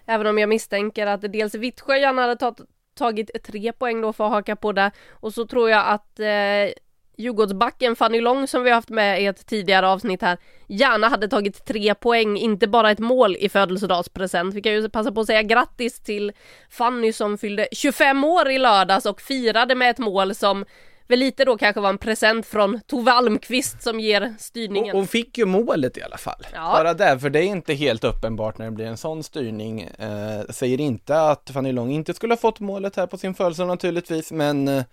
Även 0.10 0.28
om 0.28 0.38
jag 0.38 0.50
misstänker 0.50 1.08
att 1.08 1.22
dels 1.22 1.56
Vittsjö 1.56 1.98
gärna 1.98 2.22
hade 2.22 2.36
tagit, 2.36 2.60
tagit 2.96 3.44
tre 3.44 3.72
poäng 3.72 4.02
då 4.02 4.14
för 4.14 4.26
att 4.26 4.32
haka 4.32 4.56
på 4.56 4.72
det. 4.72 4.92
Och 5.10 5.34
så 5.34 5.48
tror 5.48 5.70
jag 5.70 5.88
att 5.88 6.20
eh, 6.20 6.74
Djurgårdsbacken 7.18 7.96
Fanny 7.96 8.22
Lång 8.22 8.48
som 8.48 8.64
vi 8.64 8.70
har 8.70 8.76
haft 8.76 8.90
med 8.90 9.22
i 9.22 9.26
ett 9.26 9.46
tidigare 9.46 9.88
avsnitt 9.88 10.22
här 10.22 10.38
gärna 10.68 11.10
hade 11.10 11.28
tagit 11.28 11.66
tre 11.66 11.96
poäng, 11.96 12.38
inte 12.38 12.68
bara 12.68 12.92
ett 12.92 13.00
mål 13.00 13.36
i 13.40 13.50
födelsedagspresent. 13.50 14.56
Vi 14.56 14.62
kan 14.62 14.74
ju 14.74 14.90
passa 14.90 15.12
på 15.12 15.22
att 15.22 15.28
säga 15.28 15.44
grattis 15.44 16.00
till 16.00 16.32
Fanny 16.70 17.14
som 17.14 17.38
fyllde 17.38 17.68
25 17.72 18.24
år 18.24 18.50
i 18.50 18.58
lördags 18.58 19.06
och 19.06 19.22
firade 19.22 19.76
med 19.76 19.90
ett 19.90 19.98
mål 19.98 20.36
som 20.36 20.66
väl 21.10 21.20
lite 21.20 21.46
då 21.46 21.58
kanske 21.58 21.82
var 21.82 21.90
en 21.90 21.98
present 21.98 22.46
från 22.46 22.82
Tove 22.88 23.12
Almqvist 23.12 23.82
som 23.82 24.00
ger 24.00 24.36
styrningen. 24.40 24.96
Hon 24.96 25.08
fick 25.08 25.38
ju 25.38 25.46
målet 25.46 25.98
i 25.98 26.04
alla 26.04 26.18
fall. 26.18 26.48
Ja. 26.54 26.72
Bara 26.74 26.94
där, 26.94 27.18
för 27.18 27.30
det 27.30 27.40
är 27.40 27.44
inte 27.44 27.74
helt 27.74 28.04
uppenbart 28.04 28.58
när 28.58 28.66
det 28.66 28.72
blir 28.72 28.86
en 28.86 28.98
sån 28.98 29.24
styrning. 29.24 29.82
Eh, 29.82 30.42
säger 30.50 30.80
inte 30.80 31.22
att 31.22 31.50
Fanny 31.50 31.72
Lång 31.72 31.92
inte 31.92 32.14
skulle 32.14 32.34
ha 32.34 32.38
fått 32.38 32.60
målet 32.60 32.96
här 32.96 33.08
på 33.08 33.18
sin 33.18 33.34
födelsedag 33.34 33.68
naturligtvis, 33.68 34.32
men 34.32 34.68
eh, 34.68 34.84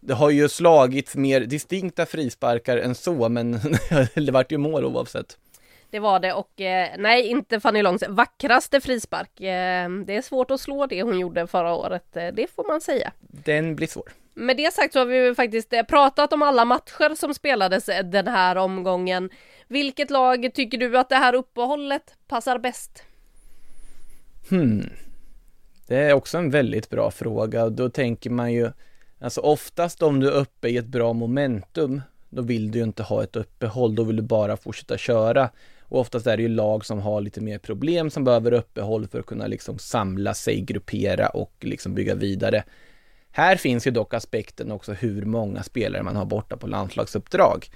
det 0.00 0.14
har 0.14 0.30
ju 0.30 0.48
slagits 0.48 1.16
mer 1.16 1.40
distinkta 1.40 2.06
frisparkar 2.06 2.76
än 2.76 2.94
så, 2.94 3.28
men 3.28 3.52
det 4.14 4.30
vart 4.30 4.52
ju 4.52 4.58
mål 4.58 4.84
oavsett. 4.84 5.38
Det 5.90 5.98
var 5.98 6.20
det 6.20 6.32
och 6.32 6.60
eh, 6.60 6.88
nej, 6.98 7.26
inte 7.28 7.60
Fanny 7.60 7.82
Långs 7.82 8.04
vackraste 8.08 8.80
frispark. 8.80 9.40
Eh, 9.40 9.90
det 10.06 10.16
är 10.16 10.22
svårt 10.22 10.50
att 10.50 10.60
slå 10.60 10.86
det 10.86 11.02
hon 11.02 11.18
gjorde 11.18 11.46
förra 11.46 11.74
året, 11.74 12.12
det 12.12 12.50
får 12.54 12.68
man 12.68 12.80
säga. 12.80 13.12
Den 13.20 13.76
blir 13.76 13.86
svår. 13.86 14.12
Med 14.34 14.56
det 14.56 14.74
sagt 14.74 14.92
så 14.92 14.98
har 14.98 15.06
vi 15.06 15.16
ju 15.16 15.34
faktiskt 15.34 15.72
eh, 15.72 15.82
pratat 15.82 16.32
om 16.32 16.42
alla 16.42 16.64
matcher 16.64 17.14
som 17.14 17.34
spelades 17.34 17.88
eh, 17.88 18.04
den 18.04 18.28
här 18.28 18.56
omgången. 18.56 19.30
Vilket 19.68 20.10
lag 20.10 20.54
tycker 20.54 20.78
du 20.78 20.98
att 20.98 21.08
det 21.08 21.16
här 21.16 21.34
uppehållet 21.34 22.14
passar 22.28 22.58
bäst? 22.58 23.02
Hmm. 24.50 24.90
Det 25.86 25.96
är 25.96 26.12
också 26.12 26.38
en 26.38 26.50
väldigt 26.50 26.90
bra 26.90 27.10
fråga. 27.10 27.68
Då 27.68 27.88
tänker 27.88 28.30
man 28.30 28.52
ju, 28.52 28.70
alltså 29.20 29.40
oftast 29.40 30.02
om 30.02 30.20
du 30.20 30.28
är 30.28 30.32
uppe 30.32 30.68
i 30.68 30.76
ett 30.76 30.86
bra 30.86 31.12
momentum, 31.12 32.02
då 32.28 32.42
vill 32.42 32.70
du 32.70 32.78
ju 32.78 32.84
inte 32.84 33.02
ha 33.02 33.22
ett 33.22 33.36
uppehåll, 33.36 33.94
då 33.94 34.04
vill 34.04 34.16
du 34.16 34.22
bara 34.22 34.56
fortsätta 34.56 34.98
köra. 34.98 35.50
Och 35.82 36.00
oftast 36.00 36.26
är 36.26 36.36
det 36.36 36.42
ju 36.42 36.48
lag 36.48 36.86
som 36.86 37.00
har 37.00 37.20
lite 37.20 37.40
mer 37.40 37.58
problem 37.58 38.10
som 38.10 38.24
behöver 38.24 38.52
uppehåll 38.52 39.08
för 39.08 39.20
att 39.20 39.26
kunna 39.26 39.46
liksom 39.46 39.78
samla 39.78 40.34
sig, 40.34 40.60
gruppera 40.60 41.28
och 41.28 41.54
liksom 41.60 41.94
bygga 41.94 42.14
vidare. 42.14 42.64
Här 43.36 43.56
finns 43.56 43.86
ju 43.86 43.90
dock 43.90 44.14
aspekten 44.14 44.72
också 44.72 44.92
hur 44.92 45.24
många 45.24 45.62
spelare 45.62 46.02
man 46.02 46.16
har 46.16 46.24
borta 46.24 46.56
på 46.56 46.66
landslagsuppdrag. 46.66 47.70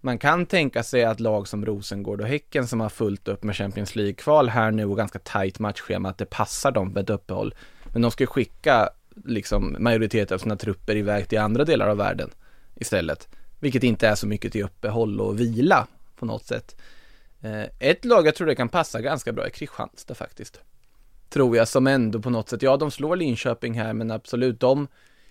man 0.00 0.18
kan 0.18 0.46
tänka 0.46 0.82
sig 0.82 1.04
att 1.04 1.20
lag 1.20 1.48
som 1.48 1.66
Rosengård 1.66 2.20
och 2.20 2.26
Häcken 2.26 2.66
som 2.66 2.80
har 2.80 2.88
fullt 2.88 3.28
upp 3.28 3.42
med 3.42 3.56
Champions 3.56 3.96
League-kval 3.96 4.48
här 4.48 4.70
nu 4.70 4.84
och 4.84 4.96
ganska 4.96 5.18
tajt 5.18 5.58
matchschema, 5.58 6.08
att 6.08 6.18
det 6.18 6.30
passar 6.30 6.70
dem 6.72 6.88
med 6.92 7.02
ett 7.02 7.10
uppehåll. 7.10 7.54
Men 7.92 8.02
de 8.02 8.10
ska 8.10 8.26
skicka 8.26 8.90
liksom 9.24 9.76
majoriteten 9.78 10.34
av 10.34 10.38
sina 10.38 10.56
trupper 10.56 10.96
iväg 10.96 11.28
till 11.28 11.38
andra 11.38 11.64
delar 11.64 11.88
av 11.88 11.96
världen 11.96 12.30
istället. 12.74 13.28
Vilket 13.60 13.82
inte 13.82 14.08
är 14.08 14.14
så 14.14 14.26
mycket 14.26 14.52
till 14.52 14.64
uppehåll 14.64 15.20
och 15.20 15.40
vila 15.40 15.86
på 16.16 16.26
något 16.26 16.44
sätt. 16.44 16.76
Eh, 17.40 17.64
ett 17.78 18.04
lag 18.04 18.26
jag 18.26 18.34
tror 18.34 18.46
det 18.46 18.54
kan 18.54 18.68
passa 18.68 19.00
ganska 19.00 19.32
bra 19.32 19.44
är 19.44 19.50
Kristianstad 19.50 20.14
faktiskt. 20.14 20.60
Tror 21.30 21.56
jag 21.56 21.68
som 21.68 21.86
ändå 21.86 22.20
på 22.20 22.30
något 22.30 22.48
sätt, 22.48 22.62
ja 22.62 22.76
de 22.76 22.90
slår 22.90 23.16
Linköping 23.16 23.74
här 23.74 23.92
men 23.92 24.10
absolut 24.10 24.60
de 24.60 24.88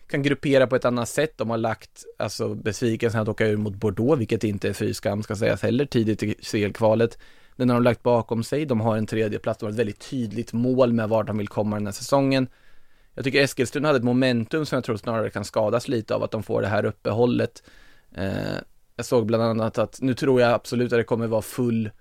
kan 0.08 0.24
gruppera 0.24 0.68
på 0.68 0.76
ett 0.76 0.86
annat 0.86 1.10
sätt. 1.10 1.38
De 1.38 1.50
har 1.50 1.58
lagt, 1.58 2.06
alltså 2.18 2.56
besvikelsen 2.56 3.22
att 3.22 3.28
åka 3.28 3.48
ur 3.48 3.58
mot 3.58 3.76
Bordeaux, 3.76 4.20
vilket 4.20 4.44
inte 4.44 4.70
är 4.70 4.74
fy 4.74 4.94
skam 4.94 5.24
ska 5.24 5.36
sägas 5.36 5.62
heller, 5.62 5.86
tidigt 5.86 6.24
i 6.24 6.34
CL-kvalet. 6.34 7.18
Den 7.56 7.70
har 7.70 7.76
de 7.76 7.84
lagt 7.84 8.04
bakom 8.04 8.44
sig. 8.44 8.66
De 8.66 8.82
har 8.82 8.98
en 8.98 9.06
tredje 9.06 9.40
plats. 9.40 9.60
De 9.60 9.66
har 9.66 9.72
ett 9.72 9.80
väldigt 9.80 10.10
tydligt 10.10 10.54
mål 10.54 10.94
med 10.94 11.10
vart 11.10 11.28
de 11.28 11.38
vill 11.38 11.48
komma 11.48 11.76
den 11.76 11.86
här 11.88 11.94
säsongen. 11.94 12.48
Jag 13.14 13.24
tycker 13.24 13.42
Eskilstuna 13.42 13.88
hade 13.88 13.98
ett 13.98 14.04
momentum 14.04 14.66
som 14.66 14.76
jag 14.76 14.84
tror 14.84 14.98
snarare 14.98 15.30
kan 15.30 15.46
skadas 15.46 15.88
lite 15.88 16.16
av 16.16 16.24
att 16.24 16.32
de 16.32 16.44
får 16.44 16.62
det 16.62 16.68
här 16.68 16.86
uppehållet. 16.86 17.64
Eh, 18.16 18.58
jag 18.96 19.06
såg 19.06 19.26
bland 19.26 19.44
annat 19.44 19.78
att 19.78 20.02
nu 20.02 20.14
tror 20.14 20.42
jag 20.42 20.52
absolut 20.52 20.94
att 20.94 21.00
det 21.00 21.04
kommer 21.04 21.28
vara 21.28 21.42
full 21.42 21.92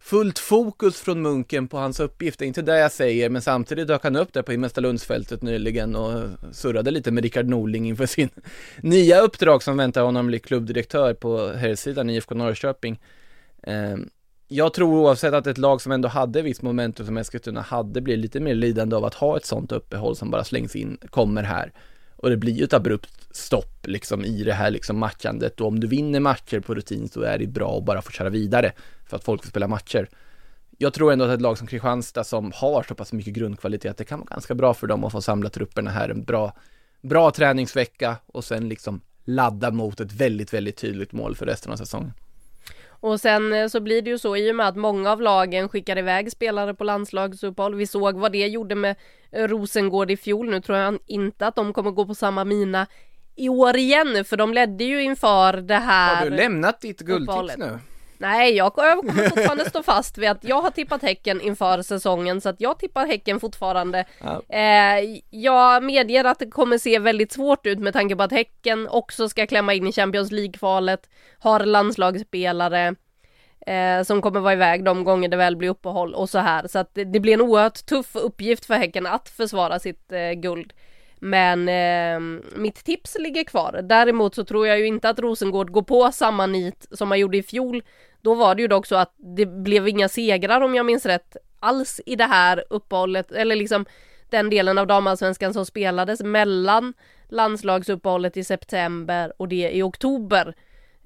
fullt 0.00 0.38
fokus 0.38 1.00
från 1.00 1.22
Munken 1.22 1.68
på 1.68 1.78
hans 1.78 2.00
uppgift, 2.00 2.38
det 2.38 2.44
är 2.44 2.46
inte 2.46 2.62
det 2.62 2.78
jag 2.78 2.92
säger, 2.92 3.30
men 3.30 3.42
samtidigt 3.42 3.88
dök 3.88 4.02
han 4.02 4.16
upp 4.16 4.32
där 4.32 4.42
på 4.42 4.52
Himmelstalundsfältet 4.52 5.42
nyligen 5.42 5.96
och 5.96 6.22
surrade 6.52 6.90
lite 6.90 7.10
med 7.10 7.22
Rickard 7.22 7.46
Norling 7.46 7.88
inför 7.88 8.06
sin 8.06 8.28
nya 8.82 9.20
uppdrag 9.20 9.62
som 9.62 9.76
väntar 9.76 10.02
honom 10.02 10.26
bli 10.26 10.38
klubbdirektör 10.38 11.14
på 11.14 11.52
herrsidan 11.52 12.10
i 12.10 12.16
IFK 12.16 12.34
Norrköping. 12.34 13.00
Ehm, 13.62 14.10
jag 14.48 14.74
tror 14.74 14.98
oavsett 14.98 15.34
att 15.34 15.46
ett 15.46 15.58
lag 15.58 15.80
som 15.80 15.92
ändå 15.92 16.08
hade 16.08 16.42
visst 16.42 16.62
momentum 16.62 17.06
som 17.06 17.16
Eskilstuna 17.16 17.60
hade 17.60 18.00
blir 18.00 18.16
lite 18.16 18.40
mer 18.40 18.54
lidande 18.54 18.96
av 18.96 19.04
att 19.04 19.14
ha 19.14 19.36
ett 19.36 19.44
sånt 19.44 19.72
uppehåll 19.72 20.16
som 20.16 20.30
bara 20.30 20.44
slängs 20.44 20.76
in, 20.76 20.98
kommer 21.10 21.42
här. 21.42 21.72
Och 22.16 22.30
det 22.30 22.36
blir 22.36 22.52
ju 22.52 22.64
ett 22.64 22.74
abrupt 22.74 23.36
stopp 23.36 23.86
liksom 23.86 24.24
i 24.24 24.42
det 24.42 24.52
här 24.52 24.70
liksom 24.70 24.98
matchandet 24.98 25.60
och 25.60 25.66
om 25.66 25.80
du 25.80 25.86
vinner 25.86 26.20
matcher 26.20 26.60
på 26.60 26.74
rutin 26.74 27.08
så 27.08 27.20
är 27.20 27.38
det 27.38 27.46
bra 27.46 27.78
att 27.78 27.84
bara 27.84 28.02
få 28.02 28.10
köra 28.10 28.28
vidare 28.28 28.72
för 29.08 29.16
att 29.16 29.24
folk 29.24 29.44
vill 29.44 29.50
spela 29.50 29.68
matcher. 29.68 30.08
Jag 30.78 30.94
tror 30.94 31.12
ändå 31.12 31.24
att 31.24 31.30
ett 31.30 31.40
lag 31.40 31.58
som 31.58 31.66
Kristianstad 31.66 32.24
som 32.24 32.52
har 32.54 32.82
så 32.82 32.94
pass 32.94 33.12
mycket 33.12 33.34
grundkvalitet, 33.34 33.90
att 33.90 33.96
det 33.96 34.04
kan 34.04 34.18
vara 34.18 34.28
ganska 34.30 34.54
bra 34.54 34.74
för 34.74 34.86
dem 34.86 35.04
att 35.04 35.12
få 35.12 35.20
samla 35.20 35.50
trupperna 35.50 35.90
här 35.90 36.08
en 36.08 36.24
bra, 36.24 36.52
bra 37.02 37.30
träningsvecka 37.30 38.16
och 38.26 38.44
sen 38.44 38.68
liksom 38.68 39.00
ladda 39.24 39.70
mot 39.70 40.00
ett 40.00 40.12
väldigt, 40.12 40.54
väldigt 40.54 40.76
tydligt 40.76 41.12
mål 41.12 41.36
för 41.36 41.46
resten 41.46 41.72
av 41.72 41.76
säsongen. 41.76 42.12
Och 43.00 43.20
sen 43.20 43.52
eh, 43.52 43.68
så 43.68 43.80
blir 43.80 44.02
det 44.02 44.10
ju 44.10 44.18
så 44.18 44.36
i 44.36 44.52
och 44.52 44.56
med 44.56 44.68
att 44.68 44.76
många 44.76 45.12
av 45.12 45.20
lagen 45.22 45.68
skickar 45.68 45.98
iväg 45.98 46.32
spelare 46.32 46.74
på 46.74 46.84
landslagsuppehåll. 46.84 47.74
Vi 47.74 47.86
såg 47.86 48.16
vad 48.16 48.32
det 48.32 48.46
gjorde 48.46 48.74
med 48.74 48.96
eh, 49.30 49.48
Rosengård 49.48 50.10
i 50.10 50.16
fjol. 50.16 50.50
Nu 50.50 50.60
tror 50.60 50.78
jag 50.78 50.98
inte 51.06 51.46
att 51.46 51.56
de 51.56 51.72
kommer 51.72 51.90
gå 51.90 52.06
på 52.06 52.14
samma 52.14 52.44
mina 52.44 52.86
i 53.36 53.48
år 53.48 53.76
igen, 53.76 54.24
för 54.24 54.36
de 54.36 54.54
ledde 54.54 54.84
ju 54.84 55.02
inför 55.02 55.52
det 55.52 55.74
här 55.74 56.16
Har 56.16 56.30
du 56.30 56.36
lämnat 56.36 56.80
ditt 56.80 57.00
guldtips 57.00 57.56
nu? 57.56 57.78
Nej, 58.18 58.54
jag 58.54 58.74
kommer 58.74 59.28
fortfarande 59.28 59.70
stå 59.70 59.82
fast 59.82 60.18
vid 60.18 60.28
att 60.28 60.44
jag 60.44 60.62
har 60.62 60.70
tippat 60.70 61.02
Häcken 61.02 61.40
inför 61.40 61.82
säsongen 61.82 62.40
så 62.40 62.48
att 62.48 62.60
jag 62.60 62.78
tippar 62.78 63.06
Häcken 63.06 63.40
fortfarande. 63.40 64.04
Ja. 64.20 64.56
Eh, 64.56 65.20
jag 65.30 65.82
medger 65.82 66.24
att 66.24 66.38
det 66.38 66.46
kommer 66.46 66.78
se 66.78 66.98
väldigt 66.98 67.32
svårt 67.32 67.66
ut 67.66 67.78
med 67.78 67.92
tanke 67.92 68.16
på 68.16 68.22
att 68.22 68.32
Häcken 68.32 68.88
också 68.88 69.28
ska 69.28 69.46
klämma 69.46 69.74
in 69.74 69.86
i 69.86 69.92
Champions 69.92 70.30
League-kvalet, 70.30 71.10
har 71.38 71.60
landslagsspelare 71.60 72.94
eh, 73.66 74.02
som 74.02 74.22
kommer 74.22 74.40
vara 74.40 74.52
iväg 74.52 74.84
de 74.84 75.04
gånger 75.04 75.28
det 75.28 75.36
väl 75.36 75.56
blir 75.56 75.68
uppehåll 75.68 76.14
och 76.14 76.30
så 76.30 76.38
här. 76.38 76.66
Så 76.66 76.78
att 76.78 76.94
det, 76.94 77.04
det 77.04 77.20
blir 77.20 77.34
en 77.34 77.40
oerhört 77.40 77.86
tuff 77.86 78.16
uppgift 78.16 78.66
för 78.66 78.74
Häcken 78.74 79.06
att 79.06 79.28
försvara 79.28 79.78
sitt 79.78 80.12
eh, 80.12 80.32
guld. 80.32 80.72
Men 81.20 81.68
eh, 81.68 82.40
mitt 82.56 82.84
tips 82.84 83.16
ligger 83.18 83.44
kvar. 83.44 83.80
Däremot 83.82 84.34
så 84.34 84.44
tror 84.44 84.66
jag 84.66 84.78
ju 84.78 84.86
inte 84.86 85.08
att 85.08 85.18
Rosengård 85.18 85.70
går 85.70 85.82
på 85.82 86.12
samma 86.12 86.46
nit 86.46 86.86
som 86.90 87.08
man 87.08 87.18
gjorde 87.18 87.36
i 87.36 87.42
fjol 87.42 87.82
då 88.22 88.34
var 88.34 88.54
det 88.54 88.62
ju 88.62 88.68
dock 88.68 88.86
så 88.86 88.96
att 88.96 89.14
det 89.16 89.46
blev 89.46 89.88
inga 89.88 90.08
segrar 90.08 90.60
om 90.60 90.74
jag 90.74 90.86
minns 90.86 91.06
rätt 91.06 91.36
alls 91.60 92.00
i 92.06 92.16
det 92.16 92.24
här 92.24 92.64
uppehållet 92.70 93.32
eller 93.32 93.56
liksom 93.56 93.86
den 94.30 94.50
delen 94.50 94.78
av 94.78 94.86
damallsvenskan 94.86 95.54
som 95.54 95.66
spelades 95.66 96.22
mellan 96.22 96.94
landslagsuppehållet 97.28 98.36
i 98.36 98.44
september 98.44 99.32
och 99.36 99.48
det 99.48 99.70
i 99.70 99.82
oktober. 99.82 100.54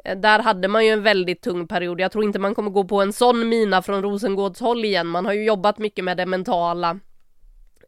Eh, 0.04 0.18
där 0.18 0.38
hade 0.38 0.68
man 0.68 0.86
ju 0.86 0.92
en 0.92 1.02
väldigt 1.02 1.42
tung 1.42 1.68
period. 1.68 2.00
Jag 2.00 2.12
tror 2.12 2.24
inte 2.24 2.38
man 2.38 2.54
kommer 2.54 2.70
gå 2.70 2.84
på 2.84 3.02
en 3.02 3.12
sån 3.12 3.48
mina 3.48 3.82
från 3.82 4.02
Rosengårds 4.02 4.60
håll 4.60 4.84
igen. 4.84 5.06
Man 5.06 5.26
har 5.26 5.32
ju 5.32 5.44
jobbat 5.44 5.78
mycket 5.78 6.04
med 6.04 6.16
det 6.16 6.26
mentala 6.26 6.98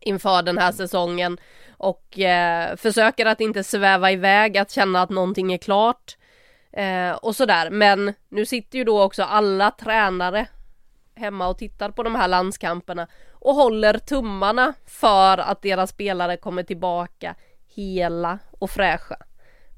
inför 0.00 0.42
den 0.42 0.58
här 0.58 0.72
säsongen 0.72 1.38
och 1.76 2.18
eh, 2.18 2.76
försöker 2.76 3.26
att 3.26 3.40
inte 3.40 3.64
sväva 3.64 4.12
iväg, 4.12 4.58
att 4.58 4.70
känna 4.70 5.02
att 5.02 5.10
någonting 5.10 5.52
är 5.52 5.58
klart. 5.58 6.16
Eh, 6.76 7.12
och 7.12 7.36
sådär, 7.36 7.70
men 7.70 8.14
nu 8.28 8.46
sitter 8.46 8.78
ju 8.78 8.84
då 8.84 9.02
också 9.02 9.22
alla 9.22 9.70
tränare 9.70 10.46
hemma 11.16 11.48
och 11.48 11.58
tittar 11.58 11.90
på 11.90 12.02
de 12.02 12.14
här 12.14 12.28
landskamperna 12.28 13.06
och 13.32 13.54
håller 13.54 13.98
tummarna 13.98 14.74
för 14.86 15.38
att 15.38 15.62
deras 15.62 15.90
spelare 15.90 16.36
kommer 16.36 16.62
tillbaka 16.62 17.34
hela 17.74 18.38
och 18.58 18.70
fräscha. 18.70 19.16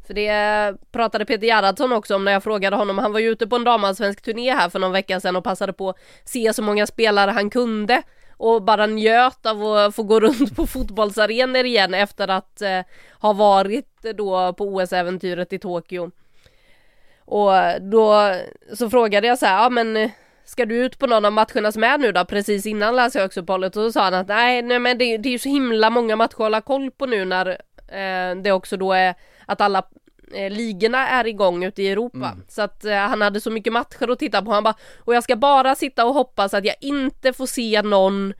För 0.06 0.14
det 0.14 0.74
pratade 0.92 1.24
Peter 1.24 1.46
Gerhardsson 1.46 1.92
också 1.92 2.14
om 2.14 2.24
när 2.24 2.32
jag 2.32 2.42
frågade 2.42 2.76
honom. 2.76 2.98
Han 2.98 3.12
var 3.12 3.20
ju 3.20 3.30
ute 3.30 3.46
på 3.46 3.56
en 3.56 3.64
damallsvensk 3.64 4.22
turné 4.22 4.54
här 4.54 4.68
för 4.68 4.78
någon 4.78 4.92
vecka 4.92 5.20
sedan 5.20 5.36
och 5.36 5.44
passade 5.44 5.72
på 5.72 5.88
att 5.88 5.98
se 6.24 6.52
så 6.52 6.62
många 6.62 6.86
spelare 6.86 7.30
han 7.30 7.50
kunde 7.50 8.02
och 8.36 8.62
bara 8.62 8.86
njöt 8.86 9.46
av 9.46 9.64
att 9.64 9.94
få 9.94 10.02
gå 10.02 10.20
runt 10.20 10.56
på 10.56 10.66
fotbollsarenor 10.66 11.64
igen 11.64 11.94
efter 11.94 12.28
att 12.28 12.62
eh, 12.62 12.80
ha 13.18 13.32
varit 13.32 14.02
då 14.14 14.52
på 14.52 14.64
OS-äventyret 14.64 15.52
i 15.52 15.58
Tokyo. 15.58 16.10
Och 17.26 17.52
då 17.80 18.34
så 18.74 18.90
frågade 18.90 19.26
jag 19.26 19.38
så 19.38 19.46
här, 19.46 19.62
ja 19.62 19.70
men 19.70 20.10
ska 20.44 20.66
du 20.66 20.76
ut 20.76 20.98
på 20.98 21.06
någon 21.06 21.24
av 21.24 21.32
matcherna 21.32 21.72
som 21.72 21.84
är 21.84 21.98
nu 21.98 22.12
då 22.12 22.24
precis 22.24 22.66
innan 22.66 22.96
landslagsuppehållet? 22.96 23.76
Och 23.76 23.82
så 23.82 23.92
sa 23.92 24.02
han 24.02 24.14
att 24.14 24.28
nej, 24.28 24.62
nej 24.62 24.78
men 24.78 24.98
det, 24.98 25.16
det 25.16 25.28
är 25.28 25.30
ju 25.30 25.38
så 25.38 25.48
himla 25.48 25.90
många 25.90 26.16
matcher 26.16 26.32
att 26.32 26.38
hålla 26.38 26.60
koll 26.60 26.90
på 26.90 27.06
nu 27.06 27.24
när 27.24 27.46
eh, 27.88 28.36
det 28.42 28.52
också 28.52 28.76
då 28.76 28.92
är 28.92 29.14
att 29.46 29.60
alla 29.60 29.82
eh, 30.34 30.50
ligorna 30.50 31.08
är 31.08 31.26
igång 31.26 31.64
ute 31.64 31.82
i 31.82 31.88
Europa. 31.88 32.16
Mm. 32.16 32.44
Så 32.48 32.62
att 32.62 32.84
eh, 32.84 32.96
han 32.96 33.22
hade 33.22 33.40
så 33.40 33.50
mycket 33.50 33.72
matcher 33.72 34.10
att 34.10 34.18
titta 34.18 34.42
på. 34.42 34.52
Han 34.52 34.64
bara, 34.64 34.76
och 34.98 35.14
jag 35.14 35.24
ska 35.24 35.36
bara 35.36 35.74
sitta 35.74 36.06
och 36.06 36.14
hoppas 36.14 36.54
att 36.54 36.64
jag 36.64 36.76
inte 36.80 37.32
får 37.32 37.46
se 37.46 37.82
någon 37.82 38.34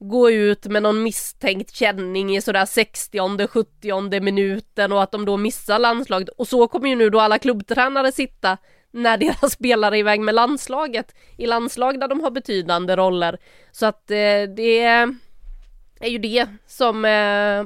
gå 0.00 0.30
ut 0.30 0.66
med 0.66 0.82
någon 0.82 1.02
misstänkt 1.02 1.74
känning 1.74 2.36
i 2.36 2.40
sådär 2.40 2.66
60 2.66 3.48
70 3.48 4.20
minuten 4.20 4.92
och 4.92 5.02
att 5.02 5.12
de 5.12 5.24
då 5.24 5.36
missar 5.36 5.78
landslaget. 5.78 6.28
Och 6.28 6.48
så 6.48 6.68
kommer 6.68 6.88
ju 6.88 6.96
nu 6.96 7.10
då 7.10 7.20
alla 7.20 7.38
klubbtränare 7.38 8.12
sitta 8.12 8.58
när 8.90 9.16
deras 9.16 9.52
spelare 9.52 9.96
är 9.96 9.98
iväg 9.98 10.20
med 10.20 10.34
landslaget 10.34 11.14
i 11.36 11.46
landslag 11.46 12.00
där 12.00 12.08
de 12.08 12.20
har 12.20 12.30
betydande 12.30 12.96
roller. 12.96 13.38
Så 13.72 13.86
att 13.86 14.10
eh, 14.10 14.42
det 14.56 14.82
är 16.00 16.08
ju 16.08 16.18
det 16.18 16.46
som 16.66 17.04
eh, 17.04 17.64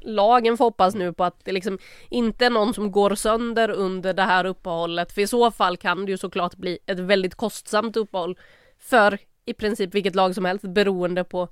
lagen 0.00 0.56
får 0.56 0.64
hoppas 0.64 0.94
nu 0.94 1.12
på 1.12 1.24
att 1.24 1.44
det 1.44 1.52
liksom 1.52 1.78
inte 2.10 2.46
är 2.46 2.50
någon 2.50 2.74
som 2.74 2.92
går 2.92 3.14
sönder 3.14 3.70
under 3.70 4.14
det 4.14 4.22
här 4.22 4.44
uppehållet. 4.44 5.12
För 5.12 5.22
i 5.22 5.26
så 5.26 5.50
fall 5.50 5.76
kan 5.76 6.04
det 6.04 6.10
ju 6.10 6.18
såklart 6.18 6.56
bli 6.56 6.78
ett 6.86 6.98
väldigt 6.98 7.34
kostsamt 7.34 7.96
uppehåll 7.96 8.38
för 8.78 9.18
i 9.46 9.54
princip 9.54 9.94
vilket 9.94 10.14
lag 10.14 10.34
som 10.34 10.44
helst 10.44 10.68
beroende 10.74 11.24
på 11.24 11.48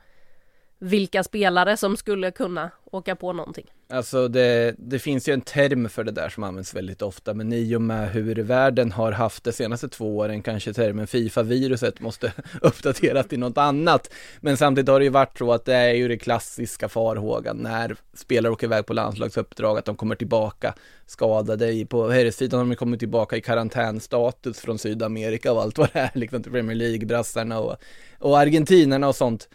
vilka 0.79 1.25
spelare 1.25 1.77
som 1.77 1.97
skulle 1.97 2.31
kunna 2.31 2.71
åka 2.85 3.17
på 3.17 3.33
någonting. 3.33 3.65
Alltså 3.89 4.29
det, 4.29 4.75
det 4.79 4.99
finns 4.99 5.29
ju 5.29 5.33
en 5.33 5.41
term 5.41 5.89
för 5.89 6.05
det 6.05 6.13
där 6.13 6.29
som 6.29 6.45
används 6.45 6.75
väldigt 6.75 7.03
ofta, 7.03 7.35
men 7.35 7.53
i 7.53 7.77
och 7.77 7.83
med 7.83 8.11
hur 8.11 8.35
världen 8.35 8.93
har 8.93 9.13
haft 9.13 9.45
de 9.45 9.53
senaste 9.53 9.89
två 9.89 10.17
åren 10.17 10.43
kanske 10.43 10.73
termen 10.73 11.07
Fifa-viruset 11.07 12.01
måste 12.01 12.33
uppdateras 12.63 13.29
till 13.29 13.39
något 13.39 13.59
annat. 13.59 14.13
Men 14.41 14.57
samtidigt 14.57 14.89
har 14.89 14.99
det 14.99 15.05
ju 15.05 15.11
varit 15.11 15.39
så 15.39 15.53
att 15.53 15.65
det 15.65 15.75
är 15.75 15.95
ju 15.95 16.09
det 16.09 16.19
klassiska 16.19 16.89
farhågan 16.89 17.57
när 17.57 17.97
spelare 18.15 18.53
åker 18.53 18.67
iväg 18.67 18.87
på 18.87 18.93
landslagsuppdrag, 18.93 19.79
att 19.79 19.85
de 19.85 19.97
kommer 19.97 20.15
tillbaka 20.15 20.75
skadade. 21.07 21.87
På 21.87 22.09
herrsidan 22.09 22.61
har 22.61 22.67
de 22.67 22.77
kommit 22.77 23.01
tillbaka 23.01 23.37
i 23.37 23.41
karantänstatus 23.41 24.61
från 24.61 24.79
Sydamerika 24.79 25.53
och 25.53 25.63
allt 25.63 25.79
vad 25.79 25.89
det 25.93 25.99
är, 25.99 26.11
liksom 26.15 26.43
till 26.43 26.53
Premier 26.53 26.77
League-brassarna 26.77 27.59
och, 27.59 27.77
och 28.19 28.39
argentinarna 28.39 29.09
och 29.09 29.17
sånt. 29.17 29.49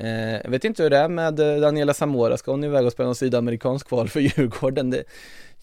Eh, 0.00 0.32
jag 0.44 0.50
vet 0.50 0.64
inte 0.64 0.82
hur 0.82 0.90
det 0.90 0.96
är 0.96 1.08
med 1.08 1.40
eh, 1.40 1.60
Daniela 1.60 1.94
Zamora, 1.94 2.36
ska 2.36 2.50
hon 2.50 2.64
iväg 2.64 2.86
och 2.86 2.92
spela 2.92 3.06
någon 3.06 3.14
sydamerikansk 3.14 3.88
kval 3.88 4.08
för 4.08 4.20
Djurgården? 4.38 4.90
Det 4.90 5.04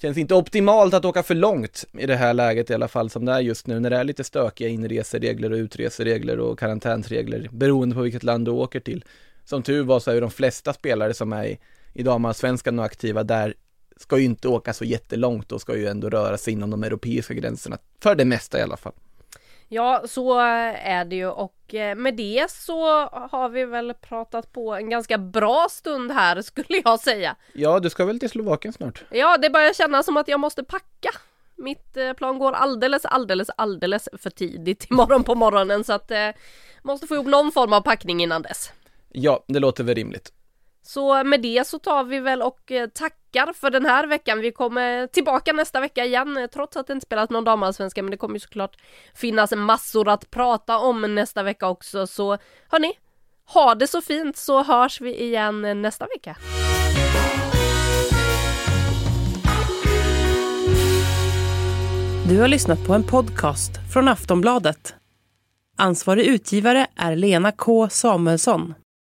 känns 0.02 0.18
inte 0.18 0.36
optimalt 0.36 0.94
att 0.94 1.06
åka 1.06 1.24
för 1.24 1.36
långt 1.36 1.86
i 1.92 2.06
det 2.06 2.16
här 2.16 2.34
läget 2.34 2.70
i 2.70 2.74
alla 2.74 2.88
fall 2.88 3.10
som 3.10 3.26
det 3.26 3.32
är 3.32 3.40
just 3.40 3.68
nu 3.68 3.80
när 3.80 3.90
det 3.90 3.98
är 3.98 4.04
lite 4.04 4.24
stökiga 4.24 4.68
inreseregler 4.68 5.52
och 5.52 5.56
utreseregler 5.56 6.40
och 6.40 6.60
karantänsregler 6.60 7.50
beroende 7.52 7.96
på 7.96 8.02
vilket 8.02 8.24
land 8.24 8.46
du 8.46 8.52
åker 8.52 8.80
till. 8.80 9.06
Som 9.46 9.64
tur 9.64 9.84
var 9.84 10.00
så 10.00 10.12
är 10.12 10.16
ju 10.16 10.22
de 10.22 10.32
flesta 10.32 10.74
spelare 10.74 11.14
som 11.14 11.34
är 11.34 11.46
i, 11.46 11.60
i 11.94 12.04
damallsvenskan 12.04 12.80
och 12.80 12.86
aktiva 12.86 13.24
där 13.24 13.54
ska 13.98 14.18
ju 14.18 14.26
inte 14.26 14.48
åka 14.48 14.74
så 14.74 14.86
jättelångt 14.86 15.52
och 15.52 15.62
ska 15.62 15.78
ju 15.78 15.88
ändå 15.88 16.10
röra 16.10 16.38
sig 16.38 16.54
inom 16.54 16.70
de 16.70 16.84
europeiska 16.84 17.34
gränserna, 17.34 17.78
för 18.00 18.16
det 18.16 18.26
mesta 18.26 18.60
i 18.60 18.62
alla 18.62 18.78
fall. 18.78 18.94
Ja, 19.74 20.04
så 20.06 20.40
är 20.40 21.06
det 21.06 21.16
ju 21.16 21.28
och 21.28 21.74
eh, 21.74 21.96
med 21.96 22.16
det 22.16 22.52
så 22.52 22.86
har 23.10 23.50
vi 23.50 23.66
väl 23.66 23.94
pratat 23.94 24.54
på 24.54 24.74
en 24.74 24.90
ganska 24.90 25.18
bra 25.18 25.68
stund 25.70 26.12
här 26.12 26.42
skulle 26.52 26.82
jag 26.84 27.00
säga. 27.00 27.36
Ja, 27.54 27.80
du 27.80 27.90
ska 27.90 28.06
väl 28.06 28.20
till 28.20 28.30
Slovakien 28.30 28.74
snart? 28.74 29.04
Ja, 29.10 29.38
det 29.38 29.50
börjar 29.50 29.74
kännas 29.74 30.06
som 30.06 30.18
att 30.18 30.28
jag 30.28 30.40
måste 30.40 30.64
packa. 30.64 31.10
Mitt 31.56 31.98
eh, 31.98 32.14
plan 32.14 32.40
går 32.40 32.52
alldeles, 32.54 33.06
alldeles, 33.06 33.50
alldeles 33.58 34.10
för 34.18 34.30
tidigt 34.30 34.88
imorgon 34.90 35.24
på 35.24 35.36
morgonen 35.36 35.84
så 35.84 35.94
att 35.94 36.12
eh, 36.12 36.30
måste 36.82 37.08
få 37.08 37.14
ihop 37.16 37.28
någon 37.28 37.52
form 37.52 37.74
av 37.74 37.82
packning 37.82 38.24
innan 38.24 38.42
dess. 38.42 38.72
Ja, 39.12 39.44
det 39.48 39.60
låter 39.60 39.84
väl 39.84 39.96
rimligt. 39.96 40.32
Så 40.86 41.24
med 41.24 41.42
det 41.42 41.68
så 41.68 41.80
tar 41.80 42.04
vi 42.04 42.20
väl 42.20 42.42
och 42.42 42.72
eh, 42.72 42.90
tackar 42.90 43.54
för 43.54 43.70
den 43.70 43.86
här 43.86 44.08
veckan. 44.08 44.40
Vi 44.40 44.52
kommer 44.52 45.08
tillbaka 45.08 45.54
nästa 45.54 45.80
vecka 45.80 46.06
igen 46.06 46.38
eh, 46.38 46.48
trots 46.48 46.78
att 46.78 46.88
det 46.88 46.94
inte 46.94 47.06
spelat 47.06 47.30
någon 47.30 47.44
damallsvenska 47.44 48.04
men 48.04 48.12
det 48.12 48.18
kommer 48.18 48.36
ju 48.36 48.40
såklart 48.40 48.78
finnas 49.16 49.52
massor 49.52 50.10
att 50.10 50.32
prata 50.32 50.78
om 50.78 51.16
nästa 51.16 51.44
vecka 51.44 51.68
också 51.68 52.08
så 52.08 52.38
hörni, 52.70 52.94
ha 53.54 53.76
det 53.76 53.88
så 53.88 54.02
fint 54.02 54.38
så 54.38 54.64
hörs 54.64 55.02
vi 55.02 55.24
igen 55.24 55.66
eh, 55.66 55.76
nästa 55.76 56.08
vecka. 56.08 56.38
Du 62.30 62.40
har 62.40 62.48
lyssnat 62.48 62.88
på 62.88 62.94
en 62.94 63.04
podcast 63.04 63.72
från 63.94 64.08
Aftonbladet. 64.08 64.96
Ansvarig 65.78 66.26
utgivare 66.26 66.88
är 66.96 67.16
Lena 67.16 67.52
K 67.52 67.90
Samuelsson. 67.90 68.74